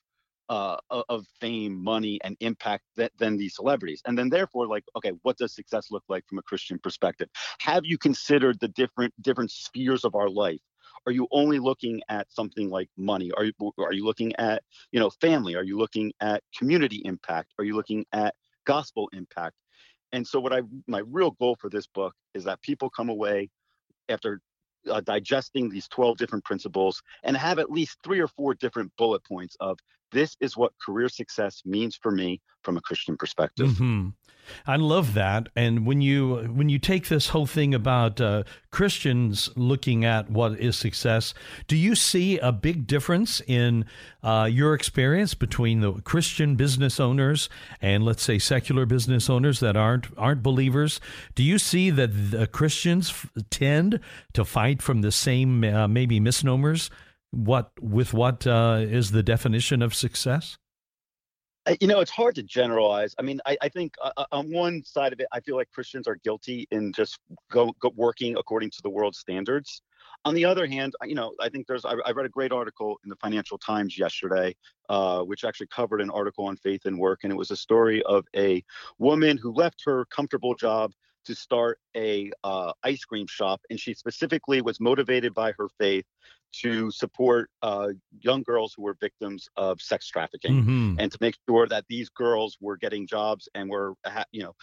uh, 0.51 0.75
of 1.07 1.25
fame, 1.39 1.81
money, 1.81 2.19
and 2.25 2.35
impact 2.41 2.83
that, 2.97 3.11
than 3.17 3.37
these 3.37 3.55
celebrities. 3.55 4.01
And 4.05 4.17
then, 4.17 4.29
therefore, 4.29 4.67
like, 4.67 4.83
okay, 4.97 5.13
what 5.21 5.37
does 5.37 5.55
success 5.55 5.87
look 5.91 6.03
like 6.09 6.27
from 6.27 6.39
a 6.39 6.43
Christian 6.43 6.77
perspective? 6.77 7.29
Have 7.59 7.85
you 7.85 7.97
considered 7.97 8.59
the 8.59 8.67
different 8.67 9.13
different 9.21 9.49
spheres 9.49 10.03
of 10.03 10.13
our 10.13 10.29
life? 10.29 10.59
Are 11.07 11.13
you 11.13 11.27
only 11.31 11.57
looking 11.57 12.01
at 12.09 12.29
something 12.31 12.69
like 12.69 12.89
money? 12.97 13.31
Are 13.37 13.45
you 13.45 13.53
are 13.77 13.93
you 13.93 14.03
looking 14.03 14.35
at 14.35 14.61
you 14.91 14.99
know 14.99 15.09
family? 15.09 15.55
Are 15.55 15.63
you 15.63 15.77
looking 15.77 16.11
at 16.19 16.43
community 16.57 17.01
impact? 17.05 17.53
Are 17.57 17.63
you 17.63 17.75
looking 17.77 18.05
at 18.11 18.35
gospel 18.65 19.09
impact? 19.13 19.55
And 20.11 20.27
so, 20.27 20.41
what 20.41 20.51
I 20.51 20.63
my 20.85 21.01
real 21.07 21.31
goal 21.31 21.55
for 21.55 21.69
this 21.69 21.87
book 21.87 22.13
is 22.33 22.43
that 22.43 22.61
people 22.61 22.89
come 22.89 23.07
away 23.07 23.49
after 24.09 24.41
uh, 24.89 24.99
digesting 24.99 25.69
these 25.69 25.87
12 25.87 26.17
different 26.17 26.43
principles 26.43 27.01
and 27.23 27.37
have 27.37 27.59
at 27.59 27.71
least 27.71 27.97
three 28.03 28.19
or 28.19 28.27
four 28.27 28.53
different 28.53 28.91
bullet 28.97 29.23
points 29.23 29.55
of 29.59 29.77
this 30.11 30.35
is 30.39 30.57
what 30.57 30.73
career 30.85 31.09
success 31.09 31.61
means 31.65 31.95
for 31.95 32.11
me 32.11 32.41
from 32.63 32.77
a 32.77 32.81
Christian 32.81 33.17
perspective. 33.17 33.77
hmm 33.77 34.09
I 34.65 34.75
love 34.75 35.13
that. 35.13 35.49
And 35.55 35.85
when 35.85 36.01
you 36.01 36.49
when 36.53 36.69
you 36.69 36.79
take 36.79 37.07
this 37.07 37.29
whole 37.29 37.45
thing 37.45 37.73
about 37.73 38.19
uh, 38.19 38.43
Christians 38.71 39.49
looking 39.55 40.05
at 40.05 40.29
what 40.29 40.59
is 40.59 40.75
success, 40.75 41.33
do 41.67 41.75
you 41.75 41.95
see 41.95 42.37
a 42.39 42.51
big 42.51 42.87
difference 42.87 43.41
in 43.47 43.85
uh, 44.23 44.47
your 44.51 44.73
experience 44.73 45.33
between 45.33 45.81
the 45.81 45.93
Christian 46.01 46.55
business 46.55 46.99
owners 46.99 47.49
and 47.81 48.03
let's 48.03 48.23
say 48.23 48.39
secular 48.39 48.85
business 48.85 49.29
owners 49.29 49.59
that 49.59 49.75
aren't 49.75 50.07
aren't 50.17 50.43
believers? 50.43 50.99
Do 51.35 51.43
you 51.43 51.57
see 51.57 51.89
that 51.91 52.49
Christians 52.51 53.09
f- 53.09 53.29
tend 53.49 53.99
to 54.33 54.45
fight 54.45 54.81
from 54.81 55.01
the 55.01 55.11
same 55.11 55.63
uh, 55.63 55.87
maybe 55.87 56.19
misnomers? 56.19 56.89
What 57.31 57.71
with 57.79 58.13
what 58.13 58.45
uh, 58.45 58.79
is 58.81 59.11
the 59.11 59.23
definition 59.23 59.81
of 59.81 59.95
success? 59.95 60.57
Uh, 61.65 61.75
You 61.79 61.87
know, 61.87 61.99
it's 61.99 62.11
hard 62.11 62.35
to 62.35 62.43
generalize. 62.43 63.15
I 63.17 63.21
mean, 63.21 63.39
I, 63.45 63.57
I 63.61 63.69
think 63.69 63.93
uh, 64.01 64.11
uh, 64.17 64.25
on 64.31 64.51
one 64.51 64.83
side 64.83 65.13
of 65.13 65.19
it, 65.19 65.27
I 65.31 65.39
feel 65.39 65.55
like 65.55 65.69
Christians 65.71 66.07
are 66.07 66.17
guilty 66.23 66.67
in 66.71 66.91
just 66.91 67.19
go, 67.49 67.71
go 67.79 67.91
working 67.95 68.35
according 68.35 68.71
to 68.71 68.81
the 68.81 68.89
world's 68.89 69.19
standards. 69.19 69.81
On 70.25 70.35
the 70.35 70.45
other 70.45 70.67
hand, 70.67 70.93
you 71.05 71.15
know, 71.15 71.33
I 71.39 71.49
think 71.49 71.67
there's, 71.67 71.85
I, 71.85 71.93
I 72.05 72.11
read 72.11 72.25
a 72.25 72.29
great 72.29 72.51
article 72.51 72.97
in 73.03 73.09
the 73.09 73.15
Financial 73.15 73.57
Times 73.57 73.97
yesterday, 73.97 74.55
uh, 74.89 75.21
which 75.21 75.43
actually 75.43 75.67
covered 75.67 76.01
an 76.01 76.09
article 76.09 76.45
on 76.45 76.57
faith 76.57 76.85
and 76.85 76.99
work. 76.99 77.19
And 77.23 77.31
it 77.31 77.37
was 77.37 77.51
a 77.51 77.55
story 77.55 78.03
of 78.03 78.25
a 78.35 78.63
woman 78.99 79.37
who 79.37 79.53
left 79.53 79.81
her 79.85 80.05
comfortable 80.05 80.53
job 80.53 80.91
to 81.25 81.35
start 81.35 81.79
a 81.95 82.31
uh, 82.43 82.73
ice 82.83 83.03
cream 83.05 83.27
shop. 83.27 83.61
And 83.69 83.79
she 83.79 83.93
specifically 83.93 84.61
was 84.61 84.79
motivated 84.79 85.33
by 85.33 85.53
her 85.57 85.67
faith 85.79 86.05
to 86.53 86.91
support 86.91 87.49
uh, 87.61 87.89
young 88.19 88.43
girls 88.43 88.73
who 88.75 88.83
were 88.83 88.97
victims 88.99 89.47
of 89.55 89.81
sex 89.81 90.07
trafficking 90.07 90.61
hmm 90.63 90.81
and 90.97 91.11
to 91.11 91.17
make 91.21 91.35
sure 91.47 91.67
that 91.67 91.85
these 91.87 92.09
girls 92.09 92.57
were 92.59 92.75
getting 92.75 93.07
jobs 93.07 93.47
and 93.55 93.69
were 93.69 93.93
you 94.31 94.43
know 94.43 94.53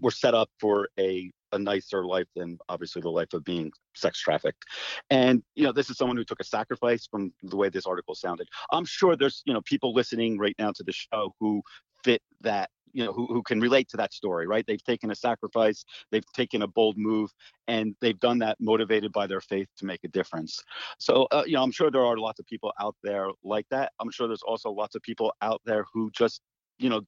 were 0.00 0.10
set 0.10 0.34
up 0.34 0.50
for 0.60 0.88
a 0.98 1.30
a 1.52 1.58
nicer 1.58 2.04
life 2.04 2.26
than 2.36 2.58
obviously 2.68 3.00
the 3.00 3.08
life 3.08 3.32
of 3.32 3.42
being 3.42 3.72
sex 3.94 4.20
trafficked 4.20 4.64
and 5.08 5.42
you 5.54 5.64
know 5.64 5.72
this 5.72 5.88
is 5.88 5.96
someone 5.96 6.16
who 6.16 6.24
took 6.24 6.40
a 6.40 6.44
sacrifice 6.44 7.08
from 7.10 7.32
the 7.42 7.56
way 7.56 7.68
this 7.70 7.86
article 7.86 8.14
sounded 8.14 8.46
i'm 8.70 8.84
sure 8.84 9.16
there's 9.16 9.42
you 9.46 9.54
know 9.54 9.62
people 9.62 9.94
listening 9.94 10.38
right 10.38 10.56
now 10.58 10.70
to 10.70 10.82
the 10.82 10.92
show 10.92 11.32
who 11.40 11.62
fit 12.04 12.20
that 12.42 12.68
you 12.92 13.04
know 13.04 13.12
who, 13.12 13.26
who 13.26 13.42
can 13.42 13.60
relate 13.60 13.88
to 13.88 13.96
that 13.96 14.12
story 14.12 14.46
right? 14.46 14.64
They've 14.66 14.82
taken 14.82 15.10
a 15.10 15.14
sacrifice 15.14 15.84
they've 16.10 16.24
taken 16.32 16.62
a 16.62 16.66
bold 16.66 16.96
move 16.96 17.30
and 17.66 17.94
they've 18.00 18.18
done 18.18 18.38
that 18.38 18.56
motivated 18.60 19.12
by 19.12 19.26
their 19.26 19.40
faith 19.40 19.68
to 19.78 19.86
make 19.86 20.04
a 20.04 20.08
difference. 20.08 20.62
So 20.98 21.26
uh, 21.30 21.44
you 21.46 21.54
know 21.54 21.62
i'm 21.62 21.72
sure 21.72 21.90
there 21.90 22.04
are 22.04 22.16
lots 22.16 22.40
of 22.40 22.46
people 22.46 22.72
out 22.80 22.96
there 23.02 23.28
like 23.44 23.66
that. 23.70 23.92
I'm 24.00 24.10
sure 24.10 24.26
there's 24.26 24.42
also 24.42 24.70
lots 24.70 24.94
of 24.94 25.02
people 25.02 25.32
out 25.42 25.60
there 25.64 25.84
who 25.92 26.10
just 26.10 26.40
you 26.78 26.88
know 26.88 27.02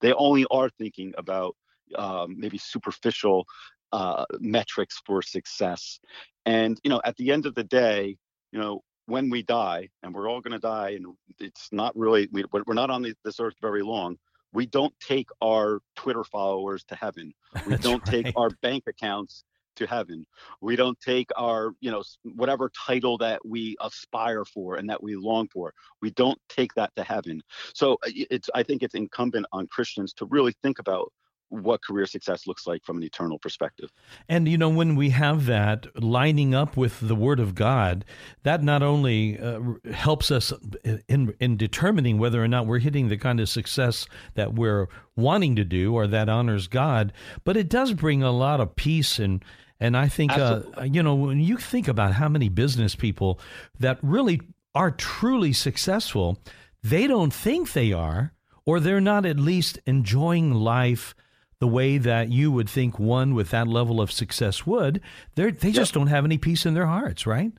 they 0.00 0.12
only 0.12 0.46
are 0.50 0.68
thinking 0.70 1.14
about 1.18 1.56
um, 1.96 2.34
maybe 2.38 2.58
superficial 2.58 3.46
uh, 3.92 4.24
metrics 4.40 5.00
for 5.04 5.22
success. 5.22 6.00
And 6.46 6.78
you 6.84 6.90
know 6.90 7.00
at 7.04 7.16
the 7.16 7.30
end 7.30 7.46
of 7.46 7.54
the 7.54 7.64
day 7.64 8.16
you 8.52 8.60
know 8.60 8.82
when 9.06 9.30
we 9.30 9.42
die 9.42 9.88
and 10.02 10.14
we're 10.14 10.28
all 10.30 10.40
going 10.40 10.52
to 10.52 10.58
die 10.58 10.90
and 10.90 11.06
it's 11.40 11.68
not 11.72 11.96
really 11.96 12.28
we, 12.32 12.44
we're 12.66 12.74
not 12.74 12.90
on 12.90 13.02
this 13.02 13.40
earth 13.40 13.54
very 13.60 13.82
long 13.82 14.16
we 14.52 14.66
don't 14.66 14.94
take 15.00 15.28
our 15.42 15.80
twitter 15.96 16.24
followers 16.24 16.84
to 16.84 16.94
heaven. 16.94 17.32
We 17.66 17.76
don't 17.76 18.06
right. 18.06 18.24
take 18.24 18.32
our 18.36 18.50
bank 18.62 18.84
accounts 18.86 19.44
to 19.76 19.86
heaven. 19.86 20.26
We 20.60 20.76
don't 20.76 20.98
take 21.00 21.30
our 21.36 21.72
you 21.80 21.90
know 21.90 22.02
whatever 22.22 22.70
title 22.86 23.18
that 23.18 23.44
we 23.44 23.76
aspire 23.80 24.44
for 24.44 24.76
and 24.76 24.88
that 24.90 25.02
we 25.02 25.16
long 25.16 25.48
for. 25.48 25.72
We 26.00 26.10
don't 26.10 26.38
take 26.48 26.74
that 26.74 26.94
to 26.96 27.04
heaven. 27.04 27.42
So 27.74 27.94
uh, 28.06 28.10
it's 28.14 28.50
i 28.54 28.62
think 28.62 28.82
it's 28.82 28.94
incumbent 28.94 29.46
on 29.52 29.66
christians 29.66 30.12
to 30.14 30.26
really 30.26 30.54
think 30.62 30.78
about 30.78 31.12
what 31.52 31.82
career 31.82 32.06
success 32.06 32.46
looks 32.46 32.66
like 32.66 32.82
from 32.84 32.96
an 32.96 33.02
eternal 33.02 33.38
perspective 33.38 33.90
And 34.28 34.48
you 34.48 34.56
know, 34.56 34.68
when 34.68 34.96
we 34.96 35.10
have 35.10 35.46
that 35.46 35.86
lining 36.02 36.54
up 36.54 36.76
with 36.76 37.00
the 37.00 37.14
Word 37.14 37.40
of 37.40 37.54
God, 37.54 38.04
that 38.42 38.62
not 38.62 38.82
only 38.82 39.38
uh, 39.38 39.60
helps 39.92 40.30
us 40.30 40.52
in 41.08 41.34
in 41.40 41.56
determining 41.56 42.18
whether 42.18 42.42
or 42.42 42.48
not 42.48 42.66
we're 42.66 42.78
hitting 42.78 43.08
the 43.08 43.16
kind 43.16 43.40
of 43.40 43.48
success 43.48 44.06
that 44.34 44.54
we're 44.54 44.88
wanting 45.16 45.56
to 45.56 45.64
do 45.64 45.94
or 45.94 46.06
that 46.06 46.28
honors 46.28 46.68
God, 46.68 47.12
but 47.44 47.56
it 47.56 47.68
does 47.68 47.92
bring 47.92 48.22
a 48.22 48.32
lot 48.32 48.60
of 48.60 48.76
peace 48.76 49.18
and. 49.18 49.44
And 49.80 49.96
I 49.96 50.06
think, 50.06 50.30
uh, 50.30 50.62
you 50.84 51.02
know, 51.02 51.16
when 51.16 51.40
you 51.40 51.56
think 51.56 51.88
about 51.88 52.12
how 52.12 52.28
many 52.28 52.48
business 52.48 52.94
people 52.94 53.40
that 53.80 53.98
really 54.00 54.40
are 54.76 54.92
truly 54.92 55.52
successful, 55.52 56.38
they 56.84 57.08
don't 57.08 57.34
think 57.34 57.72
they 57.72 57.92
are, 57.92 58.32
or 58.64 58.78
they're 58.78 59.00
not 59.00 59.26
at 59.26 59.40
least 59.40 59.80
enjoying 59.84 60.54
life 60.54 61.16
the 61.62 61.68
way 61.68 61.96
that 61.96 62.28
you 62.28 62.50
would 62.50 62.68
think 62.68 62.98
one 62.98 63.36
with 63.36 63.50
that 63.50 63.68
level 63.68 64.00
of 64.00 64.10
success 64.10 64.66
would. 64.66 65.00
They're, 65.36 65.52
they 65.52 65.68
yep. 65.68 65.76
just 65.76 65.94
don't 65.94 66.08
have 66.08 66.24
any 66.24 66.36
peace 66.36 66.66
in 66.66 66.74
their 66.74 66.86
hearts, 66.86 67.24
right? 67.24 67.52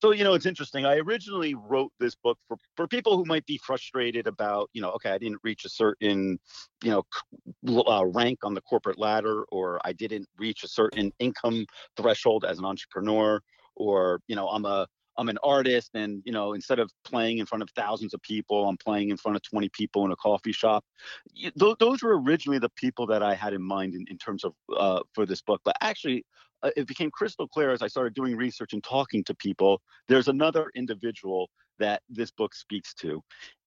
So 0.00 0.12
you 0.12 0.24
know, 0.24 0.32
it's 0.32 0.46
interesting. 0.46 0.86
I 0.86 0.96
originally 0.96 1.54
wrote 1.54 1.92
this 2.00 2.14
book 2.14 2.38
for 2.48 2.56
for 2.76 2.88
people 2.88 3.14
who 3.14 3.26
might 3.26 3.44
be 3.44 3.58
frustrated 3.58 4.26
about, 4.26 4.70
you 4.72 4.80
know, 4.80 4.88
okay, 4.92 5.10
I 5.10 5.18
didn't 5.18 5.40
reach 5.44 5.66
a 5.66 5.68
certain, 5.68 6.38
you 6.82 6.90
know, 6.90 7.84
uh, 7.86 8.06
rank 8.06 8.38
on 8.42 8.54
the 8.54 8.62
corporate 8.62 8.98
ladder, 8.98 9.44
or 9.52 9.80
I 9.84 9.92
didn't 9.92 10.26
reach 10.38 10.64
a 10.64 10.68
certain 10.68 11.12
income 11.18 11.66
threshold 11.98 12.46
as 12.46 12.58
an 12.58 12.64
entrepreneur, 12.64 13.42
or 13.74 14.20
you 14.28 14.36
know, 14.36 14.48
I'm 14.48 14.64
a 14.64 14.86
I'm 15.18 15.28
an 15.28 15.38
artist, 15.42 15.90
and 15.94 16.22
you 16.24 16.32
know, 16.32 16.52
instead 16.52 16.78
of 16.78 16.90
playing 17.04 17.38
in 17.38 17.46
front 17.46 17.62
of 17.62 17.70
thousands 17.70 18.14
of 18.14 18.22
people, 18.22 18.68
I'm 18.68 18.76
playing 18.76 19.10
in 19.10 19.16
front 19.16 19.36
of 19.36 19.42
20 19.42 19.68
people 19.70 20.04
in 20.04 20.12
a 20.12 20.16
coffee 20.16 20.52
shop. 20.52 20.84
Th- 21.34 21.76
those 21.78 22.02
were 22.02 22.20
originally 22.20 22.58
the 22.58 22.70
people 22.76 23.06
that 23.06 23.22
I 23.22 23.34
had 23.34 23.54
in 23.54 23.62
mind 23.62 23.94
in, 23.94 24.04
in 24.10 24.18
terms 24.18 24.44
of 24.44 24.52
uh, 24.76 25.00
for 25.14 25.26
this 25.26 25.42
book. 25.42 25.60
But 25.64 25.76
actually, 25.80 26.24
uh, 26.62 26.70
it 26.76 26.86
became 26.86 27.10
crystal 27.10 27.48
clear 27.48 27.70
as 27.70 27.82
I 27.82 27.88
started 27.88 28.14
doing 28.14 28.36
research 28.36 28.72
and 28.72 28.82
talking 28.82 29.24
to 29.24 29.34
people. 29.34 29.80
There's 30.08 30.28
another 30.28 30.70
individual 30.74 31.48
that 31.78 32.02
this 32.08 32.30
book 32.30 32.54
speaks 32.54 32.94
to, 32.94 33.22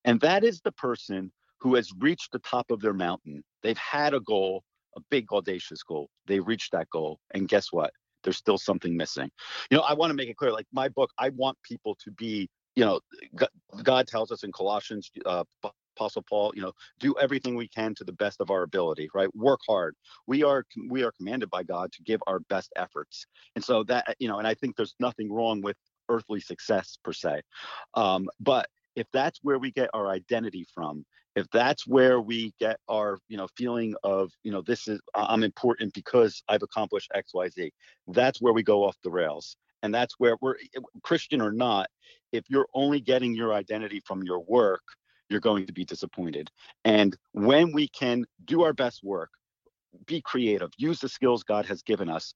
and 0.05 0.19
that 0.21 0.43
is 0.43 0.61
the 0.61 0.71
person 0.73 1.31
who 1.59 1.75
has 1.75 1.91
reached 1.99 2.31
the 2.31 2.39
top 2.39 2.71
of 2.71 2.79
their 2.79 2.93
mountain. 2.93 3.43
They've 3.63 3.77
had 3.77 4.13
a 4.13 4.19
goal, 4.21 4.63
a 4.95 5.01
big 5.09 5.25
audacious 5.31 5.83
goal. 5.83 6.09
They 6.27 6.39
reached 6.39 6.71
that 6.71 6.89
goal, 6.89 7.19
and 7.33 7.47
guess 7.47 7.67
what? 7.71 7.91
There's 8.23 8.37
still 8.37 8.57
something 8.57 8.95
missing. 8.95 9.29
You 9.69 9.77
know, 9.77 9.83
I 9.83 9.93
want 9.93 10.11
to 10.11 10.15
make 10.15 10.29
it 10.29 10.37
clear. 10.37 10.51
Like 10.51 10.67
my 10.71 10.89
book, 10.89 11.11
I 11.17 11.29
want 11.29 11.57
people 11.63 11.95
to 12.03 12.11
be. 12.11 12.49
You 12.75 12.85
know, 12.85 12.99
God 13.83 14.07
tells 14.07 14.31
us 14.31 14.43
in 14.43 14.51
Colossians, 14.53 15.11
uh, 15.25 15.43
apostle 15.99 16.23
paul 16.29 16.51
you 16.55 16.61
know 16.61 16.71
do 16.99 17.13
everything 17.19 17.55
we 17.55 17.67
can 17.67 17.93
to 17.93 18.03
the 18.05 18.13
best 18.13 18.39
of 18.39 18.49
our 18.49 18.63
ability 18.63 19.09
right 19.13 19.33
work 19.35 19.59
hard 19.67 19.95
we 20.27 20.43
are 20.43 20.63
we 20.87 21.03
are 21.03 21.11
commanded 21.11 21.49
by 21.49 21.61
god 21.61 21.91
to 21.91 22.01
give 22.03 22.21
our 22.25 22.39
best 22.39 22.71
efforts 22.77 23.25
and 23.55 23.63
so 23.63 23.83
that 23.83 24.15
you 24.19 24.27
know 24.27 24.37
and 24.37 24.47
i 24.47 24.53
think 24.53 24.75
there's 24.75 24.95
nothing 24.99 25.31
wrong 25.31 25.61
with 25.61 25.75
earthly 26.07 26.39
success 26.39 26.97
per 27.03 27.11
se 27.11 27.41
um, 27.95 28.29
but 28.39 28.67
if 28.95 29.07
that's 29.13 29.39
where 29.43 29.59
we 29.59 29.71
get 29.71 29.89
our 29.93 30.09
identity 30.09 30.65
from 30.73 31.05
if 31.39 31.47
that's 31.51 31.87
where 31.87 32.21
we 32.21 32.53
get 32.59 32.77
our 32.89 33.17
you 33.27 33.37
know 33.37 33.47
feeling 33.55 33.95
of 34.03 34.31
you 34.43 34.51
know 34.51 34.61
this 34.61 34.87
is 34.87 34.99
i'm 35.15 35.43
important 35.43 35.93
because 35.93 36.43
i've 36.49 36.63
accomplished 36.63 37.11
xyz 37.15 37.69
that's 38.07 38.41
where 38.41 38.53
we 38.53 38.63
go 38.63 38.83
off 38.83 38.95
the 39.03 39.09
rails 39.09 39.55
and 39.81 39.93
that's 39.93 40.15
where 40.19 40.37
we're 40.41 40.55
eh, 40.75 40.79
christian 41.03 41.41
or 41.41 41.51
not 41.51 41.89
if 42.31 42.43
you're 42.49 42.67
only 42.73 42.99
getting 42.99 43.33
your 43.33 43.53
identity 43.53 44.01
from 44.05 44.21
your 44.23 44.39
work 44.41 44.81
you're 45.29 45.39
going 45.39 45.65
to 45.67 45.73
be 45.73 45.85
disappointed. 45.85 46.49
And 46.83 47.15
when 47.31 47.71
we 47.71 47.87
can 47.87 48.25
do 48.45 48.63
our 48.63 48.73
best 48.73 49.03
work, 49.03 49.29
be 50.05 50.21
creative, 50.21 50.71
use 50.77 50.99
the 50.99 51.09
skills 51.09 51.43
God 51.43 51.65
has 51.67 51.81
given 51.81 52.09
us, 52.09 52.33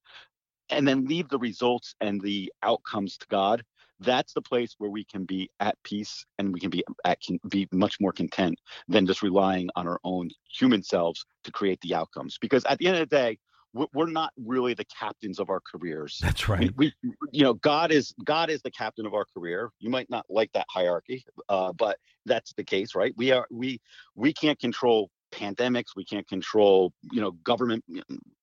and 0.70 0.88
then 0.88 1.06
leave 1.06 1.28
the 1.30 1.40
results 1.40 1.96
and 2.02 2.22
the 2.22 2.52
outcomes 2.64 3.18
to 3.18 3.28
God, 3.30 3.64
that's 4.04 4.34
the 4.34 4.42
place 4.42 4.76
where 4.78 4.90
we 4.90 5.06
can 5.06 5.26
be 5.26 5.50
at 5.60 5.76
peace 5.84 6.26
and 6.38 6.54
we 6.54 6.60
can 6.60 6.70
be 6.70 6.84
at 7.06 7.22
can 7.22 7.40
be 7.50 7.68
much 7.72 7.98
more 8.00 8.12
content 8.12 8.60
than 8.88 9.06
just 9.06 9.22
relying 9.22 9.70
on 9.76 9.88
our 9.88 10.00
own 10.04 10.30
human 10.52 10.84
selves 10.84 11.26
to 11.44 11.52
create 11.52 11.80
the 11.82 11.96
outcomes. 11.96 12.38
Because 12.40 12.64
at 12.66 12.78
the 12.78 12.88
end 12.88 12.98
of 12.98 13.10
the 13.10 13.16
day, 13.16 13.38
we're 13.74 14.06
not 14.06 14.32
really 14.38 14.76
the 14.76 14.86
captains 14.86 15.40
of 15.40 15.50
our 15.50 15.60
careers. 15.60 16.20
That's 16.22 16.48
right. 16.48 16.72
We, 16.78 16.94
you 17.32 17.44
know, 17.44 17.56
God 17.56 17.92
is 17.92 18.14
God 18.24 18.52
is 18.52 18.62
the 18.62 18.70
captain 18.70 19.06
of 19.06 19.14
our 19.16 19.26
career. 19.36 19.72
You 19.80 19.90
might 19.90 20.10
not 20.10 20.26
like 20.30 20.52
that 20.54 20.68
hierarchy, 20.70 21.26
uh, 21.50 21.74
but 21.74 21.98
that's 22.26 22.54
the 22.54 22.64
case, 22.64 22.94
right? 22.94 23.14
We 23.18 23.32
are 23.32 23.48
we 23.50 23.82
we 24.16 24.32
can't 24.32 24.60
control 24.60 25.10
pandemics 25.34 25.96
we 25.96 26.06
can't 26.06 26.28
control 26.28 26.94
you 27.12 27.22
know 27.22 27.32
government 27.44 27.84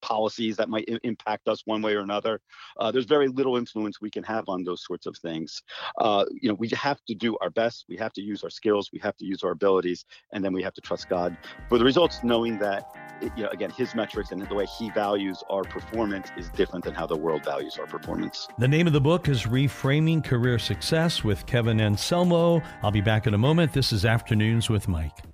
policies 0.03 0.57
that 0.57 0.69
might 0.69 0.85
I- 0.91 0.99
impact 1.03 1.49
us 1.49 1.63
one 1.67 1.83
way 1.83 1.95
or 1.95 2.01
another. 2.01 2.41
Uh, 2.79 2.91
there's 2.91 3.05
very 3.05 3.29
little 3.29 3.57
influence 3.57 4.01
we 4.01 4.11
can 4.11 4.25
have 4.25 4.45
on 4.49 4.65
those 4.65 4.85
sorts 4.85 5.07
of 5.07 5.17
things. 5.19 5.63
Uh, 5.99 6.25
you 6.41 6.49
know 6.49 6.55
we 6.55 6.69
have 6.69 6.99
to 7.07 7.15
do 7.15 7.37
our 7.41 7.51
best 7.51 7.85
we 7.89 7.97
have 7.97 8.13
to 8.13 8.23
use 8.23 8.43
our 8.45 8.51
skills 8.51 8.91
we 8.93 8.99
have 8.99 9.17
to 9.17 9.25
use 9.25 9.43
our 9.43 9.53
abilities 9.53 10.05
and 10.33 10.45
then 10.45 10.53
we 10.53 10.63
have 10.63 10.75
to 10.75 10.81
trust 10.81 11.09
god. 11.09 11.37
For 11.69 11.79
the 11.79 11.85
results 11.85 12.21
knowing 12.23 12.59
that 12.59 12.91
you 13.37 13.45
know 13.45 13.51
again 13.51 13.71
his 13.71 13.95
metrics 13.95 14.33
and 14.33 14.41
the 14.41 14.55
way 14.55 14.67
he 14.67 14.91
values 14.91 15.43
our 15.51 15.63
performance 15.63 16.29
is 16.37 16.49
different 16.51 16.85
than 16.85 16.95
how 16.95 17.07
the 17.07 17.17
world 17.17 17.45
values 17.45 17.77
our 17.79 17.87
performance. 17.87 18.49
The 18.59 18.69
name 18.69 18.87
of 18.87 18.93
the 18.93 19.01
book 19.01 19.29
is 19.29 19.45
reframing 19.45 20.25
career 20.25 20.59
success 20.59 21.23
with 21.23 21.47
kevin 21.47 21.81
anselmo. 21.81 22.63
I'll 22.83 22.91
be 22.91 23.01
back 23.01 23.27
in 23.27 23.35
a 23.35 23.39
moment. 23.39 23.73
This 23.73 23.93
is 23.93 24.05
afternoons 24.05 24.69
with 24.71 24.89
mike 24.89 25.30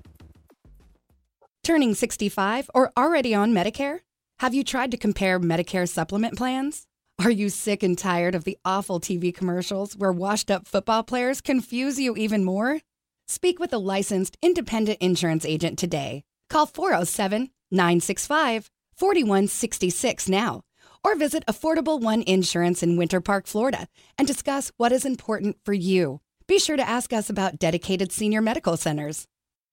Turning 1.67 1.97
65 1.97 2.71
or 2.75 2.93
already 2.97 3.35
on 3.35 3.53
Medicare? 3.53 3.99
Have 4.39 4.55
you 4.55 4.63
tried 4.63 4.93
to 4.93 4.97
compare 4.97 5.41
Medicare 5.41 5.89
supplement 5.89 6.37
plans? 6.39 6.87
Are 7.19 7.29
you 7.29 7.49
sick 7.49 7.83
and 7.83 7.99
tired 7.99 8.37
of 8.37 8.45
the 8.45 8.57
awful 8.65 9.01
TV 9.01 9.35
commercials 9.35 9.97
where 9.97 10.13
washed 10.13 10.49
up 10.49 10.69
football 10.69 11.03
players 11.03 11.41
confuse 11.41 11.99
you 11.99 12.15
even 12.15 12.45
more? 12.45 12.79
Speak 13.27 13.59
with 13.59 13.73
a 13.73 13.79
licensed 13.79 14.37
independent 14.41 14.99
insurance 15.01 15.45
agent 15.45 15.77
today. 15.77 16.23
Call 16.51 16.67
407 16.67 17.51
965 17.73 18.71
4166 18.95 20.29
now 20.29 20.63
or 21.03 21.17
visit 21.17 21.45
Affordable 21.49 22.01
One 22.01 22.23
Insurance 22.23 22.85
in 22.85 22.97
Winter 22.97 23.21
Park, 23.21 23.49
Florida 23.49 23.89
and 24.17 24.29
discuss 24.29 24.71
what 24.77 24.93
is 24.93 25.05
important 25.05 25.57
for 25.65 25.73
you. 25.73 26.21
Be 26.47 26.61
sure 26.61 26.77
to 26.77 26.89
ask 26.89 27.13
us 27.13 27.29
about 27.29 27.59
dedicated 27.59 28.13
senior 28.13 28.41
medical 28.41 28.77
centers. 28.77 29.27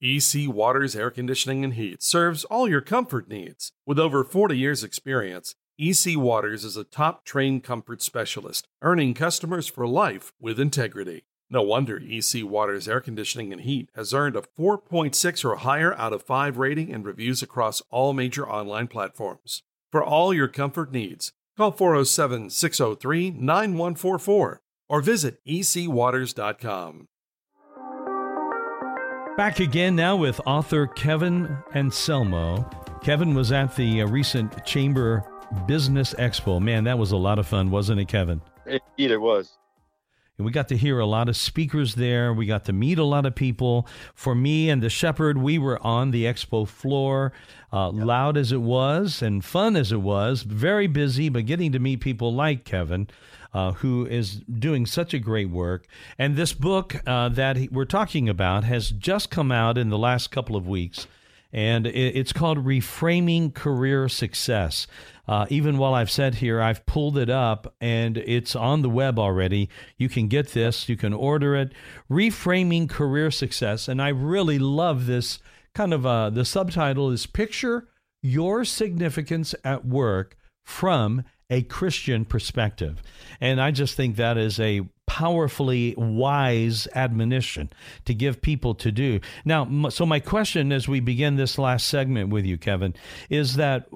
EC 0.05 0.49
Waters 0.49 0.97
Air 0.97 1.09
Conditioning 1.09 1.63
and 1.63 1.75
Heat 1.75 2.03
serves 2.03 2.43
all 2.43 2.67
your 2.67 2.81
comfort 2.81 3.29
needs. 3.29 3.71
With 3.85 3.97
over 3.97 4.25
40 4.25 4.57
years' 4.57 4.83
experience, 4.83 5.55
EC 5.79 6.17
Waters 6.17 6.65
is 6.65 6.75
a 6.75 6.83
top 6.83 7.23
trained 7.23 7.63
comfort 7.63 8.01
specialist, 8.01 8.67
earning 8.81 9.13
customers 9.13 9.69
for 9.69 9.87
life 9.87 10.33
with 10.41 10.59
integrity. 10.59 11.23
No 11.49 11.61
wonder 11.61 12.01
EC 12.05 12.43
Waters 12.43 12.89
Air 12.89 12.99
Conditioning 12.99 13.53
and 13.53 13.61
Heat 13.61 13.91
has 13.95 14.13
earned 14.13 14.35
a 14.35 14.43
4.6 14.59 15.45
or 15.45 15.55
higher 15.55 15.95
out 15.95 16.11
of 16.11 16.23
5 16.23 16.57
rating 16.57 16.93
and 16.93 17.05
reviews 17.05 17.41
across 17.41 17.81
all 17.89 18.11
major 18.11 18.45
online 18.45 18.89
platforms. 18.89 19.63
For 19.89 20.03
all 20.03 20.33
your 20.33 20.49
comfort 20.49 20.91
needs, 20.91 21.31
call 21.55 21.71
407 21.71 22.49
603 22.49 23.31
9144 23.31 24.61
or 24.89 25.01
visit 25.01 25.39
ecwaters.com. 25.47 27.07
Back 29.35 29.59
again 29.59 29.95
now 29.95 30.15
with 30.15 30.39
author 30.45 30.85
Kevin 30.85 31.57
Anselmo. 31.73 32.69
Kevin 33.01 33.33
was 33.33 33.51
at 33.51 33.75
the 33.75 34.03
uh, 34.03 34.07
recent 34.07 34.63
Chamber 34.63 35.23
Business 35.65 36.13
Expo. 36.19 36.61
Man, 36.61 36.83
that 36.83 36.99
was 36.99 37.13
a 37.13 37.17
lot 37.17 37.39
of 37.39 37.47
fun, 37.47 37.71
wasn't 37.71 37.99
it, 37.99 38.07
Kevin? 38.07 38.41
Indeed, 38.67 39.09
it 39.09 39.17
was. 39.17 39.57
And 40.37 40.45
we 40.45 40.51
got 40.51 40.67
to 40.67 40.77
hear 40.77 40.99
a 40.99 41.07
lot 41.07 41.29
of 41.29 41.35
speakers 41.35 41.95
there. 41.95 42.31
We 42.31 42.45
got 42.45 42.65
to 42.65 42.73
meet 42.73 42.99
a 42.99 43.03
lot 43.03 43.25
of 43.25 43.33
people. 43.33 43.87
For 44.13 44.35
me 44.35 44.69
and 44.69 44.83
the 44.83 44.89
Shepherd, 44.89 45.39
we 45.39 45.57
were 45.57 45.83
on 45.83 46.11
the 46.11 46.25
expo 46.25 46.67
floor, 46.67 47.33
uh, 47.71 47.91
yep. 47.91 48.05
loud 48.05 48.37
as 48.37 48.51
it 48.51 48.61
was 48.61 49.23
and 49.23 49.43
fun 49.43 49.75
as 49.75 49.91
it 49.91 50.01
was, 50.01 50.43
very 50.43 50.85
busy, 50.85 51.29
but 51.29 51.47
getting 51.47 51.71
to 51.71 51.79
meet 51.79 52.01
people 52.01 52.31
like 52.31 52.65
Kevin 52.65 53.07
uh, 53.53 53.73
who 53.73 54.05
is 54.05 54.41
doing 54.41 54.85
such 54.85 55.13
a 55.13 55.19
great 55.19 55.49
work. 55.49 55.85
And 56.17 56.35
this 56.35 56.53
book 56.53 56.95
uh, 57.05 57.29
that 57.29 57.71
we're 57.71 57.85
talking 57.85 58.27
about 58.29 58.63
has 58.63 58.89
just 58.89 59.29
come 59.29 59.51
out 59.51 59.77
in 59.77 59.89
the 59.89 59.97
last 59.97 60.31
couple 60.31 60.55
of 60.55 60.67
weeks, 60.67 61.07
and 61.51 61.85
it's 61.85 62.33
called 62.33 62.65
Reframing 62.65 63.53
Career 63.53 64.09
Success. 64.09 64.87
Uh, 65.27 65.45
even 65.49 65.77
while 65.77 65.93
I've 65.93 66.11
said 66.11 66.35
here, 66.35 66.61
I've 66.61 66.85
pulled 66.85 67.17
it 67.17 67.29
up 67.29 67.75
and 67.79 68.17
it's 68.17 68.55
on 68.55 68.81
the 68.81 68.89
web 68.89 69.17
already. 69.17 69.69
You 69.97 70.09
can 70.09 70.27
get 70.27 70.49
this, 70.49 70.89
you 70.89 70.97
can 70.97 71.13
order 71.13 71.55
it. 71.55 71.71
Reframing 72.09 72.89
Career 72.89 73.31
Success. 73.31 73.87
And 73.87 74.01
I 74.01 74.09
really 74.09 74.59
love 74.59 75.05
this 75.05 75.39
kind 75.73 75.93
of 75.93 76.05
uh, 76.05 76.29
the 76.29 76.43
subtitle 76.43 77.09
is 77.09 77.25
Picture 77.25 77.87
Your 78.21 78.65
Significance 78.65 79.55
at 79.63 79.85
Work 79.85 80.37
from 80.65 81.23
a 81.49 81.61
Christian 81.63 82.25
perspective. 82.25 83.01
And 83.39 83.61
I 83.61 83.71
just 83.71 83.95
think 83.95 84.15
that 84.15 84.37
is 84.37 84.59
a 84.59 84.81
powerfully 85.05 85.93
wise 85.97 86.87
admonition 86.95 87.69
to 88.05 88.13
give 88.13 88.41
people 88.41 88.73
to 88.75 88.91
do. 88.91 89.19
Now, 89.45 89.89
so 89.89 90.05
my 90.05 90.19
question 90.19 90.71
as 90.71 90.87
we 90.87 90.99
begin 90.99 91.35
this 91.35 91.57
last 91.57 91.87
segment 91.87 92.29
with 92.29 92.45
you, 92.45 92.57
Kevin, 92.57 92.95
is 93.29 93.55
that 93.57 93.87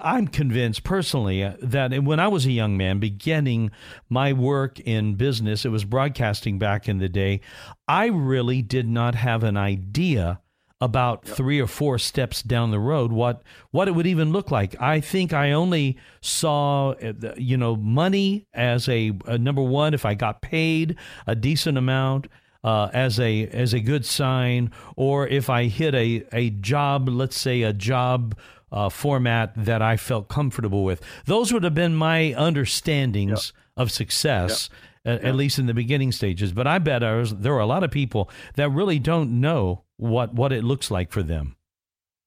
I'm 0.00 0.26
convinced 0.28 0.84
personally 0.84 1.44
uh, 1.44 1.52
that 1.60 2.02
when 2.02 2.18
I 2.18 2.28
was 2.28 2.46
a 2.46 2.52
young 2.52 2.76
man 2.76 2.98
beginning 2.98 3.70
my 4.08 4.32
work 4.32 4.80
in 4.80 5.16
business, 5.16 5.64
it 5.64 5.68
was 5.68 5.84
broadcasting 5.84 6.58
back 6.58 6.88
in 6.88 6.98
the 6.98 7.08
day, 7.08 7.40
I 7.86 8.06
really 8.06 8.62
did 8.62 8.88
not 8.88 9.14
have 9.14 9.42
an 9.42 9.56
idea 9.56 10.40
about 10.80 11.22
yep. 11.24 11.36
three 11.36 11.60
or 11.60 11.66
four 11.66 11.98
steps 11.98 12.42
down 12.42 12.70
the 12.70 12.78
road 12.78 13.10
what 13.10 13.42
what 13.70 13.88
it 13.88 13.92
would 13.92 14.06
even 14.06 14.30
look 14.30 14.50
like. 14.50 14.80
I 14.80 15.00
think 15.00 15.32
I 15.32 15.52
only 15.52 15.96
saw 16.20 16.90
uh, 16.90 17.12
you 17.36 17.56
know 17.56 17.76
money 17.76 18.46
as 18.52 18.88
a, 18.88 19.12
a 19.26 19.38
number 19.38 19.62
one 19.62 19.94
if 19.94 20.04
I 20.04 20.14
got 20.14 20.42
paid 20.42 20.96
a 21.26 21.34
decent 21.34 21.78
amount. 21.78 22.28
Uh, 22.64 22.90
as 22.92 23.20
a 23.20 23.46
as 23.48 23.72
a 23.72 23.78
good 23.78 24.04
sign, 24.04 24.72
or 24.96 25.28
if 25.28 25.48
I 25.48 25.66
hit 25.66 25.94
a, 25.94 26.24
a 26.32 26.50
job, 26.50 27.08
let's 27.08 27.38
say 27.38 27.62
a 27.62 27.72
job 27.72 28.36
uh, 28.72 28.88
format 28.88 29.52
that 29.56 29.82
I 29.82 29.96
felt 29.96 30.26
comfortable 30.26 30.82
with. 30.82 31.00
Those 31.26 31.52
would 31.52 31.62
have 31.62 31.74
been 31.74 31.94
my 31.94 32.34
understandings 32.36 33.52
yep. 33.54 33.62
of 33.76 33.92
success. 33.92 34.68
Yep 34.72 34.80
at, 35.06 35.22
at 35.22 35.34
least 35.36 35.58
in 35.58 35.66
the 35.66 35.74
beginning 35.74 36.12
stages. 36.12 36.52
But 36.52 36.66
I 36.66 36.78
bet 36.78 37.00
there 37.00 37.54
are 37.54 37.60
a 37.60 37.66
lot 37.66 37.84
of 37.84 37.90
people 37.90 38.28
that 38.56 38.68
really 38.70 38.98
don't 38.98 39.40
know 39.40 39.84
what 39.96 40.34
what 40.34 40.52
it 40.52 40.64
looks 40.64 40.90
like 40.90 41.10
for 41.10 41.22
them. 41.22 41.56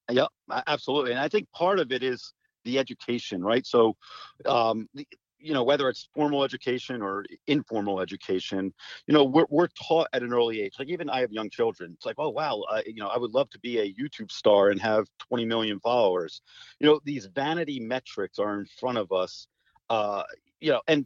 Yeah, 0.10 0.26
absolutely. 0.66 1.12
And 1.12 1.20
I 1.20 1.28
think 1.28 1.52
part 1.52 1.80
of 1.80 1.92
it 1.92 2.02
is 2.02 2.34
the 2.66 2.80
education, 2.80 3.44
right? 3.44 3.66
So, 3.66 3.96
um, 4.46 4.90
you 5.42 5.54
know, 5.54 5.64
whether 5.64 5.88
it's 5.88 6.10
formal 6.16 6.44
education 6.44 7.02
or 7.02 7.26
informal 7.48 8.02
education, 8.02 8.74
you 9.08 9.14
know, 9.14 9.24
we're, 9.24 9.46
we're 9.50 9.68
taught 9.68 10.08
at 10.12 10.24
an 10.24 10.34
early 10.34 10.62
age. 10.62 10.74
Like 10.80 10.90
even 10.90 11.10
I 11.10 11.22
have 11.22 11.32
young 11.32 11.50
children. 11.50 11.92
It's 11.94 12.06
like, 12.06 12.16
oh 12.18 12.30
wow, 12.30 12.64
uh, 12.70 12.82
you 12.86 13.02
know, 13.02 13.08
I 13.08 13.18
would 13.18 13.34
love 13.34 13.50
to 13.52 13.60
be 13.60 13.80
a 13.80 13.94
YouTube 13.94 14.32
star 14.32 14.70
and 14.70 14.82
have 14.82 15.06
20 15.28 15.46
million 15.46 15.80
followers. 15.80 16.42
You 16.80 16.88
know, 16.88 17.00
these 17.06 17.28
vanity 17.28 17.80
metrics 17.80 18.40
are 18.40 18.60
in 18.60 18.66
front 18.80 18.98
of 18.98 19.12
us. 19.12 19.48
Uh, 19.90 20.24
you 20.60 20.72
know, 20.72 20.82
and 20.88 21.06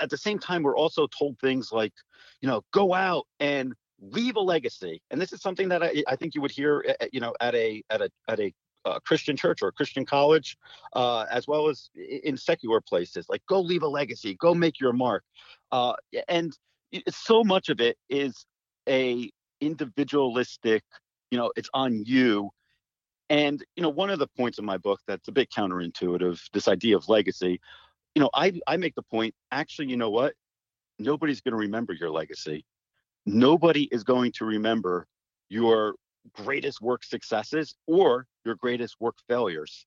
at 0.00 0.10
the 0.10 0.16
same 0.16 0.38
time, 0.38 0.62
we're 0.62 0.76
also 0.76 1.06
told 1.06 1.38
things 1.38 1.72
like, 1.72 1.92
you 2.40 2.48
know, 2.48 2.62
go 2.72 2.94
out 2.94 3.26
and 3.40 3.74
leave 4.00 4.36
a 4.36 4.40
legacy. 4.40 5.00
And 5.10 5.20
this 5.20 5.32
is 5.32 5.40
something 5.40 5.68
that 5.68 5.82
I, 5.82 6.02
I 6.06 6.16
think 6.16 6.34
you 6.34 6.40
would 6.40 6.50
hear, 6.50 6.84
eh, 6.86 6.94
eh, 7.00 7.08
you 7.12 7.20
know, 7.20 7.34
at 7.40 7.54
a 7.54 7.82
at 7.90 8.02
a 8.02 8.10
at 8.28 8.40
a 8.40 8.52
uh, 8.84 9.00
Christian 9.00 9.36
church 9.36 9.62
or 9.62 9.68
a 9.68 9.72
Christian 9.72 10.04
college, 10.04 10.56
uh, 10.94 11.26
as 11.30 11.48
well 11.48 11.68
as 11.68 11.90
in 11.96 12.36
secular 12.36 12.80
places. 12.80 13.26
Like, 13.28 13.42
go 13.48 13.60
leave 13.60 13.82
a 13.82 13.88
legacy, 13.88 14.36
go 14.40 14.54
make 14.54 14.78
your 14.80 14.92
mark. 14.92 15.24
Uh, 15.72 15.94
and 16.28 16.56
so 17.08 17.42
much 17.42 17.68
of 17.68 17.80
it 17.80 17.96
is 18.08 18.46
a 18.88 19.30
individualistic. 19.60 20.84
You 21.30 21.38
know, 21.38 21.52
it's 21.56 21.70
on 21.74 22.04
you. 22.04 22.50
And 23.28 23.64
you 23.74 23.82
know, 23.82 23.88
one 23.88 24.10
of 24.10 24.20
the 24.20 24.28
points 24.28 24.58
in 24.58 24.64
my 24.64 24.78
book 24.78 25.00
that's 25.08 25.26
a 25.26 25.32
bit 25.32 25.50
counterintuitive, 25.50 26.40
this 26.52 26.68
idea 26.68 26.96
of 26.96 27.08
legacy, 27.08 27.60
you 28.16 28.20
know, 28.20 28.30
I, 28.32 28.58
I 28.66 28.78
make 28.78 28.94
the 28.94 29.02
point 29.02 29.34
actually, 29.52 29.88
you 29.88 29.98
know 29.98 30.08
what? 30.08 30.32
Nobody's 30.98 31.42
going 31.42 31.52
to 31.52 31.58
remember 31.58 31.92
your 31.92 32.10
legacy. 32.10 32.64
Nobody 33.26 33.90
is 33.92 34.04
going 34.04 34.32
to 34.36 34.46
remember 34.46 35.06
your 35.50 35.96
greatest 36.32 36.80
work 36.80 37.04
successes 37.04 37.74
or 37.86 38.26
your 38.46 38.54
greatest 38.54 38.96
work 39.00 39.16
failures. 39.28 39.84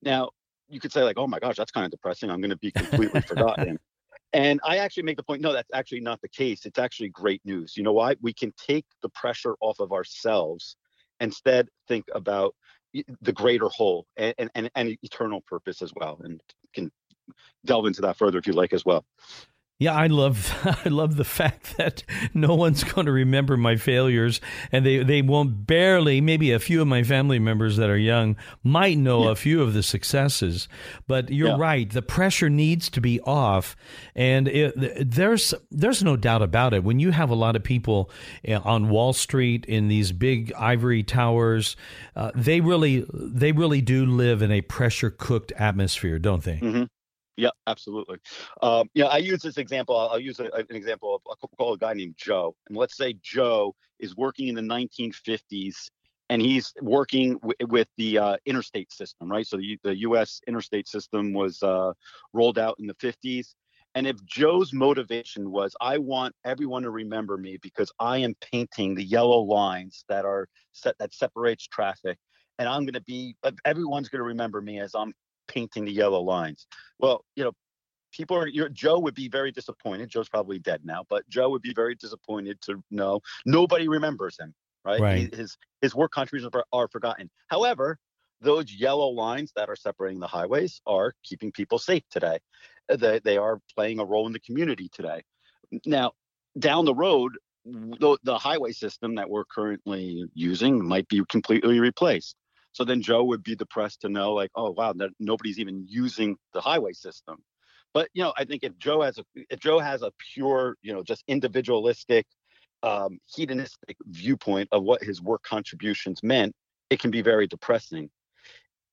Now, 0.00 0.30
you 0.68 0.78
could 0.78 0.92
say, 0.92 1.02
like, 1.02 1.18
oh 1.18 1.26
my 1.26 1.40
gosh, 1.40 1.56
that's 1.56 1.72
kind 1.72 1.84
of 1.84 1.90
depressing. 1.90 2.30
I'm 2.30 2.40
going 2.40 2.50
to 2.50 2.56
be 2.56 2.70
completely 2.70 3.20
forgotten. 3.20 3.78
And 4.34 4.60
I 4.64 4.78
actually 4.78 5.02
make 5.02 5.18
the 5.18 5.22
point 5.22 5.42
no, 5.42 5.52
that's 5.52 5.68
actually 5.74 6.00
not 6.00 6.22
the 6.22 6.28
case. 6.28 6.64
It's 6.64 6.78
actually 6.78 7.10
great 7.10 7.42
news. 7.44 7.76
You 7.76 7.82
know 7.82 7.92
why? 7.92 8.16
We 8.22 8.32
can 8.32 8.50
take 8.56 8.86
the 9.02 9.10
pressure 9.10 9.56
off 9.60 9.78
of 9.78 9.92
ourselves, 9.92 10.76
instead, 11.20 11.68
think 11.86 12.06
about 12.14 12.54
the 13.20 13.32
greater 13.32 13.68
whole 13.68 14.06
and, 14.16 14.50
and, 14.54 14.70
and 14.74 14.96
eternal 15.02 15.42
purpose 15.42 15.82
as 15.82 15.92
well 15.94 16.18
and 16.24 16.40
can 16.74 16.90
delve 17.64 17.86
into 17.86 18.02
that 18.02 18.16
further 18.16 18.38
if 18.38 18.46
you 18.46 18.52
like 18.52 18.72
as 18.72 18.84
well. 18.84 19.04
Yeah, 19.82 19.94
I 19.94 20.06
love 20.06 20.54
I 20.84 20.88
love 20.90 21.16
the 21.16 21.24
fact 21.24 21.76
that 21.76 22.04
no 22.34 22.54
one's 22.54 22.84
going 22.84 23.06
to 23.06 23.12
remember 23.12 23.56
my 23.56 23.74
failures, 23.74 24.40
and 24.70 24.86
they 24.86 25.02
they 25.02 25.22
won't 25.22 25.66
barely 25.66 26.20
maybe 26.20 26.52
a 26.52 26.60
few 26.60 26.80
of 26.80 26.86
my 26.86 27.02
family 27.02 27.40
members 27.40 27.78
that 27.78 27.90
are 27.90 27.98
young 27.98 28.36
might 28.62 28.96
know 28.96 29.24
yeah. 29.24 29.32
a 29.32 29.34
few 29.34 29.60
of 29.60 29.74
the 29.74 29.82
successes. 29.82 30.68
But 31.08 31.30
you're 31.30 31.48
yeah. 31.48 31.56
right, 31.58 31.90
the 31.90 32.00
pressure 32.00 32.48
needs 32.48 32.90
to 32.90 33.00
be 33.00 33.20
off, 33.22 33.74
and 34.14 34.46
it, 34.46 35.10
there's 35.10 35.52
there's 35.72 36.04
no 36.04 36.16
doubt 36.16 36.42
about 36.42 36.74
it. 36.74 36.84
When 36.84 37.00
you 37.00 37.10
have 37.10 37.30
a 37.30 37.34
lot 37.34 37.56
of 37.56 37.64
people 37.64 38.08
eh, 38.44 38.60
on 38.62 38.88
Wall 38.88 39.12
Street 39.12 39.64
in 39.64 39.88
these 39.88 40.12
big 40.12 40.52
ivory 40.52 41.02
towers, 41.02 41.74
uh, 42.14 42.30
they 42.36 42.60
really 42.60 43.04
they 43.12 43.50
really 43.50 43.80
do 43.80 44.06
live 44.06 44.42
in 44.42 44.52
a 44.52 44.60
pressure 44.60 45.10
cooked 45.10 45.50
atmosphere, 45.56 46.20
don't 46.20 46.44
they? 46.44 46.58
Mm-hmm. 46.58 46.84
Yeah, 47.36 47.50
absolutely. 47.66 48.18
Um, 48.60 48.88
yeah, 48.94 49.06
I 49.06 49.16
use 49.18 49.40
this 49.40 49.56
example. 49.56 49.96
I'll, 49.96 50.10
I'll 50.10 50.20
use 50.20 50.38
a, 50.38 50.44
an 50.52 50.66
example 50.70 51.14
of 51.14 51.22
I'll 51.28 51.48
call 51.58 51.72
a 51.72 51.78
guy 51.78 51.94
named 51.94 52.14
Joe. 52.18 52.54
And 52.68 52.76
let's 52.76 52.96
say 52.96 53.14
Joe 53.22 53.74
is 53.98 54.14
working 54.16 54.48
in 54.48 54.54
the 54.54 54.62
1950s 54.62 55.90
and 56.28 56.42
he's 56.42 56.72
working 56.82 57.34
w- 57.38 57.54
with 57.68 57.88
the 57.96 58.18
uh, 58.18 58.36
interstate 58.44 58.92
system, 58.92 59.30
right? 59.30 59.46
So 59.46 59.56
the, 59.56 59.78
the 59.82 59.96
U.S. 60.00 60.40
interstate 60.46 60.88
system 60.88 61.32
was 61.32 61.62
uh, 61.62 61.92
rolled 62.34 62.58
out 62.58 62.76
in 62.78 62.86
the 62.86 62.94
50s. 62.94 63.54
And 63.94 64.06
if 64.06 64.22
Joe's 64.24 64.72
motivation 64.72 65.50
was, 65.50 65.74
I 65.80 65.98
want 65.98 66.34
everyone 66.44 66.82
to 66.82 66.90
remember 66.90 67.36
me 67.36 67.58
because 67.60 67.92
I 67.98 68.18
am 68.18 68.34
painting 68.52 68.94
the 68.94 69.04
yellow 69.04 69.40
lines 69.40 70.04
that 70.08 70.24
are 70.24 70.48
set 70.72 70.96
that 70.98 71.12
separates 71.14 71.66
traffic, 71.66 72.18
and 72.58 72.68
I'm 72.68 72.82
going 72.84 72.94
to 72.94 73.02
be 73.02 73.36
everyone's 73.66 74.08
going 74.08 74.20
to 74.20 74.24
remember 74.28 74.62
me 74.62 74.80
as 74.80 74.94
I'm 74.94 75.12
painting 75.48 75.84
the 75.84 75.92
yellow 75.92 76.20
lines. 76.20 76.66
Well, 76.98 77.24
you 77.36 77.44
know, 77.44 77.52
people 78.12 78.36
are 78.36 78.46
your 78.46 78.68
Joe 78.68 78.98
would 78.98 79.14
be 79.14 79.28
very 79.28 79.52
disappointed. 79.52 80.10
Joe's 80.10 80.28
probably 80.28 80.58
dead 80.58 80.82
now, 80.84 81.04
but 81.08 81.28
Joe 81.28 81.50
would 81.50 81.62
be 81.62 81.74
very 81.74 81.94
disappointed 81.94 82.60
to 82.62 82.82
know 82.90 83.20
nobody 83.46 83.88
remembers 83.88 84.36
him. 84.38 84.54
Right. 84.84 85.00
right. 85.00 85.34
His 85.34 85.56
his 85.80 85.94
work 85.94 86.10
contributions 86.10 86.52
are, 86.54 86.64
are 86.72 86.88
forgotten. 86.88 87.30
However, 87.48 87.98
those 88.42 88.72
yellow 88.72 89.08
lines 89.08 89.52
that 89.56 89.68
are 89.68 89.76
separating 89.76 90.20
the 90.20 90.26
highways 90.26 90.80
are 90.86 91.14
keeping 91.24 91.52
people 91.52 91.78
safe 91.78 92.02
today. 92.10 92.38
Uh, 92.90 92.96
they, 92.96 93.20
they 93.20 93.36
are 93.36 93.60
playing 93.74 94.00
a 94.00 94.04
role 94.04 94.26
in 94.26 94.32
the 94.32 94.40
community 94.40 94.90
today. 94.92 95.22
Now, 95.86 96.12
down 96.58 96.84
the 96.84 96.94
road, 96.94 97.32
the, 97.64 98.18
the 98.24 98.36
highway 98.36 98.72
system 98.72 99.14
that 99.14 99.30
we're 99.30 99.44
currently 99.44 100.24
using 100.34 100.84
might 100.84 101.08
be 101.08 101.22
completely 101.28 101.78
replaced. 101.78 102.34
So 102.72 102.84
then 102.84 103.02
Joe 103.02 103.24
would 103.24 103.42
be 103.42 103.54
depressed 103.54 104.00
to 104.02 104.08
know, 104.08 104.32
like, 104.32 104.50
oh 104.54 104.70
wow, 104.70 104.92
that 104.94 105.10
nobody's 105.20 105.58
even 105.58 105.86
using 105.88 106.36
the 106.54 106.60
highway 106.60 106.92
system. 106.92 107.38
But 107.94 108.08
you 108.14 108.22
know, 108.22 108.32
I 108.36 108.44
think 108.44 108.64
if 108.64 108.76
Joe 108.78 109.02
has 109.02 109.18
a 109.18 109.24
if 109.34 109.60
Joe 109.60 109.78
has 109.78 110.02
a 110.02 110.12
pure, 110.34 110.76
you 110.82 110.92
know, 110.92 111.02
just 111.02 111.22
individualistic, 111.28 112.26
um, 112.82 113.18
hedonistic 113.26 113.96
viewpoint 114.06 114.68
of 114.72 114.82
what 114.82 115.02
his 115.02 115.20
work 115.20 115.42
contributions 115.42 116.22
meant, 116.22 116.54
it 116.90 116.98
can 116.98 117.10
be 117.10 117.22
very 117.22 117.46
depressing. 117.46 118.10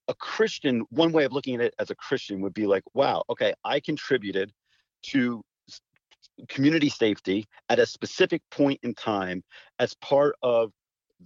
A 0.08 0.14
Christian, 0.16 0.86
one 0.90 1.12
way 1.12 1.24
of 1.24 1.32
looking 1.32 1.56
at 1.56 1.62
it 1.62 1.74
as 1.80 1.92
a 1.92 1.96
Christian 1.96 2.42
would 2.42 2.54
be 2.54 2.66
like, 2.66 2.84
wow, 2.94 3.24
okay, 3.30 3.54
I 3.64 3.80
contributed 3.80 4.52
to 5.04 5.42
community 6.48 6.90
safety 6.90 7.46
at 7.70 7.80
a 7.80 7.86
specific 7.86 8.42
point 8.52 8.80
in 8.84 8.94
time 8.94 9.44
as 9.78 9.94
part 9.96 10.36
of 10.42 10.72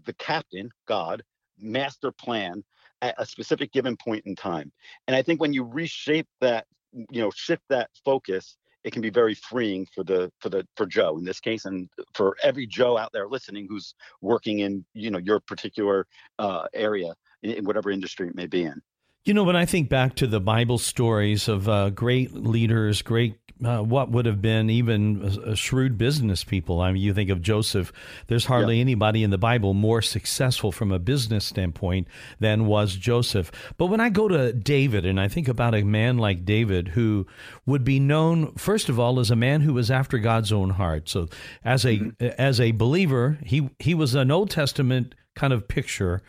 the 0.05 0.13
captain, 0.13 0.69
God, 0.87 1.23
master 1.59 2.11
plan 2.11 2.63
at 3.01 3.15
a 3.17 3.25
specific 3.25 3.71
given 3.71 3.97
point 3.97 4.23
in 4.25 4.35
time. 4.35 4.71
And 5.07 5.15
I 5.15 5.21
think 5.21 5.41
when 5.41 5.53
you 5.53 5.63
reshape 5.63 6.27
that, 6.41 6.65
you 6.93 7.21
know, 7.21 7.31
shift 7.31 7.63
that 7.69 7.89
focus, 8.05 8.57
it 8.83 8.91
can 8.91 9.01
be 9.01 9.09
very 9.09 9.33
freeing 9.33 9.87
for 9.93 10.03
the 10.03 10.31
for 10.39 10.49
the 10.49 10.67
for 10.75 10.85
Joe 10.85 11.17
in 11.17 11.23
this 11.23 11.39
case, 11.39 11.65
and 11.65 11.89
for 12.13 12.35
every 12.43 12.67
Joe 12.67 12.97
out 12.97 13.11
there 13.13 13.27
listening 13.27 13.65
who's 13.69 13.95
working 14.21 14.59
in 14.59 14.85
you 14.93 15.09
know 15.09 15.19
your 15.19 15.39
particular 15.39 16.05
uh, 16.39 16.65
area 16.73 17.13
in 17.43 17.65
whatever 17.65 17.91
industry 17.91 18.27
it 18.27 18.35
may 18.35 18.47
be 18.47 18.63
in. 18.63 18.81
You 19.25 19.33
know, 19.33 19.43
when 19.43 19.55
I 19.55 19.65
think 19.65 19.87
back 19.87 20.15
to 20.15 20.27
the 20.27 20.41
Bible 20.41 20.77
stories 20.77 21.47
of 21.47 21.69
uh, 21.69 21.91
great 21.91 22.33
leaders, 22.33 23.01
great 23.01 23.37
uh, 23.63 23.81
what 23.81 24.11
would 24.11 24.25
have 24.25 24.41
been 24.41 24.69
even 24.69 25.21
a, 25.23 25.51
a 25.51 25.55
shrewd 25.55 25.97
business 25.97 26.43
people. 26.43 26.81
I 26.81 26.91
mean, 26.91 27.01
you 27.01 27.13
think 27.13 27.29
of 27.29 27.41
Joseph. 27.41 27.93
There's 28.27 28.47
hardly 28.47 28.81
anybody 28.81 29.23
in 29.23 29.29
the 29.29 29.37
Bible 29.37 29.73
more 29.73 30.01
successful 30.01 30.73
from 30.73 30.91
a 30.91 30.99
business 30.99 31.45
standpoint 31.45 32.09
than 32.41 32.65
was 32.65 32.97
Joseph. 32.97 33.49
But 33.77 33.85
when 33.85 34.01
I 34.01 34.09
go 34.09 34.27
to 34.27 34.51
David 34.51 35.05
and 35.05 35.21
I 35.21 35.29
think 35.29 35.47
about 35.47 35.73
a 35.73 35.83
man 35.83 36.17
like 36.17 36.43
David, 36.43 36.89
who 36.89 37.25
would 37.65 37.85
be 37.85 38.01
known 38.01 38.53
first 38.55 38.89
of 38.89 38.99
all 38.99 39.21
as 39.21 39.31
a 39.31 39.37
man 39.37 39.61
who 39.61 39.73
was 39.73 39.89
after 39.89 40.17
God's 40.17 40.51
own 40.51 40.71
heart. 40.71 41.07
So 41.07 41.29
as 41.63 41.85
a 41.85 41.97
mm-hmm. 41.97 42.25
as 42.37 42.59
a 42.59 42.71
believer, 42.71 43.39
he 43.41 43.69
he 43.79 43.93
was 43.93 44.15
an 44.15 44.31
Old 44.31 44.49
Testament 44.49 45.15
kind 45.33 45.53
of 45.53 45.69
picture 45.69 46.21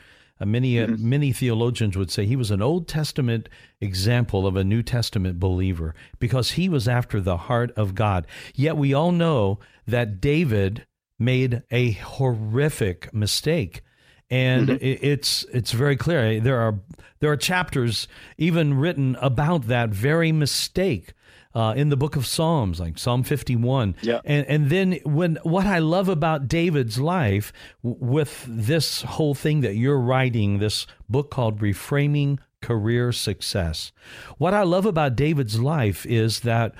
many 0.45 0.79
uh, 0.79 0.87
mm-hmm. 0.87 1.09
many 1.09 1.33
theologians 1.33 1.97
would 1.97 2.11
say 2.11 2.27
he 2.27 2.37
was 2.37 2.51
an 2.51 2.63
Old 2.63 2.89
Testament 2.89 3.49
example 3.81 4.47
of 4.47 4.57
a 4.57 4.65
New 4.65 4.83
Testament 4.83 5.39
believer 5.39 5.95
because 6.19 6.53
he 6.53 6.69
was 6.69 6.89
after 6.89 7.21
the 7.21 7.37
heart 7.37 7.73
of 7.77 7.95
God. 7.95 8.27
Yet 8.55 8.77
we 8.77 8.95
all 8.95 9.13
know 9.13 9.59
that 9.87 10.21
David 10.21 10.87
made 11.19 11.63
a 11.71 11.93
horrific 11.93 13.13
mistake. 13.13 13.83
And 14.31 14.69
mm-hmm. 14.69 15.07
it's 15.07 15.45
it's 15.53 15.73
very 15.73 15.97
clear. 15.97 16.41
There 16.41 16.59
are 16.59 16.81
there 17.21 17.31
are 17.31 17.37
chapters 17.37 18.09
even 18.39 18.75
written 18.75 19.17
about 19.21 19.69
that 19.69 19.91
very 19.91 20.33
mistake 20.33 21.13
uh, 21.55 21.73
in 21.77 21.89
the 21.89 21.97
book 21.97 22.17
of 22.17 22.27
Psalms, 22.27 22.81
like 22.81 22.99
Psalm 22.99 23.23
51. 23.23 23.97
Yeah. 24.03 24.21
And, 24.25 24.47
and 24.47 24.71
then 24.71 24.99
when 25.05 25.39
what 25.43 25.67
I 25.67 25.79
love 25.79 26.09
about 26.09 26.49
David's 26.49 26.99
life 26.99 27.53
with 27.83 28.45
this 28.49 29.03
whole 29.03 29.35
thing 29.35 29.61
that 29.61 29.77
you're 29.77 30.01
writing, 30.01 30.59
this 30.59 30.87
book 31.09 31.31
called 31.31 31.61
Reframing 31.61 32.39
Career 32.61 33.13
Success, 33.13 33.93
what 34.39 34.55
I 34.55 34.63
love 34.63 34.87
about 34.87 35.17
David's 35.17 35.61
life 35.61 36.05
is 36.07 36.41
that 36.41 36.75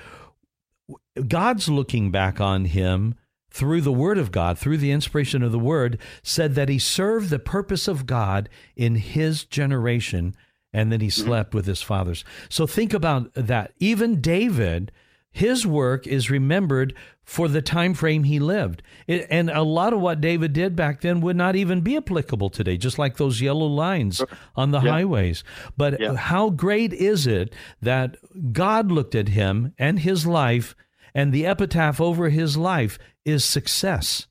God's 1.27 1.69
looking 1.69 2.11
back 2.11 2.41
on 2.41 2.65
him 2.65 3.15
through 3.49 3.79
the 3.79 3.93
Word 3.93 4.17
of 4.17 4.33
God, 4.33 4.59
through 4.59 4.77
the 4.77 4.91
inspiration 4.91 5.41
of 5.41 5.53
the 5.53 5.59
Word, 5.59 5.97
said 6.21 6.55
that 6.55 6.67
he 6.67 6.77
served 6.77 7.29
the 7.29 7.39
purpose 7.39 7.87
of 7.87 8.05
God 8.05 8.49
in 8.75 8.95
his 8.95 9.45
generation 9.45 10.35
and 10.75 10.91
then 10.91 10.99
he 10.99 11.07
mm-hmm. 11.07 11.25
slept 11.25 11.53
with 11.53 11.65
his 11.65 11.81
fathers. 11.81 12.25
So 12.49 12.67
think 12.67 12.93
about 12.93 13.33
that. 13.33 13.71
Even 13.79 14.19
David, 14.19 14.91
his 15.31 15.65
work 15.65 16.05
is 16.05 16.29
remembered 16.29 16.93
for 17.23 17.47
the 17.47 17.61
time 17.61 17.93
frame 17.93 18.25
he 18.25 18.39
lived. 18.39 18.83
It, 19.07 19.25
and 19.29 19.49
a 19.49 19.63
lot 19.63 19.93
of 19.93 20.01
what 20.01 20.19
David 20.19 20.51
did 20.51 20.75
back 20.75 20.99
then 20.99 21.21
would 21.21 21.37
not 21.37 21.55
even 21.55 21.79
be 21.79 21.95
applicable 21.95 22.49
today, 22.49 22.75
just 22.75 22.99
like 22.99 23.15
those 23.15 23.39
yellow 23.39 23.65
lines 23.65 24.21
on 24.55 24.71
the 24.71 24.81
yeah. 24.81 24.91
highways. 24.91 25.45
But 25.77 25.99
yeah. 25.99 26.15
how 26.15 26.49
great 26.49 26.91
is 26.91 27.25
it 27.25 27.53
that 27.81 28.17
God 28.51 28.91
looked 28.91 29.15
at 29.15 29.29
him 29.29 29.73
and 29.79 29.99
his 29.99 30.27
life 30.27 30.75
and 31.13 31.31
the 31.31 31.45
epitaph 31.45 32.01
over 32.01 32.27
his 32.27 32.57
life 32.57 32.99
is 33.23 33.45
success 33.45 34.27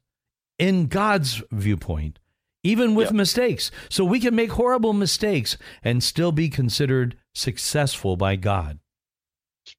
in 0.58 0.88
God's 0.88 1.42
viewpoint, 1.50 2.18
even 2.64 2.94
with 2.94 3.12
mistakes. 3.12 3.70
So 3.88 4.04
we 4.04 4.18
can 4.18 4.34
make 4.34 4.52
horrible 4.52 4.94
mistakes 4.94 5.56
and 5.84 6.02
still 6.02 6.32
be 6.32 6.48
considered 6.48 7.16
successful 7.34 8.16
by 8.16 8.36
God. 8.36 8.80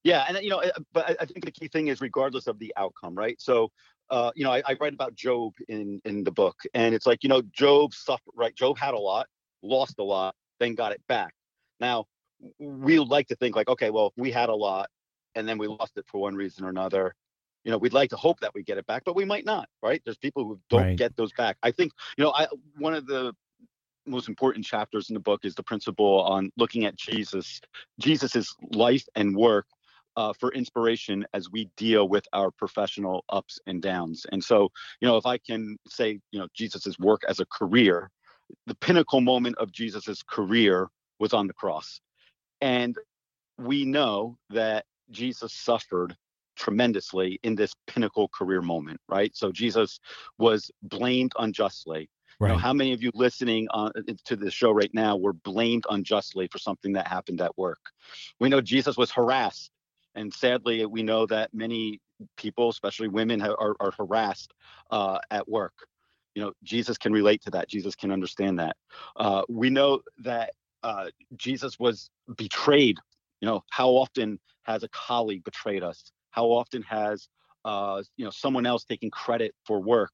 Yeah, 0.03 0.25
and 0.27 0.37
you 0.41 0.49
know, 0.49 0.63
but 0.93 1.15
I 1.19 1.25
think 1.25 1.45
the 1.45 1.51
key 1.51 1.67
thing 1.67 1.87
is 1.89 2.01
regardless 2.01 2.47
of 2.47 2.57
the 2.57 2.73
outcome, 2.77 3.15
right? 3.15 3.39
So, 3.39 3.71
uh, 4.09 4.31
you 4.35 4.43
know, 4.43 4.51
I, 4.51 4.63
I 4.65 4.75
write 4.79 4.93
about 4.93 5.15
Job 5.15 5.53
in 5.67 6.01
in 6.05 6.23
the 6.23 6.31
book, 6.31 6.55
and 6.73 6.95
it's 6.95 7.05
like 7.05 7.23
you 7.23 7.29
know, 7.29 7.41
Job 7.51 7.93
suffered, 7.93 8.33
right? 8.35 8.55
Job 8.55 8.77
had 8.77 8.93
a 8.93 8.99
lot, 8.99 9.27
lost 9.61 9.95
a 9.99 10.03
lot, 10.03 10.35
then 10.59 10.73
got 10.73 10.91
it 10.91 11.01
back. 11.07 11.33
Now, 11.79 12.05
we 12.59 12.97
like 12.99 13.27
to 13.27 13.35
think 13.35 13.55
like, 13.55 13.67
okay, 13.67 13.91
well, 13.91 14.11
we 14.17 14.31
had 14.31 14.49
a 14.49 14.55
lot, 14.55 14.89
and 15.35 15.47
then 15.47 15.57
we 15.59 15.67
lost 15.67 15.97
it 15.97 16.05
for 16.07 16.19
one 16.19 16.35
reason 16.35 16.65
or 16.65 16.69
another 16.69 17.13
you 17.65 17.71
know 17.71 17.77
we'd 17.77 17.93
like 17.93 18.09
to 18.09 18.15
hope 18.15 18.39
that 18.39 18.53
we 18.53 18.63
get 18.63 18.77
it 18.77 18.85
back 18.85 19.03
but 19.05 19.15
we 19.15 19.25
might 19.25 19.45
not 19.45 19.67
right? 19.83 20.01
There's 20.05 20.17
people 20.17 20.45
who 20.45 20.59
don't 20.69 20.81
right. 20.81 20.97
get 20.97 21.15
those 21.17 21.33
back. 21.33 21.57
I 21.61 21.71
think 21.71 21.91
you 22.17 22.23
know 22.23 22.31
i 22.31 22.47
one 22.77 22.93
of 22.93 23.05
the 23.07 23.33
most 24.07 24.29
important 24.29 24.63
chapters 24.63 25.09
in 25.09 25.15
the 25.15 25.19
book 25.19 25.41
is 25.43 25.55
the 25.55 25.63
principle 25.63 26.21
on 26.21 26.51
looking 26.57 26.85
at 26.85 26.95
jesus 26.95 27.59
jesus's 27.99 28.55
life 28.71 29.03
and 29.15 29.35
work 29.35 29.65
uh, 30.15 30.31
for 30.31 30.53
inspiration 30.53 31.25
as 31.33 31.51
we 31.51 31.69
deal 31.75 32.07
with 32.07 32.25
our 32.31 32.49
professional 32.49 33.25
ups 33.27 33.59
and 33.67 33.81
downs. 33.81 34.25
And 34.31 34.41
so 34.41 34.71
you 35.01 35.07
know 35.07 35.17
if 35.17 35.25
i 35.25 35.37
can 35.37 35.77
say 35.87 36.19
you 36.31 36.39
know 36.39 36.47
jesus's 36.53 36.97
work 36.99 37.21
as 37.27 37.39
a 37.39 37.45
career 37.45 38.09
the 38.67 38.75
pinnacle 38.75 39.21
moment 39.21 39.57
of 39.57 39.71
jesus's 39.71 40.21
career 40.23 40.89
was 41.19 41.33
on 41.33 41.47
the 41.47 41.53
cross. 41.53 42.01
And 42.61 42.97
we 43.57 43.85
know 43.85 44.37
that 44.49 44.85
Jesus 45.11 45.53
suffered 45.53 46.15
tremendously 46.55 47.39
in 47.43 47.55
this 47.55 47.73
pinnacle 47.87 48.27
career 48.29 48.61
moment, 48.61 48.99
right? 49.07 49.35
So 49.35 49.51
Jesus 49.51 49.99
was 50.37 50.71
blamed 50.83 51.33
unjustly. 51.37 52.09
Right. 52.39 52.49
You 52.49 52.53
know, 52.53 52.59
how 52.59 52.73
many 52.73 52.91
of 52.93 53.01
you 53.01 53.11
listening 53.13 53.67
uh, 53.73 53.91
to 54.25 54.35
the 54.35 54.51
show 54.51 54.71
right 54.71 54.93
now 54.93 55.15
were 55.15 55.33
blamed 55.33 55.85
unjustly 55.89 56.47
for 56.47 56.57
something 56.57 56.93
that 56.93 57.07
happened 57.07 57.39
at 57.41 57.57
work? 57.57 57.79
We 58.39 58.49
know 58.49 58.59
Jesus 58.59 58.97
was 58.97 59.11
harassed, 59.11 59.71
and 60.15 60.33
sadly, 60.33 60.85
we 60.85 61.01
know 61.01 61.25
that 61.27 61.53
many 61.53 62.01
people, 62.35 62.69
especially 62.69 63.07
women, 63.07 63.41
are, 63.41 63.75
are 63.79 63.91
harassed 63.97 64.53
uh, 64.91 65.19
at 65.31 65.47
work. 65.47 65.73
You 66.33 66.43
know, 66.43 66.51
Jesus 66.63 66.97
can 66.97 67.13
relate 67.13 67.41
to 67.43 67.51
that. 67.51 67.69
Jesus 67.69 67.95
can 67.95 68.11
understand 68.11 68.59
that. 68.59 68.75
Uh, 69.15 69.43
we 69.47 69.69
know 69.69 70.01
that 70.19 70.51
uh, 70.83 71.07
Jesus 71.37 71.79
was 71.79 72.09
betrayed 72.35 72.97
you 73.41 73.51
know, 73.51 73.63
how 73.69 73.89
often 73.89 74.39
has 74.63 74.83
a 74.83 74.87
colleague 74.89 75.43
betrayed 75.43 75.83
us? 75.83 76.11
How 76.35 76.47
often 76.47 76.81
has 76.83 77.29
uh, 77.63 78.03
you 78.17 78.25
know 78.25 78.31
someone 78.31 78.65
else 78.65 78.83
taking 78.83 79.09
credit 79.09 79.55
for 79.65 79.81
work 79.81 80.11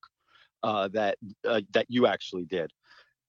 uh, 0.61 0.87
that 0.89 1.17
uh, 1.47 1.61
that 1.73 1.87
you 1.89 2.05
actually 2.05 2.45
did? 2.45 2.71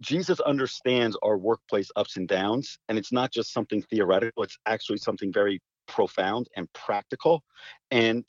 Jesus 0.03 0.41
understands 0.41 1.17
our 1.23 1.39
workplace 1.39 1.91
ups 1.97 2.17
and 2.17 2.29
downs, 2.29 2.79
and 2.89 2.99
it's 2.99 3.13
not 3.13 3.33
just 3.33 3.53
something 3.53 3.83
theoretical. 3.83 4.43
It's 4.43 4.59
actually 4.67 4.99
something 4.99 5.33
very 5.33 5.61
profound 5.89 6.49
and 6.57 6.71
practical. 6.75 7.43
And 7.91 8.25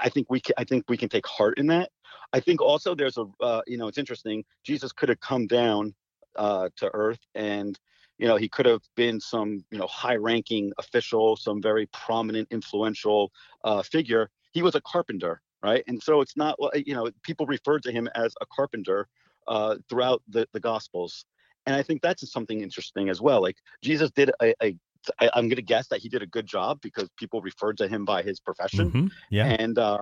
I 0.00 0.08
think 0.08 0.30
we 0.30 0.40
can, 0.40 0.54
I 0.56 0.64
think 0.64 0.84
we 0.88 0.96
can 0.96 1.10
take 1.10 1.26
heart 1.26 1.58
in 1.58 1.66
that. 1.66 1.90
I 2.32 2.40
think 2.40 2.62
also 2.62 2.94
there's 2.94 3.18
a 3.18 3.26
uh, 3.42 3.60
you 3.66 3.76
know 3.76 3.88
it's 3.88 3.98
interesting. 3.98 4.44
Jesus 4.64 4.90
could 4.92 5.10
have 5.10 5.20
come 5.20 5.46
down 5.46 5.94
uh, 6.36 6.70
to 6.76 6.90
earth 6.94 7.20
and 7.34 7.78
you 8.18 8.28
know, 8.28 8.36
he 8.36 8.48
could 8.48 8.66
have 8.66 8.82
been 8.94 9.20
some, 9.20 9.64
you 9.70 9.78
know, 9.78 9.86
high-ranking 9.86 10.72
official, 10.78 11.36
some 11.36 11.60
very 11.60 11.86
prominent, 11.86 12.48
influential 12.50 13.32
uh, 13.64 13.82
figure. 13.82 14.30
He 14.52 14.62
was 14.62 14.74
a 14.74 14.80
carpenter, 14.82 15.40
right? 15.62 15.82
And 15.86 16.02
so 16.02 16.20
it's 16.20 16.36
not, 16.36 16.56
you 16.74 16.94
know, 16.94 17.10
people 17.22 17.46
referred 17.46 17.82
to 17.84 17.92
him 17.92 18.08
as 18.14 18.34
a 18.40 18.46
carpenter 18.46 19.08
uh, 19.48 19.76
throughout 19.88 20.22
the, 20.28 20.46
the 20.52 20.60
Gospels. 20.60 21.24
And 21.66 21.74
I 21.74 21.82
think 21.82 22.02
that's 22.02 22.30
something 22.30 22.60
interesting 22.60 23.08
as 23.08 23.20
well. 23.20 23.40
Like 23.40 23.56
Jesus 23.82 24.10
did 24.10 24.30
a, 24.40 24.54
a 24.62 24.76
I, 25.18 25.30
I'm 25.34 25.48
going 25.48 25.56
to 25.56 25.62
guess 25.62 25.88
that 25.88 26.00
he 26.00 26.08
did 26.08 26.22
a 26.22 26.26
good 26.26 26.46
job 26.46 26.80
because 26.80 27.08
people 27.16 27.40
referred 27.40 27.76
to 27.78 27.88
him 27.88 28.04
by 28.04 28.22
his 28.22 28.38
profession. 28.38 28.90
Mm-hmm. 28.90 29.06
Yeah. 29.30 29.46
And 29.46 29.78
uh, 29.78 29.98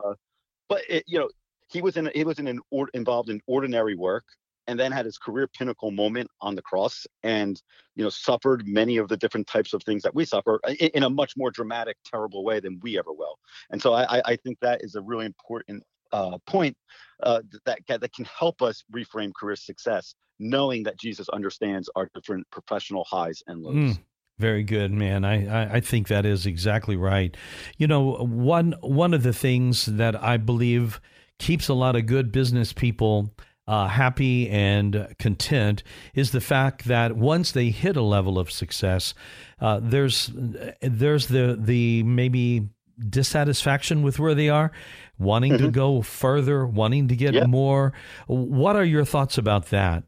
but 0.69 0.83
it, 0.89 1.05
you 1.07 1.19
know, 1.19 1.31
he 1.69 1.81
was 1.81 1.97
in 1.97 2.11
he 2.15 2.25
was 2.25 2.39
in 2.39 2.47
an 2.47 2.61
or, 2.71 2.89
involved 2.93 3.31
in 3.31 3.41
ordinary 3.47 3.95
work 3.95 4.25
and 4.71 4.79
then 4.79 4.93
had 4.93 5.05
his 5.05 5.19
career 5.19 5.49
pinnacle 5.49 5.91
moment 5.91 6.31
on 6.41 6.55
the 6.55 6.63
cross 6.63 7.05
and 7.25 7.61
you 7.97 8.05
know 8.05 8.09
suffered 8.09 8.67
many 8.67 8.97
of 8.97 9.09
the 9.09 9.17
different 9.17 9.47
types 9.49 9.75
of 9.75 9.83
things 9.83 10.03
that 10.03 10.15
we 10.15 10.25
suffer 10.25 10.61
in, 10.69 10.89
in 10.95 11.03
a 11.03 11.11
much 11.11 11.37
more 11.37 11.51
dramatic 11.51 11.97
terrible 12.05 12.45
way 12.45 12.61
than 12.61 12.79
we 12.83 12.97
ever 12.97 13.13
will 13.13 13.37
and 13.71 13.83
so 13.83 13.93
i 13.93 14.23
i 14.25 14.37
think 14.37 14.57
that 14.61 14.83
is 14.83 14.95
a 14.95 15.03
really 15.03 15.27
important 15.27 15.83
uh, 16.13 16.39
point 16.45 16.77
uh, 17.23 17.41
that 17.67 17.79
that 17.87 18.13
can 18.13 18.25
help 18.25 18.63
us 18.63 18.83
reframe 18.93 19.33
career 19.35 19.57
success 19.57 20.15
knowing 20.39 20.83
that 20.85 20.99
jesus 20.99 21.29
understands 21.31 21.91
our 21.97 22.09
different 22.15 22.47
professional 22.51 23.05
highs 23.05 23.43
and 23.47 23.63
lows 23.63 23.75
mm. 23.75 23.99
Very 24.39 24.63
good, 24.63 24.91
man. 24.91 25.23
I, 25.23 25.75
I 25.75 25.81
think 25.81 26.09
that 26.09 26.25
is 26.25 26.47
exactly 26.47 26.97
right. 26.97 27.37
You 27.77 27.87
know, 27.87 28.15
one 28.25 28.75
one 28.81 29.13
of 29.13 29.23
the 29.23 29.35
things 29.35 29.85
that 29.85 30.17
I 30.17 30.39
believe 30.39 30.99
keeps 31.39 31.69
a 31.69 31.75
lot 31.75 31.95
of 31.95 32.07
good 32.07 32.33
business 32.33 32.73
people 32.73 33.35
uh, 33.71 33.87
happy 33.87 34.51
and 34.51 35.15
content 35.21 35.85
is 36.13 36.33
the 36.33 36.41
fact 36.41 36.87
that 36.87 37.17
once 37.17 37.53
they 37.53 37.71
hit 37.71 37.97
a 37.97 38.03
level 38.03 38.37
of 38.37 38.51
success, 38.51 39.15
uh, 39.61 39.79
there's 39.81 40.33
there's 40.83 41.29
the 41.29 41.57
the 41.57 42.03
maybe 42.03 42.69
dissatisfaction 43.09 44.03
with 44.03 44.19
where 44.19 44.35
they 44.35 44.49
are, 44.49 44.73
wanting 45.21 45.53
mm-hmm. 45.53 45.67
to 45.67 45.71
go 45.71 46.03
further, 46.03 46.67
wanting 46.67 47.07
to 47.07 47.15
get 47.15 47.33
yeah. 47.33 47.47
more. 47.47 47.93
What 48.27 48.75
are 48.75 48.85
your 48.85 49.05
thoughts 49.05 49.39
about 49.39 49.67
that? 49.67 50.03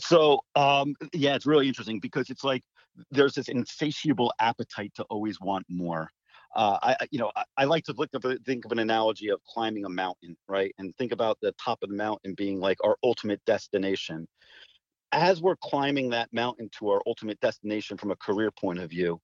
So, 0.00 0.40
um, 0.56 0.96
yeah, 1.12 1.36
it's 1.36 1.46
really 1.46 1.68
interesting 1.68 2.00
because 2.00 2.30
it's 2.30 2.42
like 2.42 2.64
there's 3.12 3.34
this 3.34 3.46
insatiable 3.46 4.32
appetite 4.40 4.90
to 4.96 5.04
always 5.04 5.40
want 5.40 5.66
more 5.68 6.10
uh, 6.54 6.78
I, 6.82 6.96
you 7.10 7.18
know, 7.18 7.30
I, 7.34 7.44
I, 7.56 7.64
like 7.64 7.84
to 7.84 7.94
look 7.94 8.10
at 8.14 8.22
think 8.44 8.64
of 8.64 8.72
an 8.72 8.78
analogy 8.78 9.28
of 9.30 9.40
climbing 9.44 9.86
a 9.86 9.88
mountain, 9.88 10.36
right? 10.48 10.74
And 10.78 10.94
think 10.96 11.12
about 11.12 11.38
the 11.40 11.52
top 11.52 11.78
of 11.82 11.88
the 11.88 11.96
mountain 11.96 12.34
being 12.34 12.60
like 12.60 12.78
our 12.84 12.96
ultimate 13.02 13.40
destination. 13.46 14.28
As 15.12 15.40
we're 15.40 15.56
climbing 15.56 16.10
that 16.10 16.28
mountain 16.32 16.68
to 16.78 16.90
our 16.90 17.00
ultimate 17.06 17.40
destination 17.40 17.96
from 17.96 18.10
a 18.10 18.16
career 18.16 18.50
point 18.50 18.80
of 18.80 18.90
view, 18.90 19.20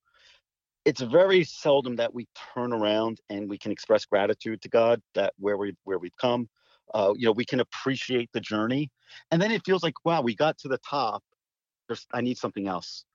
it's 0.85 1.01
very 1.01 1.43
seldom 1.43 1.95
that 1.97 2.13
we 2.13 2.27
turn 2.53 2.73
around 2.73 3.19
and 3.29 3.49
we 3.49 3.57
can 3.57 3.71
express 3.71 4.05
gratitude 4.05 4.61
to 4.61 4.69
God 4.69 5.01
that 5.13 5.33
where 5.37 5.57
we 5.57 5.75
where 5.83 5.99
we've 5.99 6.17
come. 6.19 6.49
Uh, 6.95 7.13
you 7.15 7.27
know, 7.27 7.31
we 7.31 7.45
can 7.45 7.59
appreciate 7.59 8.29
the 8.33 8.39
journey, 8.39 8.89
and 9.29 9.39
then 9.39 9.51
it 9.51 9.61
feels 9.63 9.83
like, 9.83 9.93
wow, 10.03 10.21
we 10.21 10.35
got 10.35 10.57
to 10.57 10.67
the 10.67 10.79
top. 10.79 11.23
There's, 11.87 12.07
I 12.11 12.21
need 12.21 12.39
something 12.39 12.67
else, 12.67 13.05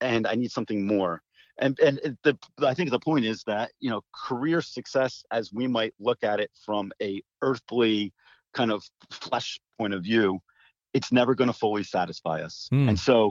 and 0.00 0.24
I 0.28 0.36
need 0.36 0.52
something 0.52 0.86
more 0.86 1.20
and 1.58 1.78
and 1.80 2.18
the 2.22 2.36
I 2.60 2.74
think 2.74 2.90
the 2.90 2.98
point 2.98 3.24
is 3.24 3.42
that 3.44 3.72
you 3.80 3.90
know 3.90 4.02
career 4.14 4.60
success, 4.60 5.24
as 5.30 5.52
we 5.52 5.66
might 5.66 5.94
look 5.98 6.22
at 6.22 6.40
it 6.40 6.50
from 6.64 6.92
a 7.00 7.22
earthly 7.42 8.12
kind 8.54 8.70
of 8.70 8.84
flesh 9.10 9.60
point 9.78 9.94
of 9.94 10.02
view, 10.02 10.40
it's 10.94 11.12
never 11.12 11.34
going 11.34 11.48
to 11.48 11.58
fully 11.58 11.82
satisfy 11.82 12.42
us. 12.42 12.68
Mm. 12.72 12.88
And 12.90 12.98
so, 12.98 13.30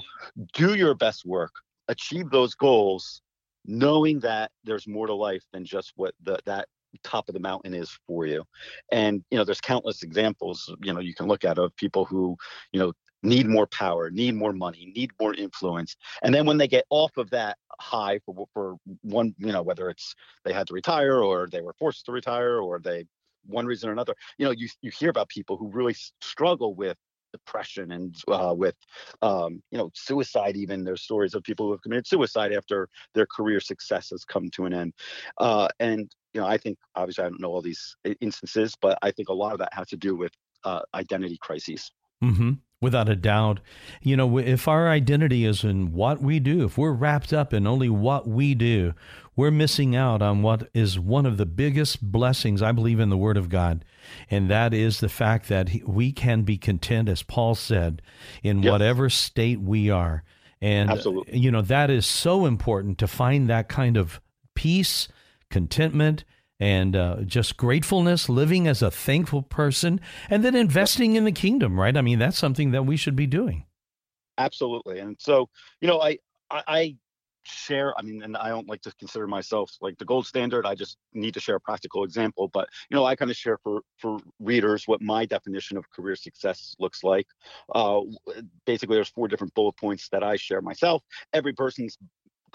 do 0.53 0.75
your 0.75 0.93
best 0.93 1.25
work, 1.25 1.51
achieve 1.87 2.29
those 2.29 2.55
goals, 2.55 3.21
knowing 3.65 4.19
that 4.19 4.51
there's 4.63 4.87
more 4.87 5.07
to 5.07 5.13
life 5.13 5.43
than 5.53 5.65
just 5.65 5.93
what 5.95 6.13
the 6.23 6.39
that 6.45 6.67
top 7.03 7.27
of 7.27 7.33
the 7.33 7.39
mountain 7.39 7.73
is 7.73 7.97
for 8.07 8.25
you. 8.25 8.43
And 8.91 9.23
you 9.29 9.37
know, 9.37 9.43
there's 9.43 9.61
countless 9.61 10.03
examples 10.03 10.73
you 10.81 10.93
know 10.93 10.99
you 10.99 11.13
can 11.13 11.27
look 11.27 11.43
at 11.43 11.57
of 11.57 11.75
people 11.75 12.05
who 12.05 12.37
you 12.71 12.79
know 12.79 12.93
need 13.25 13.47
more 13.47 13.67
power, 13.67 14.09
need 14.09 14.35
more 14.35 14.53
money, 14.53 14.91
need 14.95 15.11
more 15.19 15.33
influence. 15.33 15.95
And 16.23 16.33
then 16.33 16.45
when 16.45 16.57
they 16.57 16.67
get 16.67 16.85
off 16.89 17.17
of 17.17 17.29
that 17.31 17.57
high 17.79 18.19
for, 18.25 18.47
for 18.53 18.75
one, 19.01 19.35
you 19.37 19.51
know, 19.51 19.61
whether 19.61 19.89
it's 19.89 20.15
they 20.43 20.53
had 20.53 20.67
to 20.67 20.73
retire 20.73 21.21
or 21.21 21.47
they 21.47 21.61
were 21.61 21.73
forced 21.73 22.05
to 22.05 22.11
retire 22.11 22.59
or 22.59 22.79
they 22.79 23.05
one 23.47 23.65
reason 23.65 23.89
or 23.89 23.93
another, 23.93 24.15
you 24.37 24.45
know, 24.45 24.51
you 24.51 24.67
you 24.81 24.91
hear 24.91 25.09
about 25.09 25.29
people 25.29 25.57
who 25.57 25.69
really 25.69 25.95
struggle 26.21 26.73
with 26.73 26.97
depression 27.35 27.91
and 27.91 28.15
uh, 28.29 28.53
with 28.55 28.75
um, 29.21 29.61
you 29.71 29.77
know 29.77 29.89
suicide 29.93 30.55
even 30.55 30.83
there's 30.83 31.01
stories 31.01 31.33
of 31.33 31.43
people 31.43 31.65
who 31.65 31.73
have 31.73 31.81
committed 31.81 32.07
suicide 32.07 32.53
after 32.53 32.87
their 33.13 33.25
career 33.25 33.59
success 33.59 34.09
has 34.09 34.23
come 34.23 34.49
to 34.51 34.65
an 34.65 34.73
end 34.73 34.93
uh, 35.39 35.67
and 35.79 36.11
you 36.33 36.39
know 36.39 36.47
i 36.47 36.57
think 36.57 36.77
obviously 36.95 37.25
i 37.25 37.29
don't 37.29 37.41
know 37.41 37.51
all 37.51 37.61
these 37.61 37.95
instances 38.21 38.73
but 38.81 38.97
i 39.01 39.11
think 39.11 39.27
a 39.29 39.33
lot 39.33 39.51
of 39.51 39.59
that 39.59 39.73
has 39.73 39.87
to 39.87 39.97
do 39.97 40.15
with 40.15 40.31
uh, 40.63 40.81
identity 40.93 41.37
crises 41.41 41.91
mm-hmm. 42.23 42.51
Without 42.81 43.09
a 43.09 43.15
doubt. 43.15 43.61
You 44.01 44.17
know, 44.17 44.37
if 44.37 44.67
our 44.67 44.89
identity 44.89 45.45
is 45.45 45.63
in 45.63 45.93
what 45.93 46.21
we 46.21 46.39
do, 46.39 46.65
if 46.65 46.77
we're 46.77 46.91
wrapped 46.91 47.33
up 47.33 47.53
in 47.53 47.65
only 47.65 47.89
what 47.89 48.27
we 48.27 48.53
do, 48.53 48.93
we're 49.35 49.51
missing 49.51 49.95
out 49.95 50.21
on 50.21 50.41
what 50.41 50.69
is 50.73 50.99
one 50.99 51.25
of 51.25 51.37
the 51.37 51.45
biggest 51.45 52.01
blessings, 52.01 52.61
I 52.61 52.71
believe, 52.71 52.99
in 52.99 53.09
the 53.09 53.17
Word 53.17 53.37
of 53.37 53.49
God. 53.49 53.83
And 54.29 54.49
that 54.49 54.73
is 54.73 54.99
the 54.99 55.09
fact 55.09 55.49
that 55.49 55.69
we 55.85 56.11
can 56.11 56.43
be 56.43 56.57
content, 56.57 57.09
as 57.09 57.23
Paul 57.23 57.55
said, 57.55 58.01
in 58.43 58.61
whatever 58.61 59.09
state 59.09 59.59
we 59.61 59.89
are. 59.89 60.23
And, 60.61 60.89
Absolutely. 60.89 61.37
you 61.37 61.51
know, 61.51 61.61
that 61.61 61.89
is 61.89 62.05
so 62.05 62.45
important 62.45 62.97
to 62.99 63.07
find 63.07 63.49
that 63.49 63.67
kind 63.67 63.97
of 63.97 64.21
peace, 64.53 65.07
contentment, 65.49 66.23
and 66.59 66.95
uh, 66.95 67.17
just 67.25 67.57
gratefulness, 67.57 68.29
living 68.29 68.67
as 68.67 68.81
a 68.81 68.91
thankful 68.91 69.41
person, 69.41 69.99
and 70.29 70.43
then 70.43 70.55
investing 70.55 71.15
in 71.15 71.25
the 71.25 71.31
kingdom, 71.31 71.79
right? 71.79 71.95
I 71.95 72.01
mean, 72.01 72.19
that's 72.19 72.37
something 72.37 72.71
that 72.71 72.85
we 72.85 72.97
should 72.97 73.15
be 73.15 73.27
doing. 73.27 73.65
Absolutely. 74.37 74.99
And 74.99 75.15
so, 75.19 75.49
you 75.81 75.87
know, 75.87 76.01
I, 76.01 76.17
I, 76.49 76.63
I 76.67 76.95
share 77.47 77.93
i 77.97 78.01
mean 78.01 78.23
and 78.23 78.35
i 78.37 78.49
don't 78.49 78.67
like 78.67 78.81
to 78.81 78.91
consider 78.97 79.27
myself 79.27 79.71
like 79.81 79.97
the 79.97 80.05
gold 80.05 80.25
standard 80.25 80.65
i 80.65 80.73
just 80.73 80.97
need 81.13 81.33
to 81.33 81.39
share 81.39 81.55
a 81.55 81.59
practical 81.59 82.03
example 82.03 82.47
but 82.47 82.67
you 82.89 82.95
know 82.95 83.05
i 83.05 83.15
kind 83.15 83.29
of 83.29 83.37
share 83.37 83.57
for 83.63 83.81
for 83.97 84.17
readers 84.39 84.87
what 84.87 85.01
my 85.01 85.25
definition 85.25 85.77
of 85.77 85.89
career 85.91 86.15
success 86.15 86.75
looks 86.79 87.03
like 87.03 87.27
uh 87.73 88.01
basically 88.65 88.95
there's 88.95 89.09
four 89.09 89.27
different 89.27 89.53
bullet 89.53 89.75
points 89.77 90.09
that 90.09 90.23
i 90.23 90.35
share 90.35 90.61
myself 90.61 91.03
every 91.33 91.53
person's 91.53 91.97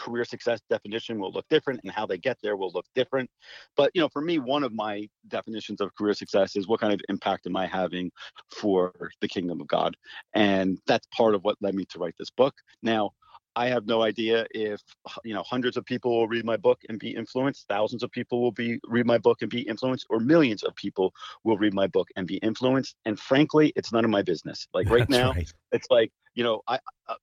career 0.00 0.24
success 0.24 0.60
definition 0.70 1.20
will 1.20 1.30
look 1.30 1.46
different 1.50 1.80
and 1.84 1.92
how 1.92 2.06
they 2.06 2.18
get 2.18 2.38
there 2.42 2.56
will 2.56 2.72
look 2.72 2.86
different. 2.94 3.30
But, 3.76 3.90
you 3.94 4.00
know, 4.00 4.08
for 4.08 4.22
me, 4.22 4.38
one 4.38 4.64
of 4.64 4.72
my 4.72 5.08
definitions 5.28 5.80
of 5.80 5.94
career 5.94 6.14
success 6.14 6.56
is 6.56 6.66
what 6.66 6.80
kind 6.80 6.92
of 6.92 7.00
impact 7.08 7.46
am 7.46 7.56
I 7.56 7.66
having 7.66 8.10
for 8.48 9.10
the 9.20 9.28
kingdom 9.28 9.60
of 9.60 9.68
God? 9.68 9.96
And 10.34 10.78
that's 10.86 11.06
part 11.14 11.34
of 11.34 11.44
what 11.44 11.56
led 11.60 11.74
me 11.74 11.84
to 11.90 11.98
write 11.98 12.14
this 12.18 12.30
book. 12.30 12.54
Now, 12.82 13.10
I 13.56 13.66
have 13.66 13.84
no 13.86 14.02
idea 14.02 14.46
if 14.52 14.80
you 15.24 15.34
know 15.34 15.42
hundreds 15.42 15.76
of 15.76 15.84
people 15.84 16.16
will 16.16 16.28
read 16.28 16.44
my 16.44 16.56
book 16.56 16.78
and 16.88 17.00
be 17.00 17.10
influenced, 17.10 17.66
thousands 17.68 18.04
of 18.04 18.10
people 18.12 18.40
will 18.40 18.52
be 18.52 18.78
read 18.86 19.06
my 19.06 19.18
book 19.18 19.42
and 19.42 19.50
be 19.50 19.62
influenced, 19.62 20.06
or 20.08 20.20
millions 20.20 20.62
of 20.62 20.74
people 20.76 21.12
will 21.42 21.58
read 21.58 21.74
my 21.74 21.88
book 21.88 22.08
and 22.14 22.28
be 22.28 22.36
influenced. 22.36 22.94
And 23.06 23.18
frankly, 23.18 23.72
it's 23.74 23.92
none 23.92 24.04
of 24.04 24.10
my 24.10 24.22
business. 24.22 24.68
Like 24.72 24.86
right 24.90 25.00
That's 25.00 25.10
now, 25.10 25.32
right. 25.32 25.52
it's 25.72 25.88
like 25.90 26.12
you 26.34 26.44
know 26.44 26.62
I, 26.68 26.78
I 27.08 27.16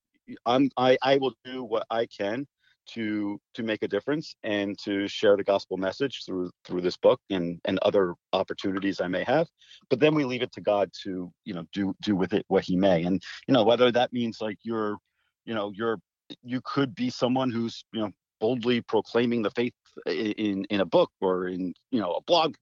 I'm 0.45 0.69
I 0.77 0.97
I 1.01 1.17
will 1.17 1.33
do 1.45 1.63
what 1.63 1.85
I 1.89 2.05
can 2.05 2.45
to 2.93 3.39
to 3.53 3.63
make 3.63 3.83
a 3.83 3.87
difference 3.87 4.35
and 4.43 4.77
to 4.79 5.07
share 5.07 5.37
the 5.37 5.43
gospel 5.43 5.77
message 5.77 6.23
through 6.25 6.51
through 6.65 6.81
this 6.81 6.97
book 6.97 7.19
and 7.29 7.59
and 7.65 7.79
other 7.79 8.13
opportunities 8.33 9.01
I 9.01 9.07
may 9.07 9.23
have. 9.23 9.47
But 9.89 9.99
then 9.99 10.15
we 10.15 10.25
leave 10.25 10.41
it 10.41 10.51
to 10.53 10.61
God 10.61 10.89
to 11.03 11.31
you 11.45 11.53
know 11.53 11.65
do 11.73 11.93
do 12.01 12.15
with 12.15 12.33
it 12.33 12.45
what 12.47 12.63
He 12.63 12.75
may. 12.75 13.03
And 13.03 13.21
you 13.47 13.53
know 13.53 13.63
whether 13.63 13.91
that 13.91 14.13
means 14.13 14.39
like 14.41 14.57
you're 14.63 14.97
you 15.45 15.53
know 15.53 15.71
you're 15.75 15.99
you 16.43 16.61
could 16.63 16.95
be 16.95 17.09
someone 17.09 17.51
who's 17.51 17.83
you 17.93 18.01
know 18.01 18.11
boldly 18.39 18.81
proclaiming 18.81 19.41
the 19.41 19.51
faith 19.51 19.73
in 20.05 20.65
in 20.65 20.81
a 20.81 20.85
book 20.85 21.11
or 21.21 21.47
in 21.47 21.73
you 21.91 21.99
know 21.99 22.13
a 22.13 22.21
blog 22.21 22.55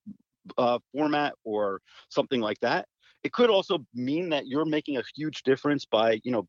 uh, 0.58 0.80
format 0.94 1.34
or 1.44 1.82
something 2.10 2.42
like 2.42 2.60
that. 2.62 2.88
It 3.24 3.34
could 3.34 3.50
also 3.50 3.80
mean 3.94 4.30
that 4.30 4.46
you're 4.48 4.66
making 4.66 4.98
a 4.98 5.04
huge 5.16 5.44
difference 5.44 5.86
by 5.86 6.22
you 6.24 6.32
know 6.32 6.48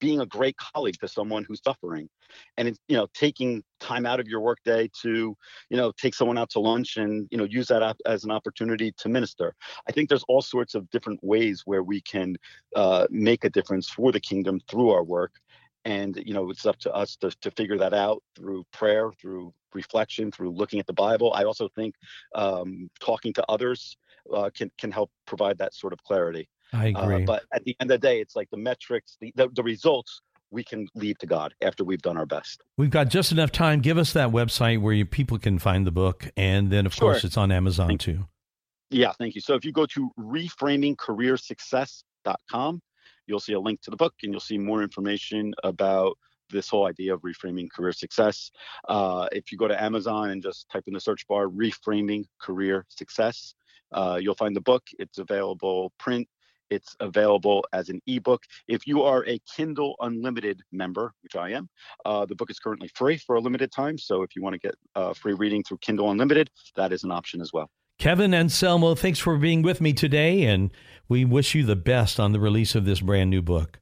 being 0.00 0.20
a 0.20 0.26
great 0.26 0.56
colleague 0.56 0.98
to 1.00 1.08
someone 1.08 1.44
who's 1.44 1.62
suffering. 1.62 2.08
And 2.56 2.68
it's 2.68 2.78
you 2.88 2.96
know 2.96 3.06
taking 3.14 3.62
time 3.80 4.06
out 4.06 4.20
of 4.20 4.28
your 4.28 4.40
workday 4.40 4.90
to 5.02 5.36
you 5.70 5.76
know 5.76 5.92
take 5.92 6.14
someone 6.14 6.38
out 6.38 6.50
to 6.50 6.60
lunch 6.60 6.96
and 6.96 7.28
you 7.30 7.38
know 7.38 7.44
use 7.44 7.68
that 7.68 7.96
as 8.06 8.24
an 8.24 8.30
opportunity 8.30 8.92
to 8.98 9.08
minister. 9.08 9.54
I 9.88 9.92
think 9.92 10.08
there's 10.08 10.24
all 10.28 10.42
sorts 10.42 10.74
of 10.74 10.88
different 10.90 11.20
ways 11.22 11.62
where 11.64 11.82
we 11.82 12.00
can 12.00 12.36
uh, 12.76 13.06
make 13.10 13.44
a 13.44 13.50
difference 13.50 13.88
for 13.88 14.12
the 14.12 14.20
kingdom 14.20 14.60
through 14.68 14.90
our 14.90 15.04
work. 15.04 15.32
And 15.84 16.20
you 16.24 16.34
know 16.34 16.50
it's 16.50 16.66
up 16.66 16.78
to 16.80 16.92
us 16.92 17.16
to, 17.16 17.30
to 17.40 17.50
figure 17.52 17.78
that 17.78 17.94
out 17.94 18.22
through 18.36 18.64
prayer 18.72 19.10
through 19.20 19.54
reflection 19.74 20.32
through 20.32 20.50
looking 20.50 20.80
at 20.80 20.86
the 20.86 20.92
bible. 20.92 21.32
I 21.34 21.44
also 21.44 21.68
think 21.74 21.94
um, 22.34 22.90
talking 23.00 23.32
to 23.34 23.44
others 23.48 23.96
uh, 24.34 24.50
can 24.54 24.70
can 24.78 24.90
help 24.90 25.10
provide 25.26 25.58
that 25.58 25.74
sort 25.74 25.92
of 25.92 26.02
clarity 26.02 26.48
I 26.72 26.92
uh, 26.92 27.02
agree. 27.02 27.22
Uh, 27.22 27.26
but 27.26 27.44
at 27.52 27.64
the 27.64 27.76
end 27.80 27.90
of 27.90 28.00
the 28.00 28.06
day, 28.06 28.20
it's 28.20 28.36
like 28.36 28.48
the 28.50 28.56
metrics, 28.56 29.16
the, 29.20 29.32
the, 29.36 29.48
the 29.54 29.62
results 29.62 30.20
we 30.50 30.64
can 30.64 30.88
leave 30.94 31.18
to 31.18 31.26
God 31.26 31.52
after 31.60 31.84
we've 31.84 32.00
done 32.00 32.16
our 32.16 32.24
best. 32.26 32.62
We've 32.76 32.90
got 32.90 33.08
just 33.08 33.32
enough 33.32 33.50
time. 33.52 33.80
Give 33.80 33.98
us 33.98 34.14
that 34.14 34.30
website 34.30 34.80
where 34.80 34.94
you, 34.94 35.04
people 35.04 35.38
can 35.38 35.58
find 35.58 35.86
the 35.86 35.90
book. 35.90 36.30
And 36.36 36.70
then, 36.70 36.86
of 36.86 36.94
sure. 36.94 37.12
course, 37.12 37.24
it's 37.24 37.36
on 37.36 37.52
Amazon 37.52 37.88
thank 37.88 38.00
too. 38.00 38.26
Yeah, 38.90 39.12
thank 39.18 39.34
you. 39.34 39.42
So 39.42 39.54
if 39.54 39.64
you 39.64 39.72
go 39.72 39.86
to 39.86 40.10
reframingcareersuccess.com, 40.18 42.82
you'll 43.26 43.40
see 43.40 43.52
a 43.52 43.60
link 43.60 43.82
to 43.82 43.90
the 43.90 43.96
book 43.96 44.14
and 44.22 44.32
you'll 44.32 44.40
see 44.40 44.56
more 44.56 44.82
information 44.82 45.52
about 45.62 46.16
this 46.50 46.70
whole 46.70 46.86
idea 46.86 47.12
of 47.12 47.20
reframing 47.20 47.70
career 47.70 47.92
success. 47.92 48.50
Uh, 48.88 49.28
if 49.32 49.52
you 49.52 49.58
go 49.58 49.68
to 49.68 49.82
Amazon 49.82 50.30
and 50.30 50.42
just 50.42 50.66
type 50.70 50.84
in 50.86 50.94
the 50.94 51.00
search 51.00 51.28
bar, 51.28 51.48
reframing 51.48 52.24
career 52.40 52.86
success, 52.88 53.52
uh, 53.92 54.18
you'll 54.20 54.34
find 54.34 54.56
the 54.56 54.62
book. 54.62 54.84
It's 54.98 55.18
available 55.18 55.92
print 55.98 56.26
it's 56.70 56.96
available 57.00 57.64
as 57.72 57.88
an 57.88 58.00
ebook. 58.06 58.44
If 58.66 58.86
you 58.86 59.02
are 59.02 59.26
a 59.26 59.40
Kindle 59.54 59.96
Unlimited 60.00 60.62
member, 60.72 61.12
which 61.22 61.36
I 61.36 61.50
am, 61.50 61.68
uh, 62.04 62.26
the 62.26 62.34
book 62.34 62.50
is 62.50 62.58
currently 62.58 62.88
free 62.94 63.16
for 63.16 63.36
a 63.36 63.40
limited 63.40 63.72
time. 63.72 63.98
So 63.98 64.22
if 64.22 64.34
you 64.36 64.42
want 64.42 64.54
to 64.54 64.58
get 64.58 64.74
uh, 64.94 65.14
free 65.14 65.34
reading 65.34 65.62
through 65.62 65.78
Kindle 65.78 66.10
Unlimited, 66.10 66.50
that 66.76 66.92
is 66.92 67.04
an 67.04 67.10
option 67.10 67.40
as 67.40 67.52
well. 67.52 67.70
Kevin 67.98 68.32
Anselmo, 68.32 68.94
thanks 68.94 69.18
for 69.18 69.36
being 69.36 69.62
with 69.62 69.80
me 69.80 69.92
today, 69.92 70.44
and 70.44 70.70
we 71.08 71.24
wish 71.24 71.54
you 71.56 71.64
the 71.64 71.74
best 71.74 72.20
on 72.20 72.30
the 72.30 72.38
release 72.38 72.76
of 72.76 72.84
this 72.84 73.00
brand 73.00 73.28
new 73.28 73.42
book. 73.42 73.80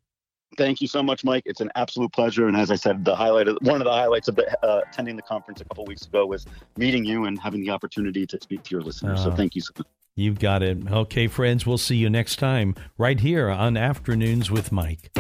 Thank 0.57 0.81
you 0.81 0.89
so 0.89 1.03
much, 1.03 1.23
Mike. 1.23 1.43
It's 1.45 1.61
an 1.61 1.71
absolute 1.75 2.13
pleasure. 2.13 2.49
And 2.49 2.57
as 2.57 2.71
I 2.71 2.77
said, 2.77 3.05
the 3.05 3.15
highlight, 3.15 3.49
of, 3.49 3.59
one 3.61 3.81
of 3.81 3.85
the 3.85 3.93
highlights 3.93 4.29
of 4.29 4.37
the, 4.37 4.65
uh, 4.65 4.81
attending 4.89 5.17
the 5.17 5.23
conference 5.23 5.61
a 5.61 5.65
couple 5.65 5.85
weeks 5.85 6.07
ago 6.07 6.25
was 6.25 6.47
meeting 6.79 7.05
you 7.05 7.27
and 7.27 7.39
having 7.39 7.61
the 7.61 7.71
opportunity 7.71 8.27
to 8.27 8.39
speak 8.41 8.63
to 8.63 8.71
your 8.71 8.81
listeners. 8.81 9.23
so 9.23 9.31
ah. 9.31 9.35
thank 9.35 9.55
you 9.55 9.61
so 9.61 9.73
much. 9.77 9.87
You've 10.17 10.39
got 10.39 10.63
it. 10.63 10.79
Okay, 10.91 11.27
friends, 11.27 11.67
we'll 11.67 11.77
see 11.77 11.97
you 11.97 12.09
next 12.09 12.37
time 12.37 12.75
right 12.97 13.21
here 13.21 13.51
on 13.51 13.77
Afternoons 13.77 14.51
with 14.51 14.73
Mike. 14.73 15.11